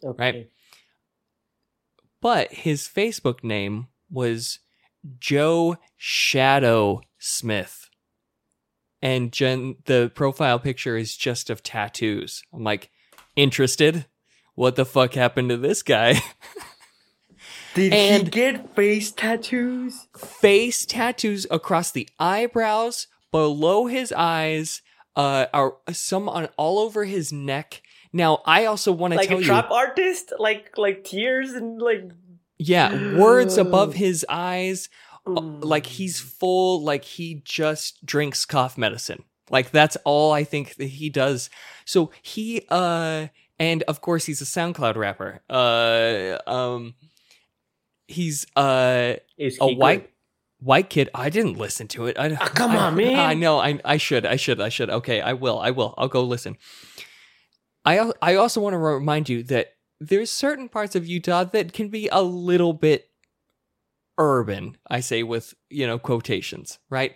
okay. 0.05 0.33
right. 0.33 0.51
but 2.21 2.53
his 2.53 2.89
Facebook 2.89 3.43
name 3.43 3.89
was 4.11 4.59
Joe 5.19 5.77
Shadow 5.97 7.01
Smith. 7.19 7.89
And 9.03 9.33
Jen, 9.33 9.77
the 9.87 10.13
profile 10.15 10.59
picture 10.59 10.97
is 10.97 11.17
just 11.17 11.49
of 11.49 11.63
tattoos. 11.63 12.43
I'm 12.53 12.65
like, 12.65 12.91
interested? 13.35 14.07
What 14.55 14.77
the 14.77 14.85
fuck 14.85 15.15
happened 15.15 15.49
to 15.51 15.57
this 15.57 15.83
guy? 15.83 16.21
Did 17.75 17.93
he 17.93 17.99
And- 17.99 18.33
get 18.33 18.75
face 18.75 19.13
tattoos? 19.13 20.07
Face 20.17 20.85
tattoos 20.87 21.47
across 21.51 21.91
the 21.91 22.09
eyebrows, 22.19 23.07
below 23.31 23.87
his 23.87 24.13
eyes, 24.13 24.83
uh, 25.17 25.47
are 25.53 25.77
some 25.93 26.29
on 26.29 26.49
all 26.57 26.79
over 26.79 27.05
his 27.05 27.33
neck. 27.33 27.83
Now, 28.13 28.43
I 28.45 28.65
also 28.65 28.91
want 28.93 29.13
to 29.13 29.19
Like 29.19 29.29
tell 29.29 29.39
a 29.39 29.41
you, 29.41 29.47
trap 29.47 29.71
artist? 29.71 30.33
Like 30.39 30.77
like 30.77 31.05
tears 31.05 31.53
and 31.53 31.81
like 31.81 32.11
yeah, 32.59 33.17
words 33.17 33.57
above 33.57 33.95
his 33.95 34.27
eyes, 34.29 34.89
uh, 35.27 35.31
Mm. 35.31 35.65
like 35.65 35.87
he's 35.87 36.19
full 36.19 36.83
like 36.83 37.05
he 37.05 37.43
just 37.45 38.05
drinks 38.05 38.45
cough 38.47 38.79
medicine 38.79 39.23
like 39.51 39.71
that's 39.71 39.97
all 40.07 40.33
i 40.33 40.45
think 40.45 40.77
that 40.77 40.87
he 40.87 41.11
does 41.11 41.51
so 41.85 42.11
he 42.23 42.63
uh 42.71 43.27
and 43.59 43.83
of 43.83 44.01
course 44.01 44.25
he's 44.25 44.41
a 44.41 44.47
soundcloud 44.47 44.97
rapper 44.97 45.43
uh 45.51 46.39
um 46.51 46.95
he's 48.11 48.47
uh 48.57 49.15
Is 49.39 49.59
a 49.61 49.69
he 49.69 49.75
white 49.77 50.03
good? 50.03 50.11
white 50.63 50.91
kid. 50.91 51.09
I 51.15 51.31
didn't 51.31 51.57
listen 51.59 51.89
to 51.89 52.07
it. 52.07 52.19
I, 52.19 52.35
Ah, 52.41 52.49
come 52.55 52.71
I- 52.77 52.79
on, 52.79 52.97
man. 52.97 53.19
i 53.19 53.35
know. 53.35 53.59
I 53.59 53.79
i 53.85 53.97
should 53.97 54.27
i 54.27 54.37
should 54.37 54.61
i 54.61 54.69
should. 54.69 54.91
Okay 54.91 55.21
i 55.21 55.33
will 55.33 55.59
i 55.59 55.71
will. 55.71 55.95
I'll 55.97 56.09
go 56.09 56.23
listen. 56.25 56.57
I 57.85 58.13
i 58.21 58.35
also 58.35 58.61
want 58.61 58.75
to 58.75 58.79
remind 58.79 59.29
you 59.29 59.43
that 59.45 59.75
there's 60.01 60.31
certain 60.31 60.69
parts 60.69 60.95
of 60.97 61.07
utah 61.07 61.45
that 61.45 61.73
can 61.73 61.89
be 61.89 62.09
a 62.13 62.23
little 62.23 62.73
bit 62.73 63.09
urban 64.19 64.77
i 64.89 65.01
say 65.01 65.23
with 65.23 65.55
you 65.71 65.87
know 65.87 65.99
quotations 65.99 66.79
right? 66.91 67.15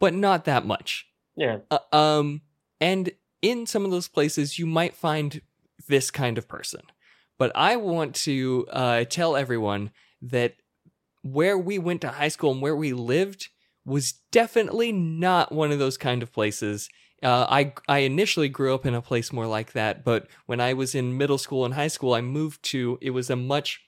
But 0.00 0.14
not 0.14 0.44
that 0.44 0.64
much. 0.64 1.06
Yeah. 1.36 1.58
uh, 1.70 1.78
um 1.92 2.42
and 2.80 3.10
in 3.42 3.66
some 3.66 3.84
of 3.84 3.90
those 3.90 4.06
places 4.08 4.58
you 4.58 4.64
might 4.66 4.94
find 4.94 5.40
this 5.88 6.10
kind 6.10 6.38
of 6.38 6.46
person. 6.48 6.82
But 7.38 7.52
i 7.54 7.76
want 7.76 8.14
to 8.26 8.66
uh, 8.70 9.04
tell 9.04 9.36
everyone 9.36 9.90
that 10.22 10.54
where 11.22 11.58
we 11.58 11.78
went 11.78 12.00
to 12.02 12.08
high 12.08 12.28
school 12.28 12.52
and 12.52 12.62
where 12.62 12.76
we 12.76 12.92
lived 12.92 13.48
was 13.84 14.14
definitely 14.32 14.92
not 14.92 15.52
one 15.52 15.72
of 15.72 15.78
those 15.78 15.96
kind 15.96 16.22
of 16.22 16.32
places. 16.32 16.88
Uh, 17.22 17.46
I 17.48 17.72
I 17.88 17.98
initially 18.00 18.48
grew 18.48 18.74
up 18.74 18.86
in 18.86 18.94
a 18.94 19.02
place 19.02 19.32
more 19.32 19.46
like 19.46 19.72
that, 19.72 20.04
but 20.04 20.28
when 20.46 20.60
I 20.60 20.74
was 20.74 20.94
in 20.94 21.16
middle 21.16 21.38
school 21.38 21.64
and 21.64 21.74
high 21.74 21.88
school, 21.88 22.14
I 22.14 22.20
moved 22.20 22.62
to 22.64 22.98
it 23.00 23.10
was 23.10 23.30
a 23.30 23.36
much 23.36 23.80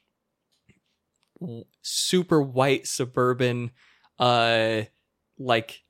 super 1.83 2.43
white 2.43 2.87
suburban, 2.87 3.71
uh, 4.19 4.83
like 5.39 5.83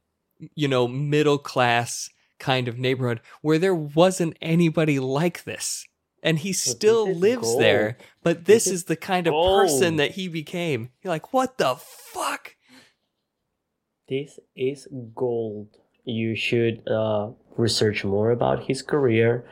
you 0.55 0.68
know 0.68 0.88
middle 0.88 1.38
class 1.38 2.09
kind 2.38 2.68
of 2.68 2.78
neighborhood 2.78 3.20
where 3.43 3.59
there 3.59 3.74
wasn't 3.74 4.36
anybody 4.41 4.99
like 4.99 5.45
this. 5.45 5.86
And 6.22 6.38
he 6.38 6.52
still 6.52 7.10
lives 7.10 7.42
gold. 7.42 7.62
there, 7.62 7.96
but 8.22 8.44
this 8.44 8.64
This 8.64 8.66
is 8.66 8.72
is 8.72 8.84
the 8.84 8.96
kind 8.96 9.26
of 9.26 9.32
person 9.32 9.96
that 9.96 10.12
he 10.12 10.28
became. 10.28 10.90
You're 11.02 11.12
like, 11.12 11.32
what 11.32 11.56
the 11.56 11.76
fuck? 11.76 12.56
This 14.08 14.38
is 14.54 14.86
gold. 15.14 15.68
You 16.04 16.34
should 16.34 16.86
uh, 16.88 17.30
research 17.56 18.04
more 18.04 18.30
about 18.32 18.64
his 18.64 18.82
career. 18.82 19.44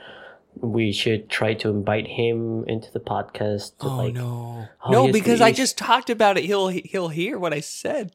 We 0.56 0.92
should 0.92 1.30
try 1.30 1.54
to 1.54 1.68
invite 1.70 2.08
him 2.08 2.64
into 2.66 2.90
the 2.92 3.00
podcast. 3.00 3.72
Oh 3.80 3.96
like, 3.96 4.14
no, 4.14 4.66
no, 4.90 5.12
because 5.12 5.40
I 5.40 5.52
just 5.52 5.78
talked 5.78 6.10
about 6.10 6.36
it. 6.36 6.44
He'll 6.44 6.68
he'll 6.68 7.08
hear 7.08 7.38
what 7.38 7.52
I 7.52 7.60
said. 7.60 8.12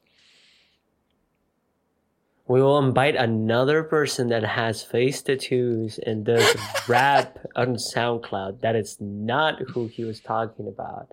We 2.46 2.60
will 2.60 2.78
invite 2.78 3.16
another 3.16 3.82
person 3.82 4.28
that 4.28 4.44
has 4.44 4.82
face 4.82 5.22
tattoos 5.22 5.98
and 5.98 6.24
does 6.24 6.56
rap 6.88 7.38
on 7.56 7.76
SoundCloud. 7.76 8.60
That 8.60 8.76
is 8.76 8.98
not 9.00 9.60
who 9.72 9.86
he 9.86 10.04
was 10.04 10.20
talking 10.20 10.68
about. 10.68 11.08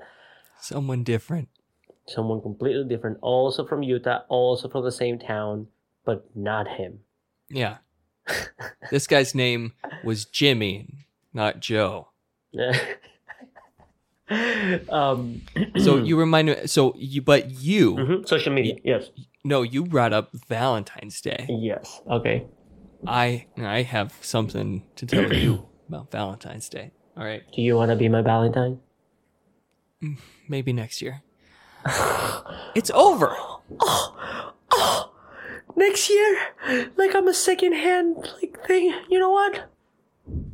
Someone 0.59 1.03
different. 1.03 1.47
Someone 2.05 2.41
completely 2.41 2.83
different, 2.83 3.17
also 3.21 3.65
from 3.65 3.81
Utah, 3.83 4.19
also 4.27 4.67
from 4.67 4.83
the 4.83 4.91
same 4.91 5.17
town, 5.19 5.67
but 6.03 6.25
not 6.35 6.67
him. 6.67 6.99
Yeah, 7.49 7.77
this 8.91 9.07
guy's 9.07 9.33
name 9.33 9.73
was 10.03 10.25
Jimmy, 10.25 11.05
not 11.33 11.61
Joe. 11.61 12.09
um, 14.89 15.41
So 15.77 15.97
you 15.97 16.17
remind 16.17 16.47
me. 16.49 16.67
So 16.67 16.93
you, 16.97 17.21
but 17.21 17.51
you, 17.51 17.95
mhm, 17.95 18.27
social 18.27 18.51
media, 18.53 18.75
yes, 18.83 19.09
no, 19.43 19.61
you 19.61 19.85
brought 19.85 20.13
up 20.13 20.31
Valentine's 20.47 21.21
Day. 21.21 21.45
yes, 21.49 22.01
okay. 22.09 22.45
I 23.07 23.47
I 23.57 23.81
have 23.81 24.13
something 24.21 24.83
to 24.95 25.05
tell 25.05 25.33
you 25.33 25.67
about 25.89 26.11
Valentine's 26.11 26.69
Day. 26.69 26.91
All 27.17 27.23
right, 27.25 27.43
Do 27.53 27.61
you 27.61 27.75
want 27.75 27.89
to 27.91 27.95
be 27.97 28.07
my 28.09 28.21
Valentine? 28.21 28.79
Mm, 30.01 30.17
maybe 30.47 30.73
next 30.73 31.01
year. 31.01 31.21
It's 32.75 32.91
over. 32.91 33.35
Oh, 33.79 34.53
oh 34.71 35.11
next 35.75 36.09
year, 36.09 36.37
like 36.97 37.15
I'm 37.15 37.27
a 37.27 37.33
second-hand 37.33 38.17
like 38.41 38.65
thing. 38.67 38.93
You 39.09 39.19
know 39.19 39.29
what? 39.31 39.69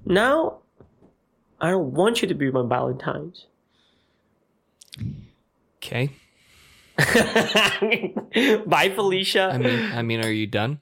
Now, 0.05 0.59
I 1.59 1.71
don't 1.71 1.93
want 1.93 2.21
you 2.21 2.27
to 2.27 2.33
be 2.35 2.51
my 2.51 2.63
Valentine's. 2.67 3.47
Okay. 5.77 6.11
Bye, 8.65 8.91
Felicia. 8.93 9.51
I 9.53 9.57
mean, 9.57 9.91
I 9.93 10.01
mean, 10.01 10.23
are 10.25 10.31
you 10.31 10.47
done? 10.47 10.79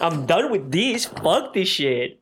I'm 0.00 0.26
done 0.26 0.50
with 0.50 0.72
this. 0.72 1.04
Fuck 1.06 1.54
this 1.54 1.68
shit. 1.68 2.20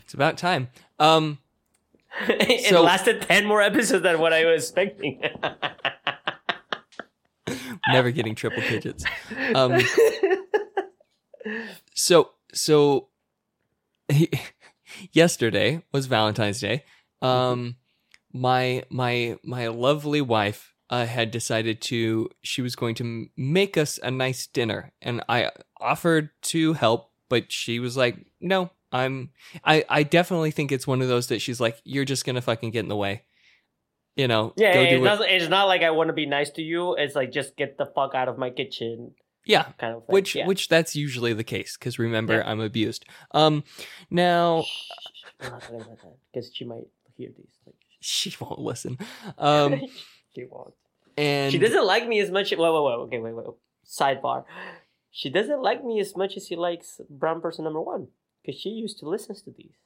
It's 0.00 0.14
about 0.14 0.38
time. 0.38 0.68
Um, 0.98 1.38
it 2.28 2.66
So- 2.66 2.82
lasted 2.82 3.22
10 3.22 3.46
more 3.46 3.60
episodes 3.60 4.02
than 4.02 4.18
what 4.20 4.32
I 4.32 4.44
was 4.44 4.62
expecting. 4.64 5.20
never 7.88 8.10
getting 8.10 8.34
triple 8.34 8.62
digits. 8.62 9.04
Um, 9.54 9.80
so 11.94 12.30
so 12.52 13.08
yesterday 15.12 15.82
was 15.92 16.06
Valentine's 16.06 16.60
Day. 16.60 16.84
Um, 17.22 17.76
my 18.32 18.82
my 18.90 19.38
my 19.44 19.68
lovely 19.68 20.20
wife 20.20 20.74
uh, 20.90 21.06
had 21.06 21.30
decided 21.30 21.80
to 21.82 22.28
she 22.42 22.62
was 22.62 22.74
going 22.76 22.94
to 22.96 23.26
make 23.36 23.76
us 23.76 23.98
a 24.02 24.10
nice 24.10 24.46
dinner, 24.46 24.92
and 25.02 25.22
I 25.28 25.50
offered 25.80 26.30
to 26.42 26.72
help, 26.74 27.10
but 27.28 27.50
she 27.52 27.78
was 27.78 27.96
like, 27.96 28.16
"No, 28.40 28.70
I'm 28.92 29.30
I 29.64 29.84
I 29.88 30.02
definitely 30.02 30.50
think 30.50 30.72
it's 30.72 30.86
one 30.86 31.02
of 31.02 31.08
those 31.08 31.28
that 31.28 31.40
she's 31.40 31.60
like, 31.60 31.80
you're 31.84 32.04
just 32.06 32.24
gonna 32.24 32.40
fucking 32.40 32.70
get 32.70 32.80
in 32.80 32.88
the 32.88 32.96
way." 32.96 33.24
You 34.16 34.26
know, 34.26 34.52
yeah, 34.56 34.74
go 34.74 34.80
it 34.82 34.90
do 34.90 35.04
doesn't, 35.04 35.28
it's 35.28 35.48
not 35.48 35.68
like 35.68 35.82
I 35.82 35.90
want 35.92 36.08
to 36.08 36.12
be 36.12 36.26
nice 36.26 36.50
to 36.50 36.62
you. 36.62 36.94
It's 36.96 37.14
like, 37.14 37.30
just 37.30 37.54
get 37.56 37.78
the 37.78 37.86
fuck 37.86 38.16
out 38.16 38.26
of 38.26 38.36
my 38.36 38.50
kitchen 38.50 39.12
Yeah, 39.46 39.62
kind 39.78 39.94
of 39.94 40.06
thing. 40.06 40.12
which 40.12 40.34
yeah. 40.34 40.44
which 40.46 40.66
that's 40.68 40.96
usually 40.96 41.34
the 41.34 41.44
case 41.44 41.76
because 41.78 42.00
remember 42.00 42.38
Yeah. 42.38 42.50
I'm 42.50 42.58
abused. 42.60 43.04
Um, 43.30 43.62
now 44.10 44.64
Because 46.32 46.50
she 46.52 46.64
might 46.64 46.88
hear 47.16 47.30
this. 47.36 47.50
Like, 47.66 47.76
she 48.16 48.34
won't 48.40 48.58
listen. 48.58 48.98
Um, 49.36 49.82
she 50.34 50.44
won't. 50.44 50.74
and 51.16 51.52
She 51.52 51.58
doesn't 51.58 51.84
like 51.84 52.08
me 52.08 52.20
as 52.20 52.30
much. 52.30 52.50
Wait, 52.50 52.58
wait, 52.58 52.70
wait. 52.70 52.94
Okay, 53.06 53.18
wait, 53.18 53.34
wait. 53.34 53.46
Sidebar. 53.86 54.44
She 55.10 55.30
doesn't 55.30 55.62
like 55.62 55.84
me 55.84 56.00
as 56.00 56.16
much 56.16 56.36
as 56.36 56.46
she 56.46 56.56
likes 56.56 57.00
brown 57.10 57.40
person 57.40 57.64
number 57.64 57.80
one 57.80 58.08
because 58.42 58.60
she 58.60 58.70
used 58.70 58.98
to 59.00 59.08
listen 59.08 59.34
to 59.36 59.50
these. 59.56 59.76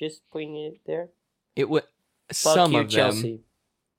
Just 0.00 0.22
putting 0.30 0.56
it 0.56 0.80
there. 0.86 1.10
it 1.54 1.68
would 1.68 1.84
some 2.32 2.72
you, 2.72 2.80
of 2.80 2.90
them. 2.90 3.12
Chelsea. 3.12 3.40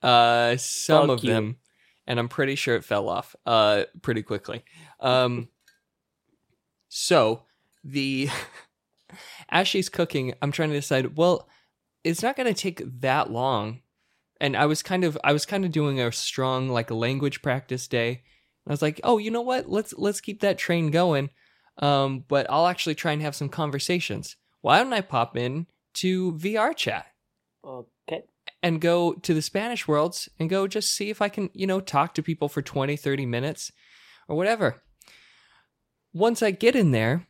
Uh, 0.02 0.58
some 0.58 1.08
Fuck 1.08 1.20
of 1.20 1.24
you. 1.24 1.32
them, 1.32 1.58
and 2.06 2.20
I'm 2.20 2.28
pretty 2.28 2.56
sure 2.56 2.76
it 2.76 2.84
fell 2.84 3.08
off. 3.08 3.36
Uh, 3.46 3.84
pretty 4.02 4.24
quickly. 4.24 4.64
Um, 5.00 5.50
so 6.90 7.44
the 7.84 8.30
as 9.50 9.68
she's 9.68 9.90
cooking, 9.90 10.34
I'm 10.42 10.52
trying 10.52 10.70
to 10.70 10.76
decide. 10.76 11.16
Well, 11.18 11.48
it's 12.06 12.24
not 12.24 12.36
going 12.36 12.54
to 12.54 12.60
take 12.60 12.82
that 13.02 13.32
long, 13.32 13.82
and 14.40 14.56
I 14.56 14.68
was 14.68 14.84
kind 14.84 15.04
of 15.04 15.18
I 15.24 15.34
was 15.34 15.46
kind 15.46 15.66
of 15.66 15.72
doing 15.72 16.00
a 16.00 16.12
strong 16.12 16.70
like 16.70 16.92
language 16.92 17.42
practice 17.42 17.88
day. 17.88 18.24
I 18.68 18.72
was 18.72 18.82
like, 18.82 19.02
oh, 19.04 19.18
you 19.18 19.32
know 19.32 19.42
what? 19.42 19.70
Let's 19.70 19.94
let's 19.98 20.22
keep 20.22 20.42
that 20.42 20.58
train 20.58 20.92
going. 20.92 21.30
Um, 21.80 22.24
but 22.28 22.48
I'll 22.50 22.68
actually 22.68 22.96
try 22.96 23.12
and 23.12 23.22
have 23.22 23.36
some 23.36 23.50
conversations. 23.50 24.38
Why 24.62 24.78
don't 24.78 24.94
I 24.94 25.02
pop 25.02 25.36
in 25.36 25.68
to 25.96 26.34
VR 26.34 26.76
chat? 26.76 27.08
Okay. 27.66 28.24
and 28.62 28.80
go 28.80 29.14
to 29.14 29.34
the 29.34 29.42
Spanish 29.42 29.88
worlds 29.88 30.30
and 30.40 30.50
go 30.50 30.68
just 30.68 30.94
see 30.94 31.10
if 31.10 31.22
I 31.22 31.30
can, 31.30 31.50
you 31.54 31.68
know, 31.68 31.80
talk 31.80 32.14
to 32.14 32.24
people 32.24 32.48
for 32.48 32.62
20, 32.62 32.96
30 32.96 33.26
minutes 33.26 33.72
or 34.28 34.36
whatever. 34.36 34.84
Once 36.14 36.42
I 36.42 36.52
get 36.52 36.76
in 36.76 36.92
there, 36.92 37.28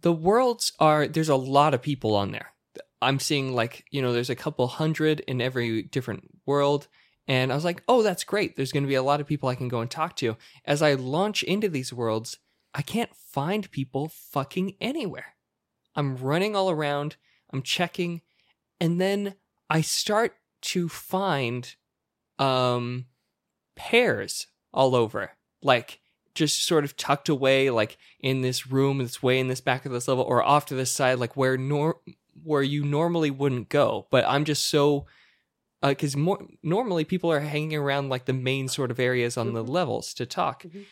the 0.00 0.12
worlds 0.12 0.72
are, 0.78 1.06
there's 1.06 1.28
a 1.28 1.36
lot 1.36 1.74
of 1.74 1.82
people 1.82 2.14
on 2.14 2.32
there. 2.32 2.52
I'm 3.00 3.18
seeing 3.18 3.54
like, 3.54 3.84
you 3.90 4.02
know, 4.02 4.12
there's 4.12 4.30
a 4.30 4.36
couple 4.36 4.66
hundred 4.66 5.20
in 5.20 5.40
every 5.40 5.82
different 5.82 6.28
world. 6.46 6.88
And 7.26 7.52
I 7.52 7.54
was 7.54 7.64
like, 7.64 7.82
oh, 7.86 8.02
that's 8.02 8.24
great. 8.24 8.56
There's 8.56 8.72
going 8.72 8.82
to 8.84 8.88
be 8.88 8.94
a 8.94 9.02
lot 9.02 9.20
of 9.20 9.26
people 9.26 9.48
I 9.48 9.54
can 9.54 9.68
go 9.68 9.80
and 9.80 9.90
talk 9.90 10.16
to. 10.16 10.36
As 10.64 10.82
I 10.82 10.94
launch 10.94 11.42
into 11.42 11.68
these 11.68 11.92
worlds, 11.92 12.38
I 12.74 12.82
can't 12.82 13.14
find 13.14 13.70
people 13.70 14.08
fucking 14.08 14.76
anywhere. 14.80 15.34
I'm 15.94 16.16
running 16.16 16.56
all 16.56 16.70
around, 16.70 17.16
I'm 17.50 17.62
checking, 17.62 18.22
and 18.80 19.00
then 19.00 19.34
I 19.68 19.80
start 19.80 20.34
to 20.60 20.88
find 20.88 21.74
um 22.38 23.06
pairs 23.74 24.46
all 24.72 24.94
over. 24.94 25.32
Like 25.62 26.00
just 26.34 26.64
sort 26.64 26.84
of 26.84 26.96
tucked 26.96 27.28
away 27.28 27.68
like 27.68 27.98
in 28.20 28.42
this 28.42 28.68
room 28.68 28.98
that's 28.98 29.22
way 29.22 29.40
in 29.40 29.48
this 29.48 29.60
back 29.60 29.84
of 29.84 29.92
this 29.92 30.06
level 30.06 30.22
or 30.22 30.42
off 30.42 30.66
to 30.66 30.74
this 30.74 30.90
side 30.90 31.18
like 31.18 31.36
where 31.36 31.56
nor 31.56 31.98
where 32.48 32.62
you 32.62 32.82
normally 32.84 33.30
wouldn't 33.30 33.68
go. 33.68 34.06
But 34.10 34.24
I'm 34.26 34.44
just 34.44 34.68
so 34.68 35.06
because 35.82 36.16
more 36.16 36.44
normally 36.62 37.04
people 37.04 37.30
are 37.30 37.38
hanging 37.40 37.76
around 37.78 38.08
like 38.08 38.24
the 38.24 38.32
main 38.32 38.66
sort 38.66 38.90
of 38.90 38.98
areas 38.98 39.36
on 39.36 39.52
the 39.52 39.62
levels 39.62 40.12
to 40.14 40.26
talk, 40.26 40.64
Mhm. 40.64 40.86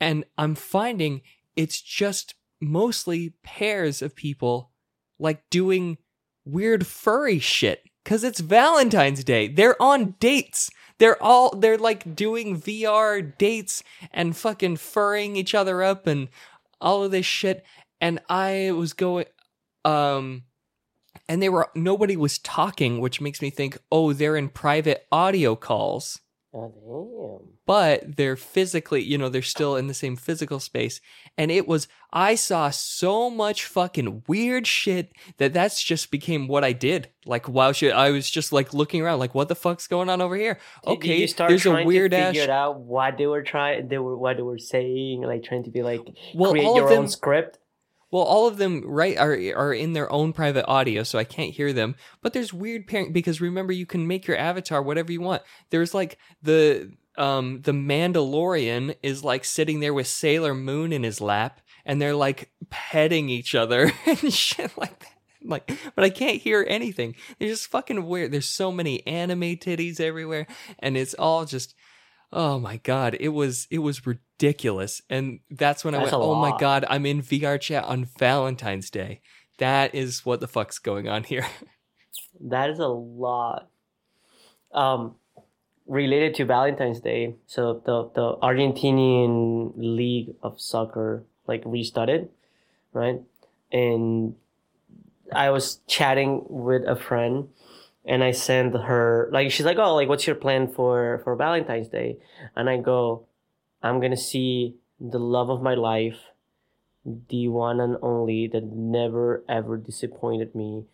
and 0.00 0.24
I'm 0.38 0.54
finding 0.54 1.20
it's 1.56 1.82
just 1.82 2.34
mostly 2.60 3.34
pairs 3.42 4.00
of 4.00 4.14
people 4.14 4.70
like 5.18 5.42
doing 5.50 5.98
weird 6.46 6.86
furry 6.86 7.38
shit 7.38 7.82
because 8.02 8.24
it's 8.24 8.40
Valentine's 8.40 9.24
Day. 9.24 9.46
They're 9.48 9.80
on 9.82 10.12
dates. 10.20 10.70
They're 10.98 11.22
all 11.22 11.50
they're 11.56 11.76
like 11.76 12.14
doing 12.16 12.56
VR 12.56 13.20
dates 13.20 13.82
and 14.10 14.34
fucking 14.36 14.76
furring 14.76 15.36
each 15.36 15.54
other 15.54 15.82
up 15.82 16.06
and 16.06 16.28
all 16.80 17.04
of 17.04 17.10
this 17.10 17.26
shit. 17.26 17.62
And 18.00 18.20
I 18.30 18.70
was 18.72 18.94
going, 18.94 19.26
um, 19.84 20.44
and 21.28 21.42
they 21.42 21.48
were 21.48 21.70
nobody 21.74 22.16
was 22.16 22.38
talking, 22.38 23.00
which 23.00 23.20
makes 23.20 23.40
me 23.42 23.50
think, 23.50 23.78
oh, 23.90 24.12
they're 24.12 24.36
in 24.36 24.48
private 24.48 25.06
audio 25.12 25.56
calls 25.56 26.20
Oh 26.52 27.42
but 27.64 28.16
they're 28.16 28.34
physically, 28.36 29.00
you 29.00 29.16
know, 29.16 29.28
they're 29.28 29.40
still 29.42 29.76
in 29.76 29.86
the 29.86 29.94
same 29.94 30.16
physical 30.16 30.58
space. 30.58 31.00
And 31.38 31.52
it 31.52 31.68
was, 31.68 31.86
I 32.12 32.34
saw 32.34 32.70
so 32.70 33.30
much 33.30 33.64
fucking 33.64 34.24
weird 34.26 34.66
shit 34.66 35.12
that 35.36 35.52
that's 35.52 35.80
just 35.80 36.10
became 36.10 36.48
what 36.48 36.64
I 36.64 36.72
did. 36.72 37.10
Like, 37.24 37.48
while 37.48 37.72
she, 37.72 37.92
I 37.92 38.10
was 38.10 38.28
just 38.28 38.52
like 38.52 38.74
looking 38.74 39.00
around, 39.02 39.20
like, 39.20 39.36
what 39.36 39.46
the 39.46 39.54
fuck's 39.54 39.86
going 39.86 40.10
on 40.10 40.20
over 40.20 40.34
here? 40.34 40.58
damn! 40.84 40.94
Did- 40.96 41.00
did 41.02 41.10
Okay, 41.10 41.20
you 41.20 41.26
start 41.28 41.50
there's 41.50 41.66
a 41.66 41.84
weird 41.84 42.10
to 42.10 42.16
ass. 42.18 42.34
figure 42.34 42.52
out 42.52 42.80
what 42.80 43.16
they 43.16 43.26
were 43.28 43.44
trying, 43.44 43.86
they 43.86 43.98
were 43.98 44.16
what 44.18 44.36
they 44.36 44.42
were 44.42 44.58
saying, 44.58 45.22
like 45.22 45.44
trying 45.44 45.62
to 45.62 45.70
be 45.70 45.84
like 45.84 46.00
Well, 46.34 46.50
create 46.50 46.66
all 46.66 46.74
your 46.74 46.84
of 46.86 46.90
them- 46.90 47.02
own 47.02 47.08
script. 47.08 47.58
Well, 48.10 48.24
all 48.24 48.48
of 48.48 48.56
them 48.56 48.82
right 48.84 49.16
are 49.16 49.38
are 49.56 49.72
in 49.72 49.92
their 49.92 50.10
own 50.10 50.32
private 50.32 50.66
audio, 50.66 51.02
so 51.02 51.18
I 51.18 51.24
can't 51.24 51.54
hear 51.54 51.72
them. 51.72 51.94
But 52.22 52.32
there's 52.32 52.52
weird 52.52 52.86
pairing 52.86 53.12
because 53.12 53.40
remember 53.40 53.72
you 53.72 53.86
can 53.86 54.06
make 54.06 54.26
your 54.26 54.36
avatar 54.36 54.82
whatever 54.82 55.12
you 55.12 55.20
want. 55.20 55.42
There's 55.70 55.94
like 55.94 56.18
the 56.42 56.92
um 57.16 57.62
the 57.62 57.72
Mandalorian 57.72 58.96
is 59.02 59.22
like 59.22 59.44
sitting 59.44 59.80
there 59.80 59.94
with 59.94 60.06
Sailor 60.08 60.54
Moon 60.54 60.92
in 60.92 61.02
his 61.02 61.20
lap, 61.20 61.60
and 61.84 62.02
they're 62.02 62.14
like 62.14 62.50
petting 62.68 63.28
each 63.28 63.54
other 63.54 63.92
and 64.06 64.32
shit 64.32 64.76
like 64.76 64.98
that. 64.98 65.12
Like, 65.42 65.72
but 65.94 66.04
I 66.04 66.10
can't 66.10 66.40
hear 66.40 66.66
anything. 66.68 67.14
They're 67.38 67.48
just 67.48 67.68
fucking 67.68 68.04
weird. 68.06 68.30
There's 68.30 68.46
so 68.46 68.70
many 68.70 69.06
anime 69.06 69.56
titties 69.56 69.98
everywhere, 69.98 70.46
and 70.78 70.96
it's 70.96 71.14
all 71.14 71.46
just 71.46 71.74
Oh 72.32 72.58
my 72.58 72.76
god, 72.78 73.16
it 73.18 73.30
was 73.30 73.66
it 73.70 73.78
was 73.78 74.06
ridiculous. 74.06 75.02
And 75.10 75.40
that's 75.50 75.84
when 75.84 75.94
I 75.94 75.98
went, 75.98 76.12
"Oh 76.12 76.36
my 76.36 76.56
god, 76.58 76.84
I'm 76.88 77.06
in 77.06 77.22
VR 77.22 77.60
chat 77.60 77.84
on 77.84 78.04
Valentine's 78.04 78.90
Day." 78.90 79.20
That 79.58 79.94
is 79.94 80.24
what 80.24 80.40
the 80.40 80.48
fuck's 80.48 80.78
going 80.78 81.08
on 81.08 81.24
here. 81.24 81.46
That 82.42 82.70
is 82.70 82.78
a 82.78 82.88
lot. 82.88 83.68
Um, 84.72 85.16
related 85.86 86.34
to 86.36 86.46
Valentine's 86.46 87.00
Day, 87.00 87.34
so 87.46 87.82
the 87.84 88.10
the 88.14 88.36
Argentinian 88.38 89.72
League 89.76 90.34
of 90.42 90.58
Soccer 90.58 91.24
like 91.46 91.62
restarted, 91.66 92.30
right? 92.94 93.20
And 93.70 94.36
I 95.32 95.50
was 95.50 95.80
chatting 95.86 96.46
with 96.48 96.82
a 96.86 96.96
friend, 96.96 97.48
and 98.10 98.24
I 98.24 98.32
sent 98.32 98.74
her 98.74 99.30
like 99.32 99.50
she's 99.52 99.64
like, 99.64 99.78
"Oh, 99.78 99.94
like 99.94 100.08
what's 100.08 100.26
your 100.26 100.36
plan 100.36 100.66
for 100.68 101.20
for 101.24 101.36
Valentine's 101.36 101.88
Day?" 101.88 102.18
And 102.56 102.68
I 102.68 102.76
go, 102.78 103.26
"I'm 103.82 104.00
gonna 104.00 104.16
see 104.16 104.76
the 105.00 105.20
love 105.20 105.48
of 105.48 105.62
my 105.62 105.74
life, 105.74 106.18
the 107.04 107.48
one 107.48 107.80
and 107.80 107.96
only 108.02 108.48
that 108.48 108.64
never 108.64 109.44
ever 109.48 109.78
disappointed 109.78 110.54
me." 110.54 110.84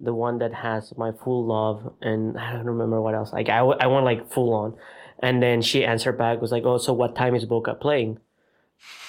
the 0.00 0.14
one 0.14 0.38
that 0.38 0.54
has 0.54 0.96
my 0.96 1.10
full 1.10 1.44
love 1.44 1.92
and 2.00 2.38
I 2.38 2.52
don't 2.52 2.66
remember 2.66 3.00
what 3.00 3.14
else. 3.14 3.32
Like 3.32 3.48
I, 3.48 3.58
I 3.58 3.88
went 3.88 4.04
like 4.04 4.30
full 4.30 4.54
on, 4.54 4.76
and 5.18 5.42
then 5.42 5.60
she 5.60 5.84
answered 5.84 6.16
back 6.16 6.40
was 6.40 6.52
like, 6.52 6.62
"Oh, 6.64 6.78
so 6.78 6.92
what 6.92 7.16
time 7.16 7.34
is 7.34 7.44
Boca 7.44 7.74
playing?" 7.74 8.20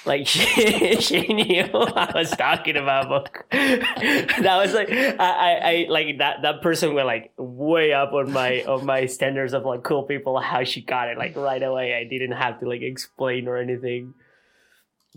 Like 0.05 0.27
she, 0.33 0.95
she 1.01 1.33
knew 1.33 1.65
I 1.73 2.11
was 2.15 2.31
talking 2.31 2.77
about 2.77 3.09
Boca. 3.09 3.43
that 3.51 4.57
was 4.57 4.73
like 4.73 4.89
I, 4.91 5.15
I, 5.19 5.59
I 5.71 5.85
like 5.89 6.17
that 6.19 6.41
that 6.43 6.61
person 6.61 6.93
went 6.93 7.05
like 7.05 7.33
way 7.37 7.91
up 7.93 8.13
on 8.13 8.31
my 8.31 8.63
on 8.63 8.85
my 8.85 9.05
standards 9.07 9.53
of 9.53 9.65
like 9.65 9.83
cool 9.83 10.03
people. 10.03 10.39
How 10.39 10.63
she 10.63 10.81
got 10.81 11.09
it 11.09 11.17
like 11.17 11.35
right 11.35 11.61
away. 11.61 11.93
I 11.95 12.05
didn't 12.05 12.31
have 12.31 12.59
to 12.61 12.67
like 12.67 12.81
explain 12.81 13.47
or 13.47 13.57
anything. 13.57 14.13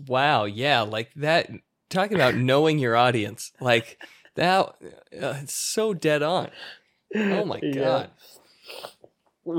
wow, 0.05 0.43
yeah, 0.45 0.81
like 0.81 1.11
that 1.15 1.49
talking 1.89 2.15
about 2.15 2.35
knowing 2.35 2.77
your 2.77 2.95
audience. 2.95 3.51
Like 3.61 3.97
that 4.35 4.65
uh, 4.67 5.39
it's 5.41 5.55
so 5.55 5.93
dead 5.93 6.21
on. 6.23 6.49
Oh 7.15 7.45
my 7.45 7.59
Yeah. 7.63 7.79
god. 7.79 8.09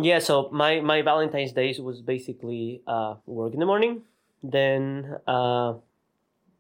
yeah 0.03 0.19
so 0.19 0.49
my 0.53 0.81
my 0.81 1.03
valentine's 1.03 1.53
days 1.53 1.79
was 1.81 2.01
basically 2.03 2.83
uh 2.87 3.15
work 3.27 3.53
in 3.55 3.61
the 3.61 3.67
morning 3.67 4.03
then 4.53 5.17
uh 5.27 5.75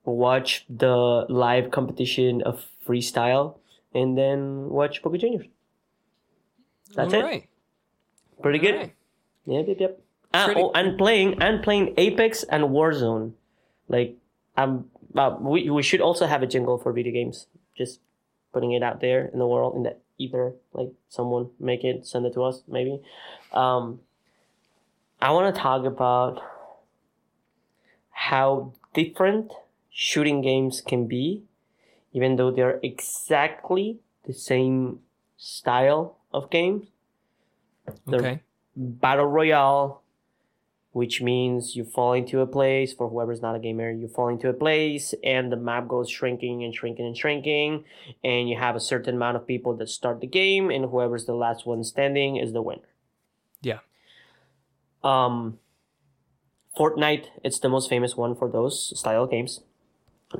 watch 0.05 0.65
the 0.69 1.27
live 1.29 1.71
competition 1.71 2.43
of 2.43 2.65
freestyle 2.87 3.57
and 3.95 4.17
then 4.19 4.69
watch 4.69 5.03
Boca 5.03 5.19
Juniors. 5.19 5.47
That's 6.95 7.13
All 7.15 7.21
it. 7.21 7.25
right. 7.25 7.49
Pretty 8.43 8.59
good. 8.59 8.75
All 8.75 8.81
right. 8.81 8.95
Yep, 9.47 9.69
yep, 9.69 9.81
yep. 9.81 10.01
Ah, 10.33 10.47
Pretty- 10.47 10.61
oh, 10.61 10.73
and 10.75 10.99
playing 10.99 11.41
and 11.43 11.63
playing 11.63 11.95
Apex 11.97 12.43
and 12.45 12.65
Warzone. 12.65 13.33
Like 13.89 14.17
um 14.57 14.91
uh, 15.15 15.37
we 15.41 15.71
we 15.71 15.83
should 15.83 16.01
also 16.01 16.27
have 16.27 16.43
a 16.43 16.47
jingle 16.47 16.79
for 16.79 16.93
video 16.93 17.13
games. 17.13 17.47
Just 17.77 18.01
putting 18.53 18.73
it 18.73 18.83
out 18.83 19.01
there 19.01 19.27
in 19.33 19.39
the 19.39 19.47
world 19.47 19.77
in 19.77 19.83
the 19.85 19.97
ether. 20.19 20.55
Like 20.73 20.91
someone 21.09 21.51
make 21.61 21.85
it, 21.85 22.07
send 22.07 22.25
it 22.27 22.35
to 22.35 22.43
us 22.45 22.63
maybe. 22.69 23.01
Um 23.53 24.01
I 25.23 25.31
want 25.31 25.55
to 25.55 25.61
talk 25.61 25.85
about 25.85 26.43
how 28.31 28.73
different 28.95 29.53
shooting 29.91 30.41
games 30.41 30.81
can 30.81 31.07
be 31.07 31.45
even 32.15 32.37
though 32.37 32.51
they're 32.51 32.81
exactly 32.83 33.99
the 34.25 34.33
same 34.33 35.01
style 35.37 36.17
of 36.33 36.49
games. 36.49 36.87
The 38.07 38.17
Okay. 38.17 38.41
battle 38.77 39.27
royale, 39.27 40.03
which 40.93 41.21
means 41.21 41.77
you 41.77 41.85
fall 41.85 42.13
into 42.15 42.41
a 42.41 42.47
place 42.47 42.95
for 42.95 43.09
whoever's 43.09 43.43
not 43.43 43.57
a 43.57 43.59
gamer, 43.59 43.91
you 43.91 44.09
fall 44.09 44.29
into 44.29 44.49
a 44.49 44.55
place 44.55 45.13
and 45.23 45.51
the 45.53 45.57
map 45.57 45.89
goes 45.89 46.09
shrinking 46.09 46.63
and 46.65 46.75
shrinking 46.75 47.05
and 47.05 47.17
shrinking, 47.17 47.85
and 48.23 48.49
you 48.49 48.57
have 48.57 48.77
a 48.77 48.81
certain 48.81 49.17
amount 49.17 49.37
of 49.37 49.47
people 49.47 49.77
that 49.77 49.89
start 49.89 50.21
the 50.21 50.27
game, 50.27 50.71
and 50.71 50.87
whoever's 50.87 51.27
the 51.27 51.35
last 51.35 51.67
one 51.67 51.83
standing 51.83 52.37
is 52.37 52.53
the 52.53 52.63
winner. 52.63 52.89
Yeah. 53.61 53.81
Um, 55.03 55.59
Fortnite, 56.77 57.27
it's 57.43 57.59
the 57.59 57.69
most 57.69 57.89
famous 57.89 58.17
one 58.17 58.35
for 58.35 58.49
those 58.49 58.99
style 58.99 59.27
games. 59.27 59.61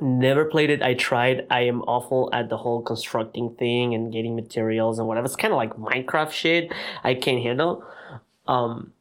Never 0.01 0.43
played 0.45 0.69
it. 0.69 0.81
I 0.81 0.93
tried. 0.93 1.47
I 1.49 1.61
am 1.61 1.81
awful 1.83 2.29
at 2.33 2.49
the 2.49 2.57
whole 2.57 2.81
constructing 2.81 3.55
thing 3.55 3.93
and 3.93 4.11
getting 4.11 4.35
materials 4.35 4.99
and 4.99 5.07
whatever. 5.07 5.25
It's 5.25 5.37
kind 5.37 5.53
of 5.53 5.57
like 5.57 5.73
Minecraft 5.77 6.31
shit. 6.31 6.73
I 7.03 7.13
can't 7.13 7.41
handle. 7.41 7.83
Um, 8.47 8.91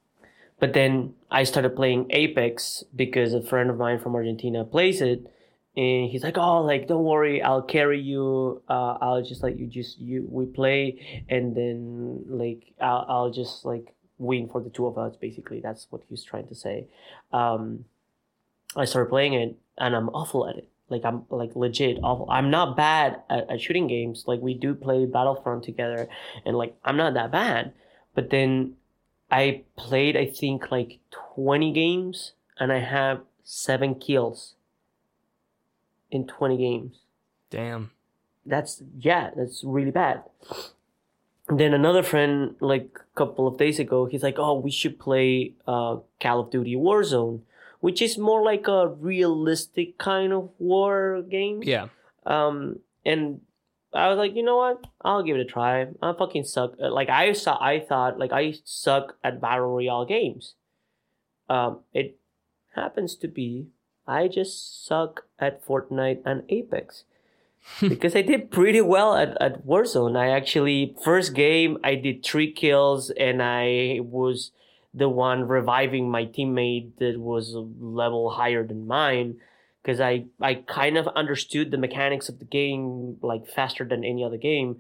but 0.61 0.73
then 0.73 1.15
I 1.31 1.45
started 1.45 1.75
playing 1.75 2.07
Apex 2.11 2.85
because 2.95 3.35
a 3.35 3.43
friend 3.43 3.71
of 3.71 3.77
mine 3.77 3.99
from 3.99 4.15
Argentina 4.15 4.65
plays 4.65 5.01
it, 5.01 5.27
and 5.77 6.09
he's 6.09 6.23
like, 6.23 6.39
"Oh, 6.39 6.63
like 6.63 6.87
don't 6.87 7.05
worry, 7.05 7.43
I'll 7.43 7.63
carry 7.63 8.01
you. 8.01 8.63
Uh, 8.69 8.97
I'll 9.01 9.23
just 9.23 9.43
like 9.43 9.59
you 9.59 9.67
just 9.67 9.99
you 9.99 10.27
we 10.31 10.47
play, 10.47 11.25
and 11.29 11.57
then 11.57 12.25
like 12.29 12.73
I'll 12.81 13.05
I'll 13.09 13.31
just 13.31 13.65
like 13.65 13.95
win 14.19 14.49
for 14.49 14.61
the 14.61 14.71
two 14.71 14.87
of 14.87 14.99
us. 14.99 15.17
Basically, 15.17 15.61
that's 15.61 15.87
what 15.91 16.03
he's 16.09 16.23
trying 16.23 16.49
to 16.49 16.55
say. 16.55 16.87
Um, 17.33 17.85
I 18.77 18.85
started 18.85 19.11
playing 19.11 19.35
it, 19.35 19.57
and 19.79 19.95
I'm 19.95 20.09
awful 20.11 20.49
at 20.49 20.57
it. 20.57 20.69
Like 20.89 21.05
I'm 21.05 21.25
like 21.31 21.57
legit 21.57 21.99
awful. 22.03 22.29
I'm 22.31 22.51
not 22.51 22.77
bad 22.77 23.23
at, 23.31 23.51
at 23.51 23.61
shooting 23.61 23.87
games. 23.87 24.25
Like 24.27 24.41
we 24.41 24.55
do 24.55 24.75
play 24.75 25.07
Battlefront 25.07 25.65
together, 25.65 26.09
and 26.45 26.57
like 26.57 26.77
I'm 26.85 26.97
not 26.97 27.15
that 27.15 27.33
bad. 27.33 27.73
But 28.15 28.31
then 28.31 28.75
I 29.31 29.63
played 29.77 30.17
I 30.17 30.27
think 30.27 30.71
like 30.71 30.99
20 31.35 31.73
games, 31.73 32.33
and 32.59 32.71
I 32.71 32.81
have 32.81 33.23
seven 33.43 33.95
kills 33.95 34.55
in 36.11 36.27
20 36.27 36.57
games. 36.57 36.97
Damn. 37.51 37.91
That's 38.47 38.83
yeah, 38.99 39.31
that's 39.35 39.65
really 39.65 39.91
bad. 39.91 40.23
Then 41.57 41.75
another 41.75 42.03
friend, 42.03 42.57
like 42.61 42.89
a 42.99 43.19
couple 43.19 43.47
of 43.47 43.59
days 43.59 43.79
ago, 43.79 44.07
he's 44.07 44.23
like, 44.23 44.39
"Oh, 44.39 44.59
we 44.59 44.71
should 44.71 44.99
play 44.99 45.55
uh, 45.67 45.99
Call 46.21 46.41
of 46.41 46.51
Duty 46.51 46.75
Warzone, 46.75 47.41
which 47.81 48.01
is 48.03 48.17
more 48.19 48.43
like 48.43 48.67
a 48.67 48.89
realistic 48.89 49.99
kind 49.99 50.33
of 50.33 50.51
war 50.59 51.23
game." 51.23 51.63
Yeah. 51.63 51.89
Um, 52.27 52.81
and 53.05 53.41
I 53.93 54.09
was 54.09 54.19
like, 54.19 54.35
you 54.35 54.43
know 54.43 54.57
what? 54.57 54.85
I'll 55.03 55.23
give 55.23 55.37
it 55.37 55.41
a 55.41 55.45
try. 55.45 55.87
I 56.03 56.13
fucking 56.13 56.45
suck. 56.45 56.75
uh, 56.83 56.91
Like 56.91 57.09
I 57.11 57.33
saw, 57.33 57.63
I 57.63 57.79
thought 57.81 58.19
like 58.19 58.33
I 58.33 58.55
suck 58.65 59.17
at 59.23 59.41
battle 59.41 59.67
royale 59.67 60.05
games. 60.05 60.55
Um, 61.49 61.81
it 61.93 62.19
happens 62.75 63.15
to 63.17 63.29
be 63.29 63.69
I 64.07 64.29
just 64.29 64.85
suck 64.87 65.27
at 65.39 65.65
Fortnite 65.65 66.23
and 66.25 66.43
Apex 66.49 67.05
because 67.81 68.15
I 68.15 68.23
did 68.23 68.51
pretty 68.51 68.81
well 68.81 69.17
at, 69.17 69.41
at 69.41 69.67
Warzone. 69.67 70.17
I 70.17 70.29
actually 70.31 70.95
first 71.03 71.35
game 71.35 71.79
I 71.83 71.95
did 71.95 72.25
three 72.25 72.53
kills 72.53 73.11
and 73.11 73.43
I 73.43 74.01
was 74.03 74.51
the 74.93 75.09
one 75.09 75.49
reviving 75.49 76.11
my 76.11 76.25
teammate 76.27 76.97
that 76.99 77.19
was 77.19 77.55
a 77.55 77.61
level 77.61 78.31
higher 78.31 78.65
than 78.67 78.87
mine 78.87 79.37
because 79.83 80.01
I 80.01 80.27
I 80.41 80.55
kind 80.55 80.97
of 80.97 81.09
understood 81.09 81.71
the 81.71 81.79
mechanics 81.79 82.29
of 82.29 82.39
the 82.39 82.45
game 82.45 83.17
like 83.23 83.47
faster 83.47 83.85
than 83.85 84.05
any 84.05 84.25
other 84.25 84.37
game, 84.39 84.77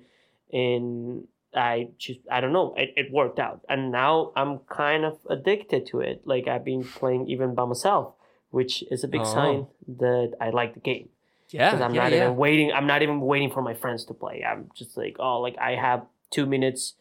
and 0.52 1.26
I 1.54 1.88
just 1.98 2.20
I 2.30 2.40
don't 2.40 2.52
know 2.52 2.74
it, 2.76 2.92
it 2.96 3.12
worked 3.12 3.38
out, 3.38 3.60
and 3.68 3.90
now 3.90 4.32
I'm 4.36 4.58
kind 4.70 5.04
of 5.04 5.18
addicted 5.28 5.86
to 5.88 6.00
it. 6.00 6.22
Like 6.24 6.46
I've 6.48 6.64
been 6.64 6.84
playing 6.84 7.28
even 7.28 7.54
by 7.54 7.64
myself, 7.64 8.14
which 8.50 8.84
is 8.90 9.04
a 9.04 9.08
big 9.08 9.22
Oh. 9.22 9.24
sign 9.24 9.66
that 9.98 10.34
I 10.40 10.50
like 10.50 10.74
the 10.74 10.80
game 10.80 11.08
Yeah. 11.54 11.70
because 11.70 11.80
I'm 11.84 11.94
yeah, 11.94 12.02
not 12.02 12.12
yeah. 12.12 12.24
even 12.24 12.36
waiting. 12.36 12.72
I'm 12.72 12.86
not 12.86 13.02
even 13.02 13.20
waiting 13.20 13.50
for 13.50 13.62
my 13.62 13.74
friends 13.74 14.04
to 14.06 14.14
play. 14.14 14.44
I'm 14.44 14.70
just 14.74 14.96
like, 14.96 15.16
oh, 15.18 15.40
like 15.40 15.56
I 15.58 15.76
have 15.76 16.04
two 16.30 16.46
minutes. 16.46 16.94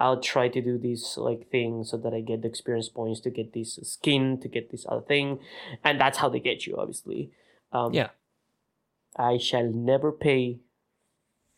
I'll 0.00 0.20
try 0.20 0.48
to 0.48 0.60
do 0.60 0.78
these 0.78 1.14
like 1.16 1.50
things 1.50 1.90
so 1.90 1.96
that 1.98 2.12
I 2.12 2.20
get 2.20 2.42
the 2.42 2.48
experience 2.48 2.88
points 2.88 3.20
to 3.20 3.30
get 3.30 3.52
this 3.52 3.78
skin, 3.82 4.40
to 4.40 4.48
get 4.48 4.70
this 4.70 4.84
other 4.88 5.02
thing, 5.02 5.38
and 5.84 6.00
that's 6.00 6.18
how 6.18 6.28
they 6.28 6.40
get 6.40 6.66
you, 6.66 6.76
obviously. 6.76 7.30
Um, 7.72 7.92
Yeah. 7.94 8.10
I 9.16 9.36
shall 9.38 9.68
never 9.70 10.10
pay 10.10 10.60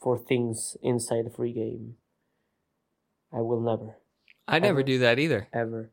for 0.01 0.19
things 0.19 0.77
inside 0.83 1.25
a 1.27 1.31
free 1.31 1.53
game. 1.53 1.97
I 3.33 3.41
will 3.41 3.61
never, 3.61 3.97
I 4.47 4.59
never 4.59 4.81
Ever. 4.81 4.83
do 4.83 4.99
that 4.99 5.19
either. 5.19 5.49
ever, 5.53 5.91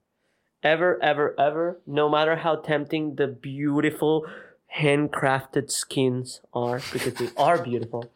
ever, 0.64 1.02
ever, 1.02 1.40
ever. 1.40 1.82
No 1.86 2.10
matter 2.10 2.36
how 2.36 2.56
tempting 2.58 3.16
the 3.16 3.28
beautiful 3.28 4.26
handcrafted 4.78 5.72
skins 5.72 6.42
are, 6.54 6.82
because 6.92 7.14
they 7.16 7.30
are 7.38 7.62
beautiful. 7.62 8.12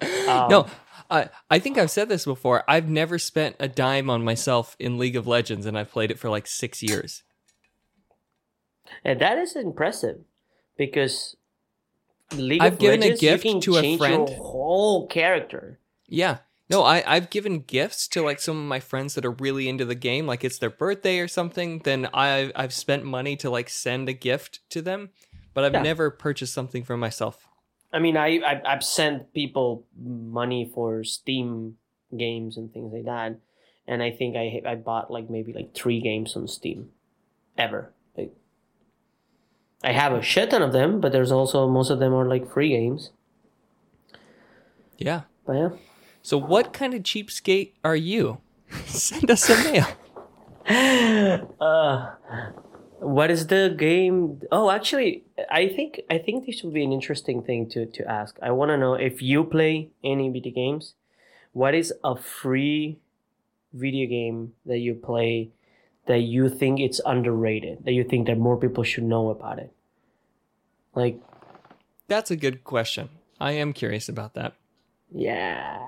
Um, 0.00 0.08
no, 0.48 0.66
I 1.10 1.28
I 1.50 1.58
think 1.58 1.78
I've 1.78 1.90
said 1.90 2.08
this 2.08 2.24
before. 2.24 2.64
I've 2.66 2.88
never 2.88 3.18
spent 3.18 3.56
a 3.58 3.68
dime 3.68 4.08
on 4.08 4.24
myself 4.24 4.76
in 4.78 4.98
League 4.98 5.16
of 5.16 5.26
Legends, 5.26 5.66
and 5.66 5.78
I've 5.78 5.90
played 5.90 6.10
it 6.10 6.18
for 6.18 6.30
like 6.30 6.46
six 6.46 6.82
years. 6.82 7.22
And 9.04 9.20
that 9.20 9.38
is 9.38 9.56
impressive 9.56 10.20
because 10.76 11.36
League 12.32 12.62
of 12.62 12.64
Legends 12.64 12.64
I've 12.64 12.72
of 12.72 12.78
given 12.78 13.02
a 13.02 13.16
gift 13.16 13.44
you 13.44 13.52
can 13.52 13.60
to 13.62 13.76
a 13.76 13.96
friend. 13.96 14.28
your 14.28 14.38
whole 14.38 15.06
character. 15.06 15.78
Yeah. 16.08 16.38
No, 16.70 16.84
I, 16.84 17.02
I've 17.06 17.28
given 17.28 17.60
gifts 17.60 18.08
to 18.08 18.22
like 18.22 18.40
some 18.40 18.56
of 18.56 18.64
my 18.64 18.80
friends 18.80 19.14
that 19.14 19.26
are 19.26 19.32
really 19.32 19.68
into 19.68 19.84
the 19.84 19.94
game, 19.94 20.26
like 20.26 20.42
it's 20.42 20.56
their 20.56 20.70
birthday 20.70 21.18
or 21.18 21.28
something. 21.28 21.80
Then 21.80 22.08
I 22.14 22.50
I've 22.56 22.72
spent 22.72 23.04
money 23.04 23.36
to 23.36 23.50
like 23.50 23.68
send 23.68 24.08
a 24.08 24.14
gift 24.14 24.60
to 24.70 24.80
them, 24.80 25.10
but 25.54 25.64
I've 25.64 25.72
Yeah. 25.74 25.82
never 25.82 26.10
purchased 26.10 26.54
something 26.54 26.84
for 26.84 26.96
myself. 26.96 27.48
I 27.92 27.98
mean, 27.98 28.16
I, 28.16 28.38
I 28.40 28.62
I've 28.64 28.82
sent 28.84 29.32
people 29.34 29.84
money 30.00 30.70
for 30.74 31.04
Steam 31.04 31.76
games 32.16 32.56
and 32.56 32.72
things 32.72 32.92
like 32.92 33.04
that, 33.04 33.38
and 33.86 34.02
I 34.02 34.10
think 34.10 34.36
I 34.36 34.62
I 34.66 34.74
bought 34.76 35.10
like 35.10 35.28
maybe 35.28 35.52
like 35.52 35.74
three 35.74 36.00
games 36.00 36.34
on 36.36 36.48
Steam, 36.48 36.88
ever. 37.58 37.92
Like, 38.16 38.32
I 39.84 39.92
have 39.92 40.12
a 40.14 40.22
shit 40.22 40.50
ton 40.50 40.62
of 40.62 40.72
them, 40.72 41.00
but 41.00 41.12
there's 41.12 41.32
also 41.32 41.68
most 41.68 41.90
of 41.90 41.98
them 41.98 42.14
are 42.14 42.26
like 42.26 42.50
free 42.50 42.70
games. 42.70 43.10
Yeah. 44.96 45.22
But 45.46 45.52
yeah. 45.56 45.68
So 46.22 46.38
what 46.38 46.72
kind 46.72 46.94
of 46.94 47.02
cheapskate 47.02 47.72
are 47.84 47.96
you? 47.96 48.38
Send 48.86 49.30
us 49.30 49.50
a 49.50 49.56
mail. 49.64 49.86
uh, 51.60 52.10
what 53.02 53.30
is 53.30 53.48
the 53.48 53.74
game? 53.76 54.40
Oh, 54.50 54.70
actually, 54.70 55.24
I 55.50 55.68
think 55.68 56.00
I 56.10 56.18
think 56.18 56.46
this 56.46 56.62
would 56.62 56.72
be 56.74 56.84
an 56.84 56.92
interesting 56.92 57.42
thing 57.42 57.68
to 57.70 57.86
to 57.86 58.08
ask. 58.10 58.38
I 58.42 58.50
want 58.52 58.70
to 58.70 58.76
know 58.76 58.94
if 58.94 59.20
you 59.20 59.44
play 59.44 59.90
any 60.04 60.30
video 60.30 60.52
games. 60.52 60.94
What 61.52 61.74
is 61.74 61.92
a 62.02 62.16
free 62.16 62.98
video 63.74 64.08
game 64.08 64.54
that 64.64 64.78
you 64.78 64.94
play 64.94 65.50
that 66.06 66.20
you 66.20 66.48
think 66.48 66.80
it's 66.80 67.00
underrated? 67.04 67.84
That 67.84 67.92
you 67.92 68.04
think 68.04 68.26
that 68.26 68.38
more 68.38 68.56
people 68.56 68.84
should 68.84 69.04
know 69.04 69.28
about 69.30 69.58
it? 69.58 69.72
Like, 70.94 71.20
That's 72.08 72.30
a 72.30 72.36
good 72.36 72.64
question. 72.64 73.08
I 73.40 73.52
am 73.52 73.72
curious 73.72 74.08
about 74.08 74.34
that. 74.34 74.54
yeah. 75.12 75.78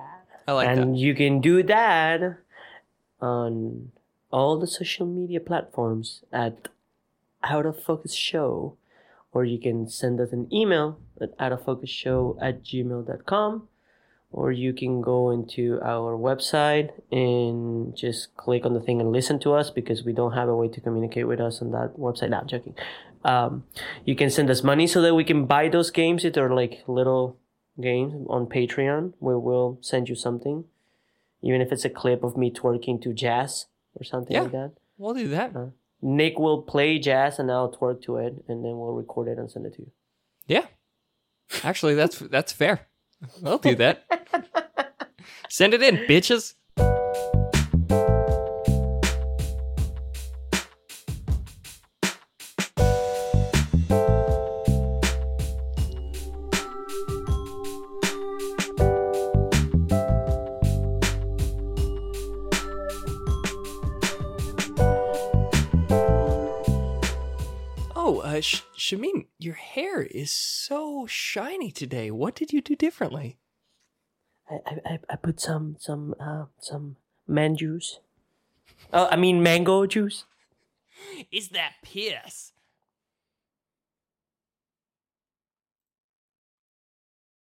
I 0.47 0.51
like 0.51 0.67
that. 0.67 0.77
and 0.77 0.93
that. 0.93 0.99
you 0.99 1.15
can 1.15 1.41
do 1.41 1.63
that 1.63 2.37
on 3.19 3.91
all 4.31 4.59
the 4.59 4.67
social 4.67 5.07
media 5.07 5.39
platforms 5.39 6.21
at 6.31 6.67
out 7.45 7.65
of 7.65 7.81
focus 7.81 8.13
show 8.13 8.75
or 9.31 9.43
you 9.45 9.59
can 9.59 9.87
send 9.89 10.19
us 10.19 10.31
an 10.31 10.47
email 10.53 10.97
at 11.21 11.29
out 11.39 11.51
of 11.51 11.63
focus 11.63 11.89
show 11.89 12.37
at 12.41 12.63
gmail.com 12.63 13.67
or 14.31 14.51
you 14.51 14.73
can 14.73 15.01
go 15.01 15.29
into 15.31 15.79
our 15.81 16.17
website 16.17 16.91
and 17.11 17.95
just 17.95 18.35
click 18.35 18.65
on 18.65 18.73
the 18.73 18.79
thing 18.81 18.99
and 18.99 19.11
listen 19.11 19.39
to 19.39 19.53
us 19.53 19.69
because 19.69 20.03
we 20.03 20.11
don't 20.13 20.33
have 20.33 20.49
a 20.49 20.55
way 20.55 20.67
to 20.67 20.81
communicate 20.81 21.27
with 21.27 21.39
us 21.39 21.61
on 21.61 21.71
that 21.71 21.95
website. 21.97 22.29
Not 22.29 22.47
joking. 22.47 22.75
Um, 23.23 23.63
you 24.03 24.15
can 24.15 24.29
send 24.29 24.49
us 24.49 24.61
money 24.63 24.87
so 24.87 25.01
that 25.01 25.15
we 25.15 25.23
can 25.23 25.45
buy 25.45 25.69
those 25.69 25.89
games 25.89 26.25
if 26.25 26.33
they're 26.33 26.53
like 26.53 26.83
little 26.87 27.37
games 27.79 28.13
on 28.29 28.45
Patreon 28.47 29.13
we'll 29.19 29.77
send 29.81 30.07
you 30.09 30.15
something, 30.15 30.65
even 31.41 31.59
if 31.61 31.71
it's 31.71 31.85
a 31.85 31.89
clip 31.89 32.23
of 32.23 32.37
me 32.37 32.51
twerking 32.51 33.01
to 33.01 33.13
jazz 33.13 33.65
or 33.95 34.03
something 34.03 34.33
Yeah. 34.35 34.43
like 34.43 34.51
that. 34.51 34.71
We'll 34.97 35.13
do 35.13 35.27
that. 35.29 35.53
Nick 36.05 36.37
will 36.37 36.61
play 36.61 36.99
jazz 36.99 37.39
and 37.39 37.51
I'll 37.51 37.71
twerk 37.71 38.03
to 38.03 38.17
it, 38.17 38.35
and 38.47 38.63
then 38.63 38.77
we'll 38.77 38.93
record 38.93 39.27
it 39.27 39.39
and 39.39 39.49
send 39.49 39.65
it 39.65 39.73
to 39.73 39.81
you. 39.81 39.91
Yeah. 40.45 40.67
Actually, 41.63 41.95
that's 41.95 42.19
that's 42.19 42.51
fair. 42.51 42.87
I'll 43.43 43.57
do 43.57 43.73
that. 43.75 44.05
Send 45.49 45.73
it 45.73 45.81
in, 45.81 45.97
bitches. 45.97 46.53
Is 70.25 70.31
so 70.31 71.05
shiny 71.05 71.71
today. 71.71 72.09
What 72.09 72.33
did 72.35 72.51
you 72.51 72.61
do 72.61 72.75
differently? 72.75 73.37
I 74.49 74.55
I, 74.65 74.73
I- 74.93 74.99
I 75.13 75.15
put 75.15 75.39
some 75.39 75.77
some 75.79 76.15
uh 76.19 76.45
some 76.59 76.97
man 77.27 77.55
juice. 77.55 77.99
Oh, 78.91 79.07
I 79.11 79.15
mean 79.15 79.43
mango 79.43 79.85
juice. 79.85 80.25
Is 81.31 81.49
that 81.49 81.73
piss? 81.83 82.53